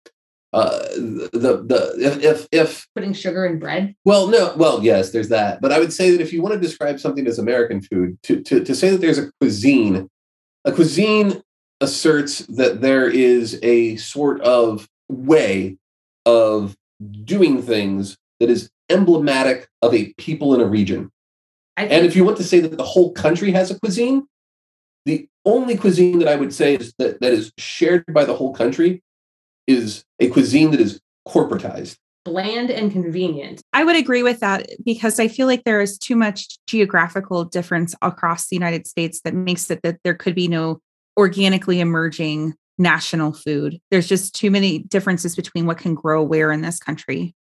uh, 0.54 0.80
the 0.96 1.66
the 1.68 1.96
if, 2.00 2.24
if 2.24 2.48
if 2.52 2.88
putting 2.96 3.14
sugar 3.14 3.46
in 3.46 3.60
bread. 3.60 3.96
Well, 4.06 4.28
no, 4.28 4.54
well, 4.56 4.84
yes, 4.84 5.12
there's 5.12 5.30
that. 5.30 5.62
But 5.62 5.72
I 5.72 5.80
would 5.80 5.94
say 5.94 6.12
that 6.12 6.22
if 6.22 6.32
you 6.32 6.42
want 6.42 6.54
to 6.54 6.60
describe 6.60 7.00
something 7.00 7.28
as 7.28 7.40
American 7.40 7.82
food, 7.82 8.18
to 8.24 8.42
to 8.42 8.64
to 8.64 8.76
say 8.76 8.90
that 8.90 9.02
there's 9.02 9.18
a 9.18 9.32
cuisine, 9.40 10.10
a 10.64 10.72
cuisine 10.72 11.42
asserts 11.82 12.40
that 12.48 12.82
there 12.82 13.10
is 13.10 13.60
a 13.64 13.98
sort 13.98 14.42
of 14.42 14.88
way 15.10 15.78
of 16.26 16.76
doing 17.24 17.62
things 17.62 18.18
that 18.40 18.50
is 18.50 18.70
emblematic 18.90 19.68
of 19.82 19.94
a 19.94 20.14
people 20.18 20.54
in 20.54 20.62
a 20.62 20.66
region. 20.66 21.12
And 21.78 22.06
if 22.06 22.16
you 22.16 22.24
want 22.24 22.38
to 22.38 22.44
say 22.44 22.60
that 22.62 22.78
the 22.78 22.84
whole 22.84 23.12
country 23.12 23.52
has 23.52 23.70
a 23.70 23.80
cuisine, 23.80 24.28
the 25.06 25.28
only 25.46 25.78
cuisine 25.78 26.20
that 26.20 26.28
I 26.28 26.36
would 26.36 26.54
say 26.54 26.76
is 26.76 26.94
that, 27.00 27.20
that 27.22 27.34
is 27.34 27.52
shared 27.58 28.06
by 28.12 28.24
the 28.24 28.36
whole 28.36 28.54
country 28.54 29.04
is 29.68 30.06
a 30.20 30.30
cuisine 30.30 30.72
that 30.72 30.80
is 30.80 31.02
corporatized. 31.28 31.98
Bland 32.24 32.72
and 32.72 32.92
convenient. 32.92 33.62
I 33.74 33.84
would 33.84 33.96
agree 33.96 34.24
with 34.24 34.40
that 34.40 34.68
because 34.84 35.20
I 35.20 35.28
feel 35.28 35.48
like 35.48 35.64
there 35.64 35.82
is 35.82 35.98
too 35.98 36.16
much 36.16 36.58
geographical 36.66 37.44
difference 37.44 37.94
across 38.02 38.48
the 38.48 38.56
United 38.56 38.88
States 38.88 39.22
that 39.26 39.36
makes 39.36 39.70
it 39.70 39.82
that 39.84 40.00
there 40.04 40.16
could 40.16 40.34
be 40.34 40.48
no 40.48 40.80
organically 41.18 41.80
emerging 41.80 42.56
national 42.78 43.34
food. 43.34 43.80
There's 43.92 44.08
just 44.08 44.36
too 44.36 44.52
many 44.52 44.80
differences 44.80 45.36
between 45.36 45.66
what 45.66 45.78
can 45.78 45.96
grow 45.96 46.24
where 46.24 46.52
in 46.52 46.62
this 46.62 46.80
country. 46.80 47.34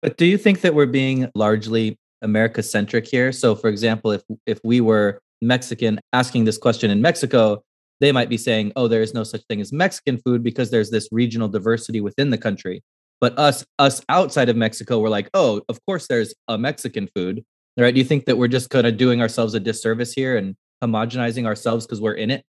But 0.00 0.16
do 0.16 0.26
you 0.26 0.36
think 0.36 0.62
that 0.62 0.74
we're 0.74 0.86
being 0.86 1.30
largely 1.34 1.96
America 2.22 2.62
centric 2.62 3.06
here? 3.06 3.32
So, 3.32 3.54
for 3.54 3.68
example, 3.68 4.10
if 4.10 4.22
if 4.46 4.58
we 4.64 4.80
were 4.80 5.20
Mexican 5.40 6.00
asking 6.12 6.44
this 6.44 6.58
question 6.58 6.90
in 6.90 7.00
Mexico, 7.00 7.62
they 8.00 8.12
might 8.12 8.28
be 8.28 8.36
saying, 8.36 8.72
"Oh, 8.74 8.88
there 8.88 9.02
is 9.02 9.14
no 9.14 9.22
such 9.22 9.42
thing 9.48 9.60
as 9.60 9.72
Mexican 9.72 10.18
food 10.18 10.42
because 10.42 10.70
there's 10.70 10.90
this 10.90 11.08
regional 11.12 11.48
diversity 11.48 12.00
within 12.00 12.30
the 12.30 12.38
country." 12.38 12.82
But 13.20 13.38
us 13.38 13.64
us 13.78 14.02
outside 14.08 14.48
of 14.48 14.56
Mexico, 14.56 14.98
we're 14.98 15.08
like, 15.08 15.30
"Oh, 15.34 15.62
of 15.68 15.78
course 15.86 16.08
there's 16.08 16.34
a 16.48 16.58
Mexican 16.58 17.08
food." 17.14 17.44
Right? 17.78 17.94
Do 17.94 18.00
you 18.00 18.04
think 18.04 18.26
that 18.26 18.36
we're 18.36 18.48
just 18.48 18.70
kind 18.70 18.86
of 18.86 18.96
doing 18.98 19.22
ourselves 19.22 19.54
a 19.54 19.60
disservice 19.60 20.12
here 20.12 20.36
and 20.36 20.56
homogenizing 20.82 21.46
ourselves 21.46 21.86
because 21.86 22.00
we're 22.00 22.12
in 22.14 22.30
it? 22.30 22.44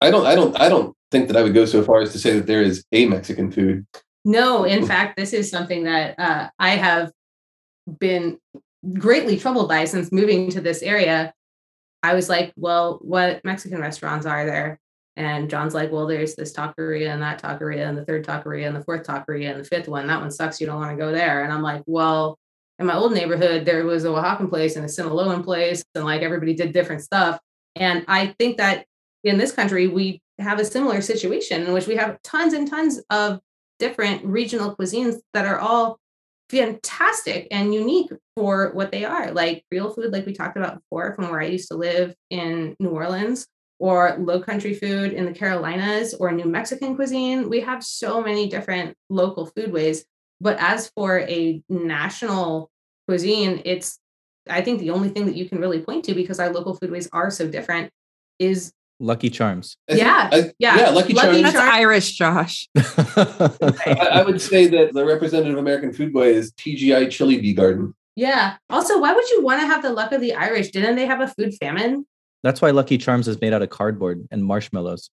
I 0.00 0.10
don't 0.10 0.26
I 0.26 0.34
don't 0.34 0.58
I 0.60 0.68
don't 0.68 0.94
think 1.10 1.28
that 1.28 1.36
I 1.36 1.42
would 1.42 1.54
go 1.54 1.64
so 1.64 1.82
far 1.82 2.00
as 2.00 2.12
to 2.12 2.18
say 2.18 2.34
that 2.34 2.46
there 2.46 2.62
is 2.62 2.84
a 2.92 3.06
Mexican 3.06 3.50
food. 3.50 3.86
No, 4.24 4.64
in 4.64 4.86
fact, 4.86 5.16
this 5.16 5.32
is 5.32 5.50
something 5.50 5.84
that 5.84 6.18
uh, 6.18 6.50
I 6.58 6.70
have 6.70 7.12
been 7.98 8.38
greatly 8.92 9.38
troubled 9.38 9.68
by 9.68 9.86
since 9.86 10.12
moving 10.12 10.50
to 10.50 10.60
this 10.60 10.82
area 10.82 11.32
I 12.02 12.14
was 12.14 12.28
like, 12.28 12.52
well, 12.56 12.98
what 13.02 13.44
Mexican 13.44 13.80
restaurants 13.80 14.26
are 14.26 14.46
there? 14.46 14.78
And 15.16 15.50
John's 15.50 15.74
like, 15.74 15.90
well, 15.90 16.06
there's 16.06 16.36
this 16.36 16.52
taqueria 16.52 17.12
and 17.12 17.22
that 17.22 17.42
taqueria 17.42 17.88
and 17.88 17.98
the 17.98 18.04
third 18.04 18.24
taqueria 18.24 18.68
and 18.68 18.76
the 18.76 18.84
fourth 18.84 19.04
taqueria 19.04 19.50
and 19.50 19.60
the 19.60 19.68
fifth 19.68 19.88
one. 19.88 20.06
That 20.06 20.20
one 20.20 20.30
sucks. 20.30 20.60
You 20.60 20.68
don't 20.68 20.78
want 20.78 20.96
to 20.96 21.04
go 21.04 21.10
there. 21.10 21.42
And 21.42 21.52
I'm 21.52 21.62
like, 21.62 21.82
well, 21.86 22.38
in 22.78 22.86
my 22.86 22.94
old 22.94 23.12
neighborhood, 23.12 23.64
there 23.64 23.84
was 23.84 24.04
a 24.04 24.08
Oaxacan 24.08 24.48
place 24.48 24.76
and 24.76 24.84
a 24.84 24.88
Sinaloan 24.88 25.42
place, 25.42 25.82
and 25.96 26.04
like 26.04 26.22
everybody 26.22 26.54
did 26.54 26.72
different 26.72 27.02
stuff. 27.02 27.40
And 27.74 28.04
I 28.06 28.28
think 28.38 28.58
that 28.58 28.86
in 29.24 29.38
this 29.38 29.52
country, 29.52 29.86
we 29.86 30.22
have 30.38 30.60
a 30.60 30.64
similar 30.64 31.00
situation 31.00 31.62
in 31.62 31.72
which 31.72 31.86
we 31.86 31.96
have 31.96 32.20
tons 32.22 32.52
and 32.52 32.68
tons 32.68 33.00
of 33.10 33.40
different 33.78 34.24
regional 34.24 34.74
cuisines 34.76 35.16
that 35.34 35.46
are 35.46 35.58
all 35.58 35.98
fantastic 36.50 37.46
and 37.50 37.74
unique 37.74 38.10
for 38.34 38.70
what 38.72 38.90
they 38.90 39.04
are 39.04 39.30
like 39.32 39.64
real 39.70 39.90
food 39.90 40.12
like 40.12 40.24
we 40.24 40.32
talked 40.32 40.56
about 40.56 40.76
before 40.76 41.14
from 41.14 41.28
where 41.28 41.40
i 41.40 41.46
used 41.46 41.68
to 41.68 41.76
live 41.76 42.14
in 42.30 42.74
new 42.80 42.88
orleans 42.88 43.46
or 43.78 44.16
low 44.18 44.40
country 44.40 44.72
food 44.72 45.12
in 45.12 45.26
the 45.26 45.32
carolinas 45.32 46.14
or 46.14 46.32
new 46.32 46.46
mexican 46.46 46.96
cuisine. 46.96 47.48
We 47.50 47.60
have 47.60 47.84
so 47.84 48.22
many 48.22 48.48
different 48.48 48.96
local 49.10 49.46
foodways 49.46 50.04
but 50.40 50.56
as 50.58 50.90
for 50.96 51.20
a 51.20 51.62
national 51.68 52.70
cuisine 53.06 53.60
it's 53.66 53.98
i 54.48 54.62
think 54.62 54.80
the 54.80 54.90
only 54.90 55.10
thing 55.10 55.26
that 55.26 55.36
you 55.36 55.48
can 55.48 55.58
really 55.58 55.80
point 55.80 56.04
to 56.06 56.14
because 56.14 56.40
our 56.40 56.50
local 56.50 56.78
foodways 56.78 57.08
are 57.12 57.30
so 57.30 57.46
different 57.46 57.90
is 58.38 58.72
Lucky 59.00 59.30
Charms. 59.30 59.76
Yeah, 59.88 60.28
I, 60.32 60.36
yeah, 60.58 60.76
yeah. 60.76 60.90
Lucky, 60.90 61.12
Lucky 61.12 61.40
Charms. 61.40 61.42
That's 61.42 61.56
Irish, 61.56 62.12
Josh. 62.12 62.68
I, 62.76 64.08
I, 64.12 64.22
would 64.22 64.40
say 64.40 64.66
that 64.66 64.92
the 64.92 65.04
representative 65.04 65.56
American 65.56 65.92
food 65.92 66.12
boy 66.12 66.32
is 66.32 66.52
TGI 66.52 67.10
Chili 67.10 67.40
Bee 67.40 67.54
Garden. 67.54 67.94
Yeah. 68.16 68.56
Also, 68.68 68.98
why 69.00 69.12
would 69.12 69.28
you 69.30 69.44
want 69.44 69.60
to 69.60 69.66
have 69.66 69.82
the 69.82 69.92
luck 69.92 70.10
of 70.10 70.20
the 70.20 70.34
Irish? 70.34 70.70
Didn't 70.70 70.96
they 70.96 71.06
have 71.06 71.20
a 71.20 71.28
food 71.28 71.54
famine? 71.60 72.04
That's 72.42 72.60
why 72.60 72.70
Lucky 72.70 72.98
Charms 72.98 73.28
is 73.28 73.40
made 73.40 73.52
out 73.52 73.62
of 73.62 73.70
cardboard 73.70 74.26
and 74.30 74.44
marshmallows. 74.44 75.10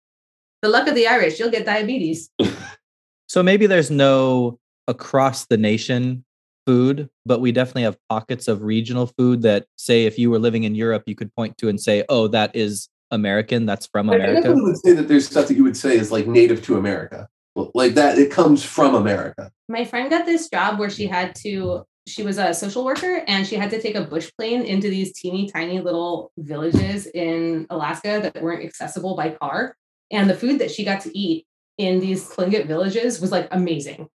The 0.62 0.70
luck 0.70 0.88
of 0.88 0.96
the 0.96 1.08
Irish, 1.08 1.40
you'll 1.40 1.52
get 1.52 1.66
diabetes. 1.66 2.32
so 3.28 3.44
maybe 3.44 3.68
there's 3.68 3.92
no 3.92 4.60
across 4.88 5.46
the 5.46 5.58
nation 5.58 6.26
food, 6.66 7.10
but 7.26 7.42
we 7.42 7.52
definitely 7.52 7.84
have 7.84 7.98
pockets 8.10 8.48
of 8.48 8.64
regional 8.64 9.08
food 9.18 9.44
that, 9.44 9.68
say, 9.78 10.06
if 10.06 10.18
you 10.18 10.32
were 10.32 10.40
living 10.40 10.64
in 10.64 10.74
Europe, 10.74 11.04
you 11.06 11.16
could 11.16 11.34
point 11.36 11.58
to 11.60 11.70
and 11.70 11.80
say, 11.80 12.04
oh, 12.10 12.28
that 12.30 12.56
is 12.56 12.90
American 13.12 13.66
that's 13.66 13.88
from 13.88 14.10
America? 14.10 14.32
I 14.32 14.42
definitely 14.42 14.64
would 14.64 14.78
say 14.78 14.94
that 14.94 15.08
there's 15.08 15.28
stuff 15.28 15.48
that 15.48 15.56
you 15.56 15.64
would 15.64 15.78
say 15.78 15.98
is 15.98 16.12
like 16.12 16.28
native 16.28 16.64
to 16.66 16.78
America. 16.78 17.28
Like 17.56 17.94
that, 17.94 18.18
it 18.18 18.32
comes 18.32 18.64
from 18.64 18.96
America. 18.96 19.52
My 19.70 19.86
friend 19.86 20.10
got 20.10 20.26
this 20.26 20.50
job 20.50 20.78
where 20.78 20.90
she 20.90 21.08
had 21.08 21.36
to, 21.36 21.84
she 22.08 22.24
was 22.24 22.38
a 22.38 22.54
social 22.54 22.84
worker 22.84 23.24
and 23.28 23.48
she 23.48 23.56
had 23.56 23.70
to 23.72 23.82
take 23.82 23.96
a 23.96 24.04
bush 24.04 24.30
plane 24.38 24.64
into 24.64 24.90
these 24.90 25.14
teeny 25.14 25.50
tiny 25.50 25.80
little 25.80 26.32
villages 26.38 27.08
in 27.08 27.66
Alaska 27.70 28.20
that 28.22 28.42
weren't 28.44 28.66
accessible 28.66 29.16
by 29.16 29.30
car. 29.30 29.76
And 30.12 30.30
the 30.30 30.36
food 30.36 30.60
that 30.60 30.72
she 30.72 30.84
got 30.84 31.02
to 31.02 31.18
eat 31.18 31.46
in 31.78 32.00
these 32.00 32.30
Tlingit 32.30 32.68
villages 32.68 33.22
was 33.22 33.32
like 33.32 33.48
amazing. 33.52 34.08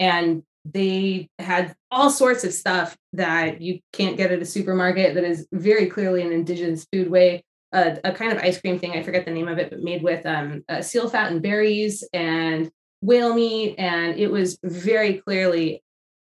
And 0.00 0.42
they 0.64 1.28
had 1.38 1.74
all 1.90 2.10
sorts 2.10 2.44
of 2.44 2.54
stuff 2.54 2.96
that 3.12 3.60
you 3.60 3.80
can't 3.92 4.16
get 4.16 4.32
at 4.32 4.40
a 4.40 4.46
supermarket 4.46 5.14
that 5.14 5.24
is 5.24 5.46
very 5.52 5.86
clearly 5.86 6.22
an 6.22 6.32
indigenous 6.32 6.86
food 6.90 7.10
way 7.10 7.44
a, 7.74 7.98
a, 8.04 8.12
kind 8.12 8.32
of 8.32 8.38
ice 8.38 8.60
cream 8.60 8.78
thing. 8.78 8.92
I 8.92 9.02
forget 9.02 9.24
the 9.24 9.32
name 9.32 9.48
of 9.48 9.58
it, 9.58 9.68
but 9.68 9.80
made 9.80 10.02
with 10.02 10.24
um, 10.24 10.64
uh, 10.68 10.80
seal 10.80 11.08
fat 11.08 11.32
and 11.32 11.42
berries 11.42 12.04
and 12.12 12.70
whale 13.02 13.34
meat, 13.34 13.74
and 13.76 14.18
it 14.18 14.30
was 14.30 14.58
very 14.62 15.14
clearly 15.14 15.82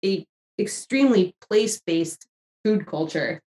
a 0.04 0.26
extremely 0.58 1.34
place 1.40 1.80
based 1.80 2.26
food 2.64 2.86
culture. 2.86 3.40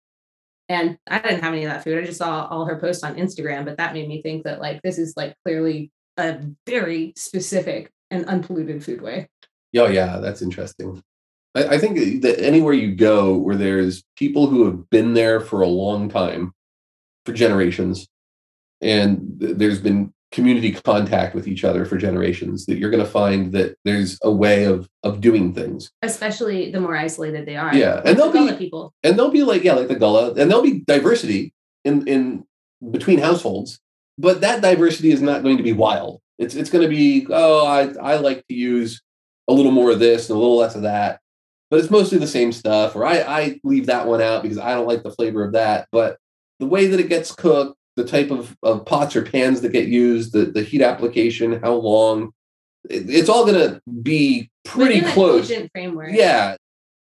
And 0.69 0.99
I 1.07 1.19
didn't 1.19 1.43
have 1.43 1.55
any 1.55 1.65
of 1.65 1.73
that 1.73 1.83
food. 1.83 1.99
I 1.99 2.07
just 2.07 2.19
saw 2.19 2.47
all 2.47 2.67
her 2.67 2.79
posts 2.79 3.03
on 3.03 3.17
Instagram, 3.17 3.65
but 3.65 3.79
that 3.79 3.95
made 3.95 4.09
me 4.09 4.23
think 4.23 4.45
that 4.45 4.61
like 4.61 4.81
this 4.83 4.99
is 4.99 5.15
like 5.17 5.35
clearly 5.45 5.91
a 6.17 6.41
very 6.67 7.15
specific 7.17 7.91
and 8.11 8.27
unpolluted 8.27 8.85
food 8.85 9.03
way. 9.03 9.29
Oh 9.77 9.87
yeah, 9.87 10.19
that's 10.19 10.43
interesting. 10.43 11.03
I, 11.55 11.65
I 11.65 11.79
think 11.79 12.23
that 12.23 12.41
anywhere 12.41 12.75
you 12.75 12.95
go 12.95 13.35
where 13.35 13.57
there's 13.57 14.05
people 14.17 14.47
who 14.47 14.65
have 14.67 14.89
been 14.91 15.15
there 15.15 15.41
for 15.41 15.63
a 15.63 15.67
long 15.67 16.09
time 16.09 16.53
for 17.29 17.35
generations. 17.35 18.09
And 18.81 19.21
there's 19.39 19.81
been 19.81 20.13
community 20.31 20.73
contact 20.73 21.35
with 21.35 21.47
each 21.49 21.65
other 21.65 21.85
for 21.85 21.97
generations 21.97 22.67
that 22.67 22.79
you're 22.79 22.91
going 22.91 23.05
to 23.05 23.11
find 23.11 23.53
that 23.53 23.77
there's 23.85 24.19
a 24.23 24.31
way 24.31 24.65
of 24.65 24.89
of 25.03 25.21
doing 25.21 25.55
things. 25.55 25.91
Especially 26.03 26.71
the 26.71 26.81
more 26.81 26.97
isolated 26.97 27.47
they 27.47 27.57
are. 27.57 27.75
Yeah 27.75 28.03
and 28.05 28.19
they'll 28.19 28.33
be 28.33 28.55
people. 28.57 28.93
and 29.03 29.19
they'll 29.19 29.31
be 29.31 29.43
like 29.43 29.65
yeah 29.65 29.73
like 29.75 29.89
the 29.89 29.95
gullah 29.97 30.35
and 30.35 30.51
there'll 30.51 30.63
be 30.63 30.81
diversity 30.87 31.55
in 31.85 32.07
in 32.07 32.45
between 32.91 33.19
households 33.19 33.81
but 34.19 34.43
that 34.43 34.61
diversity 34.61 35.11
is 35.13 35.23
not 35.23 35.43
going 35.43 35.57
to 35.57 35.63
be 35.63 35.73
wild. 35.73 36.21
It's 36.39 36.55
it's 36.55 36.71
going 36.71 36.83
to 36.83 36.95
be 36.95 37.27
oh 37.31 37.67
i 37.67 38.13
i 38.13 38.17
like 38.17 38.47
to 38.49 38.55
use 38.55 39.01
a 39.49 39.53
little 39.53 39.73
more 39.73 39.91
of 39.91 39.99
this 39.99 40.29
and 40.29 40.37
a 40.37 40.41
little 40.41 40.59
less 40.59 40.75
of 40.75 40.83
that. 40.83 41.21
But 41.71 41.81
it's 41.81 41.91
mostly 41.91 42.19
the 42.19 42.27
same 42.27 42.53
stuff 42.53 42.95
or 42.97 43.07
i 43.07 43.17
i 43.21 43.61
leave 43.65 43.87
that 43.87 44.07
one 44.07 44.21
out 44.21 44.43
because 44.43 44.59
i 44.59 44.75
don't 44.75 44.87
like 44.87 45.03
the 45.03 45.11
flavor 45.13 45.43
of 45.45 45.53
that 45.53 45.89
but 45.91 46.19
the 46.59 46.67
way 46.67 46.87
that 46.87 47.01
it 47.01 47.09
gets 47.09 47.33
cooked, 47.33 47.77
the 47.97 48.05
type 48.05 48.31
of, 48.31 48.57
of 48.63 48.85
pots 48.85 49.17
or 49.17 49.23
pans 49.23 49.61
that 49.61 49.73
get 49.73 49.89
used, 49.89 50.33
the, 50.33 50.47
the 50.47 50.63
heat 50.63 50.83
application, 50.83 51.61
how 51.61 51.75
long, 51.75 52.33
it, 52.89 53.09
it's 53.09 53.29
all 53.29 53.45
going 53.45 53.59
to 53.59 53.81
be 54.03 54.51
pretty 54.65 55.01
close. 55.01 55.53
Framework. 55.73 56.11
Yeah. 56.13 56.57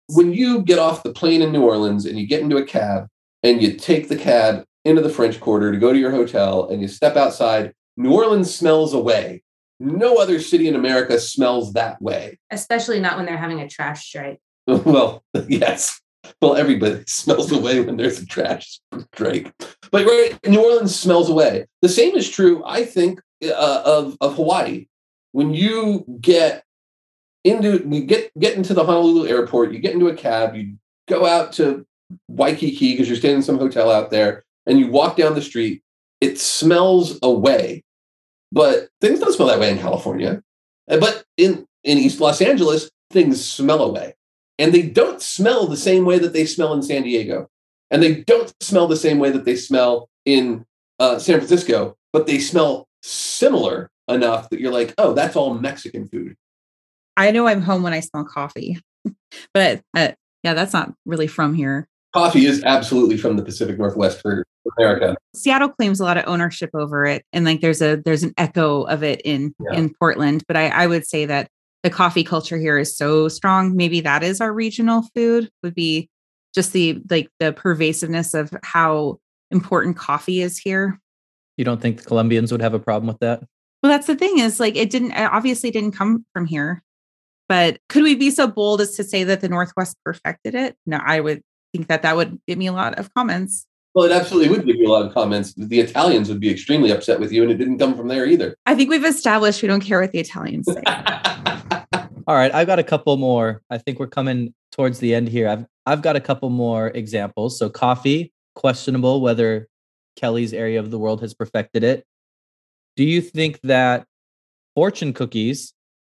When 0.07 0.33
you 0.33 0.61
get 0.61 0.79
off 0.79 1.03
the 1.03 1.13
plane 1.13 1.41
in 1.41 1.51
New 1.51 1.63
Orleans 1.63 2.05
and 2.05 2.19
you 2.19 2.27
get 2.27 2.41
into 2.41 2.57
a 2.57 2.65
cab 2.65 3.07
and 3.43 3.61
you 3.61 3.73
take 3.73 4.09
the 4.09 4.17
cab 4.17 4.65
into 4.83 5.01
the 5.01 5.09
French 5.09 5.39
Quarter 5.39 5.71
to 5.71 5.77
go 5.77 5.93
to 5.93 5.99
your 5.99 6.11
hotel 6.11 6.69
and 6.69 6.81
you 6.81 6.87
step 6.87 7.15
outside, 7.15 7.73
New 7.95 8.13
Orleans 8.13 8.53
smells 8.53 8.93
away 8.93 9.41
no 9.81 10.17
other 10.17 10.39
city 10.39 10.67
in 10.67 10.75
America 10.75 11.19
smells 11.19 11.73
that 11.73 12.01
way. 12.01 12.37
Especially 12.51 12.99
not 12.99 13.17
when 13.17 13.25
they're 13.25 13.37
having 13.37 13.59
a 13.61 13.67
trash 13.67 14.05
strike. 14.05 14.39
well, 14.67 15.23
yes. 15.47 15.99
Well, 16.41 16.55
everybody 16.55 17.03
smells 17.07 17.51
away 17.51 17.81
when 17.81 17.97
there's 17.97 18.19
a 18.19 18.25
trash 18.25 18.79
strike. 19.13 19.53
But 19.91 20.05
right, 20.05 20.37
New 20.47 20.63
Orleans 20.63 20.97
smells 20.97 21.29
away. 21.29 21.67
The 21.81 21.89
same 21.89 22.15
is 22.15 22.29
true, 22.29 22.63
I 22.65 22.85
think, 22.85 23.21
uh, 23.43 23.81
of 23.85 24.17
of 24.21 24.35
Hawaii. 24.35 24.87
When 25.33 25.53
you 25.53 26.05
get 26.19 26.63
into 27.43 27.85
you 27.89 28.03
get 28.03 28.31
get 28.39 28.55
into 28.55 28.73
the 28.73 28.83
Honolulu 28.83 29.27
airport, 29.27 29.71
you 29.71 29.79
get 29.79 29.93
into 29.93 30.07
a 30.07 30.15
cab, 30.15 30.55
you 30.55 30.77
go 31.07 31.25
out 31.25 31.53
to 31.53 31.85
Waikiki 32.27 32.93
because 32.93 33.07
you're 33.07 33.17
staying 33.17 33.37
in 33.37 33.43
some 33.43 33.57
hotel 33.57 33.91
out 33.91 34.11
there, 34.11 34.43
and 34.65 34.79
you 34.79 34.87
walk 34.87 35.17
down 35.17 35.35
the 35.35 35.41
street. 35.41 35.83
It 36.19 36.39
smells 36.39 37.17
away, 37.23 37.83
but 38.51 38.89
things 39.01 39.19
don't 39.19 39.33
smell 39.33 39.47
that 39.47 39.59
way 39.59 39.71
in 39.71 39.79
California. 39.79 40.43
But 40.87 41.23
in 41.37 41.65
in 41.83 41.97
East 41.97 42.19
Los 42.19 42.41
Angeles, 42.41 42.91
things 43.11 43.43
smell 43.43 43.81
away, 43.81 44.15
and 44.61 44.71
they 44.71 44.83
don't 44.83 45.23
smell 45.23 45.65
the 45.65 45.75
same 45.75 46.05
way 46.05 46.19
that 46.19 46.33
they 46.33 46.45
smell 46.45 46.71
in 46.73 46.83
San 46.83 47.01
Diego, 47.01 47.49
and 47.89 48.01
they 48.01 48.21
don't 48.21 48.53
smell 48.61 48.87
the 48.87 48.95
same 48.95 49.17
way 49.17 49.31
that 49.31 49.43
they 49.43 49.55
smell 49.55 50.07
in 50.23 50.63
uh, 50.99 51.17
San 51.17 51.37
Francisco, 51.37 51.97
but 52.13 52.27
they 52.27 52.37
smell 52.37 52.87
similar 53.01 53.89
enough 54.07 54.51
that 54.51 54.59
you're 54.59 54.71
like, 54.71 54.93
oh, 54.99 55.13
that's 55.13 55.35
all 55.35 55.55
Mexican 55.55 56.07
food. 56.07 56.35
I 57.17 57.31
know 57.31 57.47
I'm 57.47 57.61
home 57.61 57.81
when 57.81 57.93
I 57.93 58.01
smell 58.01 58.23
coffee, 58.23 58.77
but 59.53 59.81
uh, 59.97 60.11
yeah, 60.43 60.53
that's 60.53 60.73
not 60.73 60.93
really 61.07 61.27
from 61.27 61.55
here. 61.55 61.87
Coffee 62.13 62.45
is 62.45 62.63
absolutely 62.63 63.17
from 63.17 63.37
the 63.37 63.43
Pacific 63.43 63.79
Northwest 63.79 64.21
for 64.21 64.45
America. 64.77 65.17
Seattle 65.33 65.69
claims 65.69 65.99
a 65.99 66.03
lot 66.03 66.17
of 66.17 66.25
ownership 66.27 66.69
over 66.75 67.05
it, 67.05 67.25
and 67.33 67.45
like 67.45 67.61
there's 67.61 67.81
a 67.81 67.95
there's 67.95 68.21
an 68.21 68.33
echo 68.37 68.83
of 68.83 69.01
it 69.01 69.21
in 69.25 69.55
yeah. 69.59 69.79
in 69.79 69.91
Portland. 69.97 70.43
But 70.47 70.55
I, 70.55 70.67
I 70.67 70.87
would 70.87 71.07
say 71.07 71.25
that 71.25 71.49
the 71.83 71.89
coffee 71.89 72.23
culture 72.23 72.57
here 72.57 72.77
is 72.77 72.95
so 72.95 73.27
strong. 73.27 73.75
Maybe 73.75 74.01
that 74.01 74.23
is 74.23 74.41
our 74.41 74.53
regional 74.53 75.03
food. 75.15 75.49
Would 75.63 75.75
be 75.75 76.09
just 76.53 76.73
the 76.73 77.01
like 77.09 77.29
the 77.39 77.53
pervasiveness 77.53 78.33
of 78.33 78.53
how 78.63 79.19
important 79.49 79.97
coffee 79.97 80.41
is 80.41 80.57
here. 80.57 80.99
You 81.57 81.65
don't 81.65 81.81
think 81.81 81.97
the 81.97 82.05
Colombians 82.05 82.51
would 82.51 82.61
have 82.61 82.73
a 82.73 82.79
problem 82.79 83.07
with 83.07 83.19
that? 83.19 83.43
Well, 83.81 83.91
that's 83.91 84.07
the 84.07 84.15
thing 84.15 84.39
is 84.39 84.59
like 84.59 84.75
it 84.75 84.89
didn't 84.89 85.11
it 85.11 85.31
obviously 85.31 85.71
didn't 85.71 85.91
come 85.91 86.25
from 86.33 86.45
here. 86.45 86.83
But 87.49 87.79
could 87.89 88.03
we 88.03 88.15
be 88.15 88.31
so 88.31 88.47
bold 88.47 88.79
as 88.79 88.95
to 88.95 89.03
say 89.03 89.23
that 89.25 89.41
the 89.41 89.49
Northwest 89.49 89.97
perfected 90.05 90.55
it? 90.55 90.77
No, 90.85 90.99
I 91.03 91.19
would 91.19 91.41
think 91.73 91.87
that 91.87 92.01
that 92.03 92.15
would 92.15 92.39
give 92.47 92.57
me 92.57 92.67
a 92.67 92.71
lot 92.71 92.97
of 92.97 93.13
comments. 93.13 93.65
Well, 93.93 94.05
it 94.05 94.13
absolutely 94.13 94.49
would 94.49 94.65
give 94.65 94.77
you 94.77 94.87
a 94.87 94.93
lot 94.93 95.05
of 95.05 95.13
comments. 95.13 95.53
The 95.57 95.81
Italians 95.81 96.29
would 96.29 96.39
be 96.39 96.49
extremely 96.49 96.91
upset 96.91 97.19
with 97.19 97.33
you, 97.33 97.43
and 97.43 97.51
it 97.51 97.57
didn't 97.57 97.77
come 97.77 97.97
from 97.97 98.07
there 98.07 98.25
either. 98.25 98.55
I 98.65 98.73
think 98.73 98.89
we've 98.89 99.03
established 99.03 99.61
we 99.61 99.67
don't 99.67 99.81
care 99.81 99.99
what 99.99 100.13
the 100.13 100.19
Italians 100.19 100.67
say. 100.71 100.81
All 102.27 102.35
right, 102.35 102.53
I've 102.53 102.67
got 102.67 102.79
a 102.79 102.83
couple 102.83 103.15
more. 103.17 103.61
I 103.69 103.77
think 103.77 103.99
we're 103.99 104.07
coming 104.07 104.53
towards 104.71 104.99
the 104.99 105.13
end 105.13 105.29
here. 105.29 105.47
I've 105.47 105.65
I've 105.85 106.01
got 106.01 106.15
a 106.15 106.19
couple 106.19 106.49
more 106.49 106.87
examples. 106.89 107.57
So 107.57 107.69
coffee, 107.69 108.31
questionable 108.55 109.21
whether 109.21 109.67
Kelly's 110.15 110.53
area 110.53 110.79
of 110.79 110.91
the 110.91 110.99
world 110.99 111.21
has 111.21 111.33
perfected 111.33 111.83
it. 111.83 112.05
Do 112.95 113.03
you 113.03 113.21
think 113.21 113.59
that 113.61 114.05
fortune 114.75 115.13
cookies 115.13 115.73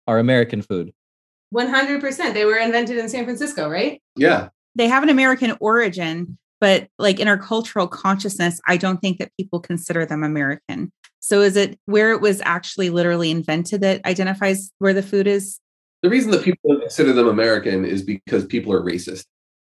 are 0.08 0.20
American 0.20 0.62
food? 0.62 0.94
100%. 1.54 2.34
They 2.34 2.46
were 2.46 2.58
invented 2.58 2.98
in 2.98 3.08
San 3.08 3.26
Francisco, 3.26 3.70
right? 3.70 4.02
Yeah. 4.16 4.50
They 4.76 4.88
have 4.88 5.04
an 5.04 5.10
American 5.10 5.56
origin, 5.60 6.38
but 6.60 6.88
like 6.98 7.20
in 7.20 7.28
our 7.28 7.38
cultural 7.38 7.88
consciousness, 7.88 8.60
I 8.68 8.78
don't 8.78 9.00
think 9.00 9.20
that 9.20 9.32
people 9.40 9.60
consider 9.60 10.06
them 10.06 10.24
American. 10.24 10.92
So 11.20 11.42
is 11.42 11.56
it 11.56 11.80
where 11.86 12.12
it 12.12 12.22
was 12.22 12.42
actually 12.44 12.90
literally 12.90 13.30
invented 13.30 13.82
that 13.82 14.04
identifies 14.06 14.72
where 14.80 14.94
the 14.94 15.04
food 15.04 15.28
is? 15.28 15.60
The 16.04 16.10
reason 16.10 16.32
that 16.32 16.44
people 16.44 16.80
consider 16.82 17.14
them 17.14 17.30
American 17.30 17.86
is 17.86 18.04
because 18.04 18.46
people 18.46 18.74
are 18.74 18.82
racist. 18.82 19.24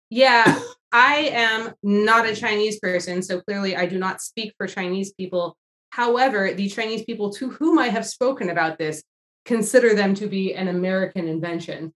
Yeah, 0.09 0.59
I 0.91 1.31
am 1.31 1.73
not 1.81 2.27
a 2.27 2.35
Chinese 2.35 2.77
person, 2.79 3.23
so 3.23 3.39
clearly 3.39 3.77
I 3.77 3.85
do 3.85 3.97
not 3.97 4.21
speak 4.21 4.53
for 4.57 4.67
Chinese 4.67 5.13
people. 5.13 5.55
However, 5.91 6.53
the 6.53 6.67
Chinese 6.67 7.03
people 7.05 7.31
to 7.33 7.49
whom 7.51 7.79
I 7.79 7.87
have 7.87 8.05
spoken 8.05 8.49
about 8.49 8.77
this 8.77 9.01
consider 9.45 9.95
them 9.95 10.13
to 10.15 10.27
be 10.27 10.53
an 10.53 10.67
American 10.67 11.29
invention. 11.29 11.93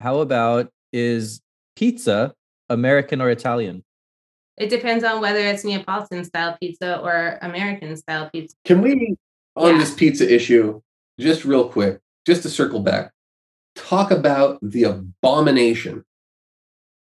How 0.00 0.18
about 0.18 0.70
is 0.92 1.40
pizza 1.76 2.34
American 2.68 3.20
or 3.20 3.30
Italian? 3.30 3.84
It 4.56 4.70
depends 4.70 5.04
on 5.04 5.20
whether 5.20 5.38
it's 5.38 5.64
Neapolitan 5.64 6.24
style 6.24 6.56
pizza 6.60 6.98
or 6.98 7.38
American 7.42 7.96
style 7.96 8.28
pizza. 8.32 8.56
Can 8.64 8.82
we, 8.82 9.16
on 9.54 9.74
yeah. 9.74 9.78
this 9.78 9.94
pizza 9.94 10.28
issue, 10.28 10.80
just 11.20 11.44
real 11.44 11.68
quick, 11.68 12.00
just 12.26 12.42
to 12.42 12.50
circle 12.50 12.80
back, 12.80 13.12
talk 13.78 14.10
about 14.10 14.58
the 14.62 14.84
abomination 14.84 16.04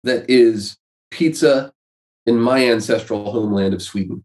that 0.04 0.28
is 0.28 0.76
pizza 1.10 1.72
in 2.26 2.40
my 2.40 2.68
ancestral 2.68 3.30
homeland 3.32 3.74
of 3.74 3.82
Sweden? 3.82 4.24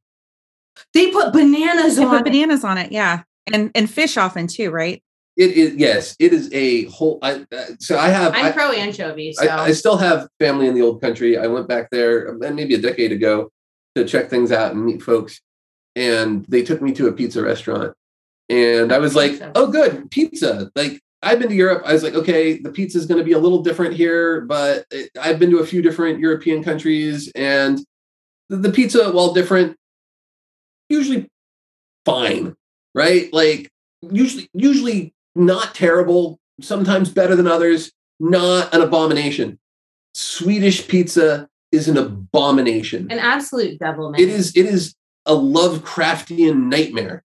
They 0.93 1.11
put 1.11 1.33
bananas 1.33 1.95
they 1.95 2.03
on 2.03 2.17
put 2.17 2.25
bananas 2.25 2.63
on 2.63 2.77
it, 2.77 2.91
yeah, 2.91 3.23
and 3.51 3.71
and 3.75 3.89
fish 3.89 4.17
often 4.17 4.47
too, 4.47 4.69
right? 4.71 5.01
It 5.37 5.51
is 5.51 5.75
yes, 5.75 6.15
it 6.19 6.33
is 6.33 6.51
a 6.53 6.85
whole. 6.85 7.19
I, 7.21 7.45
uh, 7.51 7.65
so 7.79 7.97
I 7.97 8.09
have. 8.09 8.33
I'm 8.33 8.47
I, 8.47 8.51
pro 8.51 8.71
anchovy. 8.71 9.33
So. 9.33 9.47
I, 9.47 9.65
I, 9.65 9.71
still 9.71 9.97
have 9.97 10.27
family 10.39 10.67
in 10.67 10.75
the 10.75 10.81
old 10.81 11.01
country. 11.01 11.37
I 11.37 11.47
went 11.47 11.67
back 11.67 11.89
there 11.89 12.31
uh, 12.31 12.51
maybe 12.51 12.75
a 12.75 12.81
decade 12.81 13.11
ago 13.11 13.49
to 13.95 14.05
check 14.05 14.29
things 14.29 14.51
out 14.51 14.73
and 14.73 14.85
meet 14.85 15.01
folks, 15.01 15.39
and 15.95 16.45
they 16.45 16.63
took 16.63 16.81
me 16.81 16.91
to 16.93 17.07
a 17.07 17.13
pizza 17.13 17.41
restaurant, 17.41 17.93
and 18.49 18.91
I 18.91 18.97
was 18.97 19.15
like, 19.15 19.41
"Oh, 19.55 19.67
good 19.67 20.11
pizza!" 20.11 20.69
Like 20.75 21.01
I've 21.23 21.39
been 21.39 21.49
to 21.49 21.55
Europe. 21.55 21.83
I 21.85 21.93
was 21.93 22.03
like, 22.03 22.15
"Okay, 22.15 22.57
the 22.57 22.71
pizza 22.71 22.97
is 22.97 23.05
going 23.05 23.19
to 23.19 23.23
be 23.23 23.33
a 23.33 23.39
little 23.39 23.61
different 23.61 23.93
here," 23.93 24.41
but 24.41 24.85
it, 24.91 25.11
I've 25.19 25.39
been 25.39 25.51
to 25.51 25.59
a 25.59 25.65
few 25.65 25.81
different 25.81 26.19
European 26.19 26.63
countries, 26.63 27.31
and 27.35 27.79
the, 28.49 28.57
the 28.57 28.71
pizza, 28.71 29.11
while 29.11 29.33
different, 29.33 29.77
usually 30.89 31.29
fine, 32.05 32.55
right? 32.95 33.31
Like 33.31 33.69
usually, 34.01 34.49
usually 34.53 35.13
not 35.35 35.75
terrible, 35.75 36.39
sometimes 36.61 37.09
better 37.09 37.35
than 37.35 37.47
others, 37.47 37.91
not 38.19 38.73
an 38.73 38.81
abomination. 38.81 39.59
Swedish 40.13 40.87
pizza 40.87 41.47
is 41.71 41.87
an 41.87 41.97
abomination. 41.97 43.07
An 43.11 43.19
absolute 43.19 43.79
devil 43.79 44.13
It 44.13 44.29
is 44.29 44.55
it 44.55 44.65
is 44.65 44.95
a 45.25 45.33
Lovecraftian 45.33 46.65
nightmare. 46.65 47.23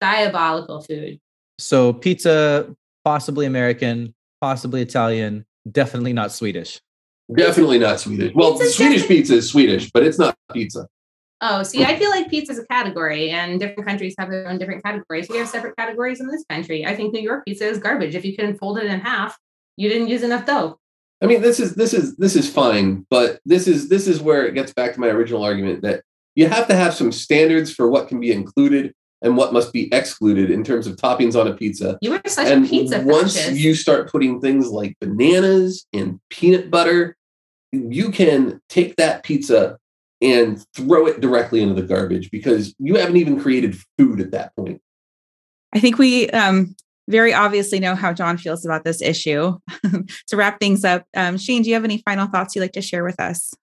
Diabolical 0.00 0.82
food. 0.82 1.20
So 1.58 1.92
pizza 1.92 2.74
possibly 3.04 3.46
American, 3.46 4.14
possibly 4.40 4.82
Italian, 4.82 5.44
definitely 5.70 6.12
not 6.12 6.32
Swedish. 6.32 6.80
Definitely 7.34 7.78
not 7.78 8.00
Swedish. 8.00 8.32
Well, 8.34 8.58
Swedish 8.58 9.06
pizza 9.06 9.34
is 9.34 9.50
Swedish, 9.50 9.90
but 9.92 10.02
it's 10.02 10.18
not 10.18 10.36
pizza. 10.52 10.88
Oh, 11.42 11.62
see, 11.62 11.84
I 11.84 11.98
feel 11.98 12.10
like 12.10 12.28
pizza 12.28 12.52
is 12.52 12.58
a 12.58 12.66
category, 12.66 13.30
and 13.30 13.58
different 13.58 13.88
countries 13.88 14.14
have 14.18 14.30
their 14.30 14.46
own 14.46 14.58
different 14.58 14.84
categories. 14.84 15.28
We 15.28 15.38
have 15.38 15.48
separate 15.48 15.74
categories 15.76 16.20
in 16.20 16.26
this 16.26 16.44
country. 16.50 16.84
I 16.84 16.94
think 16.94 17.14
New 17.14 17.22
York 17.22 17.46
pizza 17.46 17.66
is 17.66 17.78
garbage. 17.78 18.14
If 18.14 18.26
you 18.26 18.36
couldn't 18.36 18.58
fold 18.58 18.78
it 18.78 18.84
in 18.84 19.00
half, 19.00 19.38
you 19.76 19.88
didn't 19.88 20.08
use 20.08 20.22
enough 20.22 20.44
dough. 20.44 20.78
I 21.22 21.26
mean, 21.26 21.40
this 21.40 21.60
is 21.60 21.74
this 21.74 21.94
is 21.94 22.16
this 22.16 22.36
is 22.36 22.50
fine, 22.50 23.06
but 23.08 23.40
this 23.46 23.68
is 23.68 23.88
this 23.88 24.06
is 24.06 24.20
where 24.20 24.46
it 24.46 24.54
gets 24.54 24.72
back 24.72 24.92
to 24.94 25.00
my 25.00 25.08
original 25.08 25.42
argument 25.42 25.82
that 25.82 26.02
you 26.34 26.48
have 26.48 26.66
to 26.68 26.74
have 26.74 26.94
some 26.94 27.12
standards 27.12 27.72
for 27.72 27.88
what 27.88 28.08
can 28.08 28.20
be 28.20 28.32
included 28.32 28.94
and 29.22 29.36
what 29.36 29.52
must 29.52 29.72
be 29.72 29.92
excluded 29.92 30.50
in 30.50 30.64
terms 30.64 30.86
of 30.86 30.96
toppings 30.96 31.38
on 31.38 31.46
a 31.46 31.54
pizza. 31.54 31.98
You 32.00 32.14
are 32.14 32.22
such 32.26 32.46
and 32.48 32.64
a 32.64 32.68
pizza. 32.68 33.00
Once 33.02 33.36
fascist. 33.36 33.60
you 33.60 33.74
start 33.74 34.10
putting 34.10 34.40
things 34.40 34.68
like 34.68 34.96
bananas 35.00 35.86
and 35.92 36.20
peanut 36.30 36.70
butter, 36.70 37.16
you 37.72 38.10
can 38.10 38.60
take 38.68 38.96
that 38.96 39.22
pizza 39.22 39.78
and 40.22 40.64
throw 40.74 41.06
it 41.06 41.20
directly 41.20 41.62
into 41.62 41.74
the 41.74 41.86
garbage 41.86 42.30
because 42.30 42.74
you 42.78 42.96
haven't 42.96 43.16
even 43.16 43.40
created 43.40 43.76
food 43.98 44.20
at 44.20 44.32
that 44.32 44.54
point. 44.56 44.80
I 45.72 45.80
think 45.80 45.98
we 45.98 46.28
um, 46.30 46.74
very 47.08 47.32
obviously 47.32 47.80
know 47.80 47.94
how 47.94 48.12
John 48.12 48.36
feels 48.36 48.64
about 48.64 48.84
this 48.84 49.00
issue. 49.00 49.58
to 50.28 50.36
wrap 50.36 50.60
things 50.60 50.84
up, 50.84 51.04
um, 51.16 51.38
Shane, 51.38 51.62
do 51.62 51.68
you 51.68 51.74
have 51.74 51.84
any 51.84 51.98
final 51.98 52.26
thoughts 52.26 52.54
you'd 52.54 52.62
like 52.62 52.72
to 52.72 52.82
share 52.82 53.04
with 53.04 53.20
us? 53.20 53.54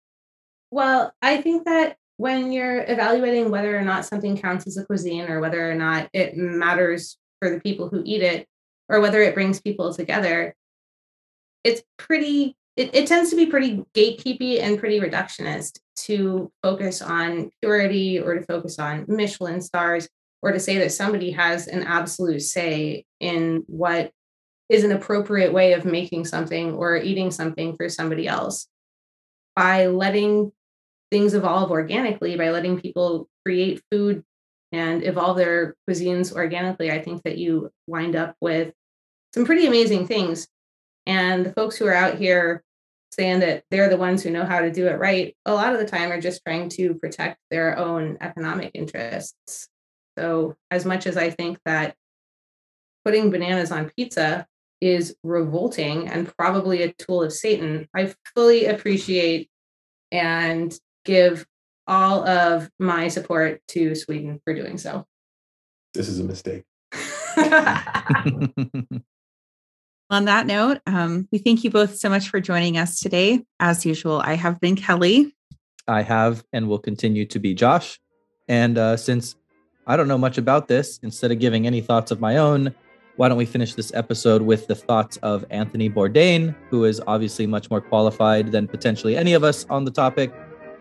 Well, 0.70 1.12
I 1.22 1.40
think 1.40 1.64
that 1.64 1.96
when 2.16 2.52
you're 2.52 2.84
evaluating 2.88 3.50
whether 3.50 3.76
or 3.76 3.82
not 3.82 4.04
something 4.04 4.36
counts 4.38 4.66
as 4.66 4.76
a 4.76 4.84
cuisine 4.84 5.28
or 5.28 5.40
whether 5.40 5.70
or 5.70 5.74
not 5.74 6.08
it 6.12 6.36
matters 6.36 7.18
for 7.40 7.50
the 7.50 7.60
people 7.60 7.88
who 7.88 8.02
eat 8.04 8.22
it 8.22 8.46
or 8.88 9.00
whether 9.00 9.22
it 9.22 9.34
brings 9.34 9.60
people 9.60 9.92
together, 9.92 10.54
it's 11.64 11.82
pretty 11.98 12.56
it, 12.76 12.94
it 12.94 13.06
tends 13.06 13.30
to 13.30 13.36
be 13.36 13.46
pretty 13.46 13.82
gatekeepy 13.94 14.60
and 14.60 14.78
pretty 14.78 15.00
reductionist 15.00 15.80
to 15.96 16.52
focus 16.62 17.00
on 17.00 17.50
purity 17.62 18.20
or 18.20 18.34
to 18.34 18.44
focus 18.44 18.78
on 18.78 19.06
Michelin 19.08 19.62
stars 19.62 20.08
or 20.42 20.52
to 20.52 20.60
say 20.60 20.78
that 20.78 20.92
somebody 20.92 21.30
has 21.30 21.68
an 21.68 21.82
absolute 21.82 22.42
say 22.42 23.04
in 23.18 23.64
what 23.66 24.10
is 24.68 24.84
an 24.84 24.92
appropriate 24.92 25.52
way 25.52 25.72
of 25.72 25.84
making 25.84 26.26
something 26.26 26.74
or 26.74 26.96
eating 26.96 27.30
something 27.30 27.74
for 27.76 27.88
somebody 27.88 28.28
else. 28.28 28.68
By 29.54 29.86
letting 29.86 30.52
things 31.16 31.32
evolve 31.32 31.70
organically, 31.70 32.36
by 32.36 32.50
letting 32.50 32.78
people 32.78 33.26
create 33.42 33.80
food 33.90 34.22
and 34.70 35.02
evolve 35.02 35.38
their 35.38 35.74
cuisines 35.88 36.30
organically, 36.30 36.90
I 36.90 37.00
think 37.00 37.22
that 37.22 37.38
you 37.38 37.70
wind 37.86 38.14
up 38.14 38.36
with 38.42 38.74
some 39.34 39.46
pretty 39.46 39.66
amazing 39.66 40.06
things. 40.06 40.46
And 41.06 41.46
the 41.46 41.54
folks 41.54 41.78
who 41.78 41.86
are 41.86 41.94
out 41.94 42.18
here 42.18 42.62
saying 43.12 43.40
that 43.40 43.64
they're 43.70 43.88
the 43.88 43.96
ones 43.96 44.22
who 44.22 44.30
know 44.30 44.44
how 44.44 44.60
to 44.60 44.70
do 44.70 44.88
it 44.88 44.98
right, 44.98 45.34
a 45.46 45.54
lot 45.54 45.72
of 45.72 45.78
the 45.78 45.86
time 45.86 46.12
are 46.12 46.20
just 46.20 46.42
trying 46.44 46.68
to 46.70 46.92
protect 46.96 47.38
their 47.50 47.78
own 47.78 48.18
economic 48.20 48.72
interests. 48.74 49.70
So, 50.18 50.54
as 50.70 50.84
much 50.84 51.06
as 51.06 51.16
I 51.16 51.30
think 51.30 51.58
that 51.64 51.94
putting 53.06 53.30
bananas 53.30 53.72
on 53.72 53.90
pizza 53.96 54.46
is 54.82 55.16
revolting 55.22 56.08
and 56.08 56.30
probably 56.36 56.82
a 56.82 56.92
tool 56.92 57.22
of 57.22 57.32
Satan, 57.32 57.88
I 57.94 58.14
fully 58.34 58.66
appreciate 58.66 59.48
and 60.12 60.78
give 61.06 61.46
all 61.86 62.28
of 62.28 62.70
my 62.78 63.08
support 63.08 63.62
to 63.68 63.94
Sweden 63.94 64.40
for 64.44 64.52
doing 64.52 64.76
so. 64.76 65.06
This 65.94 66.08
is 66.08 66.20
a 66.20 66.24
mistake. 66.24 66.64
On 70.08 70.26
that 70.26 70.46
note, 70.46 70.78
um, 70.86 71.26
we 71.32 71.38
thank 71.38 71.64
you 71.64 71.70
both 71.70 71.96
so 71.96 72.08
much 72.08 72.28
for 72.28 72.40
joining 72.40 72.78
us 72.78 73.00
today. 73.00 73.44
As 73.58 73.84
usual, 73.84 74.22
I 74.24 74.34
have 74.34 74.60
been 74.60 74.76
Kelly. 74.76 75.34
I 75.88 76.02
have 76.02 76.44
and 76.52 76.68
will 76.68 76.78
continue 76.78 77.24
to 77.26 77.38
be 77.38 77.54
Josh. 77.54 77.98
And 78.46 78.78
uh, 78.78 78.96
since 78.96 79.34
I 79.86 79.96
don't 79.96 80.06
know 80.06 80.18
much 80.18 80.38
about 80.38 80.68
this, 80.68 81.00
instead 81.02 81.32
of 81.32 81.40
giving 81.40 81.66
any 81.66 81.80
thoughts 81.80 82.12
of 82.12 82.20
my 82.20 82.36
own, 82.36 82.72
why 83.16 83.28
don't 83.28 83.38
we 83.38 83.46
finish 83.46 83.74
this 83.74 83.92
episode 83.94 84.42
with 84.42 84.68
the 84.68 84.74
thoughts 84.74 85.16
of 85.18 85.44
Anthony 85.50 85.90
Bourdain, 85.90 86.54
who 86.70 86.84
is 86.84 87.00
obviously 87.06 87.46
much 87.46 87.70
more 87.70 87.80
qualified 87.80 88.52
than 88.52 88.68
potentially 88.68 89.16
any 89.16 89.32
of 89.32 89.42
us 89.42 89.66
on 89.70 89.84
the 89.84 89.90
topic. 89.90 90.32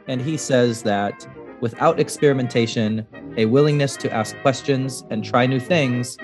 And 0.07 0.21
he 0.21 0.37
says 0.37 0.83
that 0.83 1.27
without 1.61 1.99
experimentation, 1.99 3.07
a 3.37 3.45
willingness 3.45 3.95
to 3.97 4.11
ask 4.11 4.35
questions 4.41 5.03
and 5.09 5.23
try 5.23 5.45
new 5.45 5.59
things, 5.59 6.17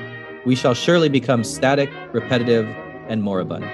we 0.46 0.56
shall 0.56 0.74
surely 0.74 1.10
become 1.10 1.44
static, 1.44 1.90
repetitive, 2.14 2.68
and 3.08 3.24
moribund. 3.24 3.66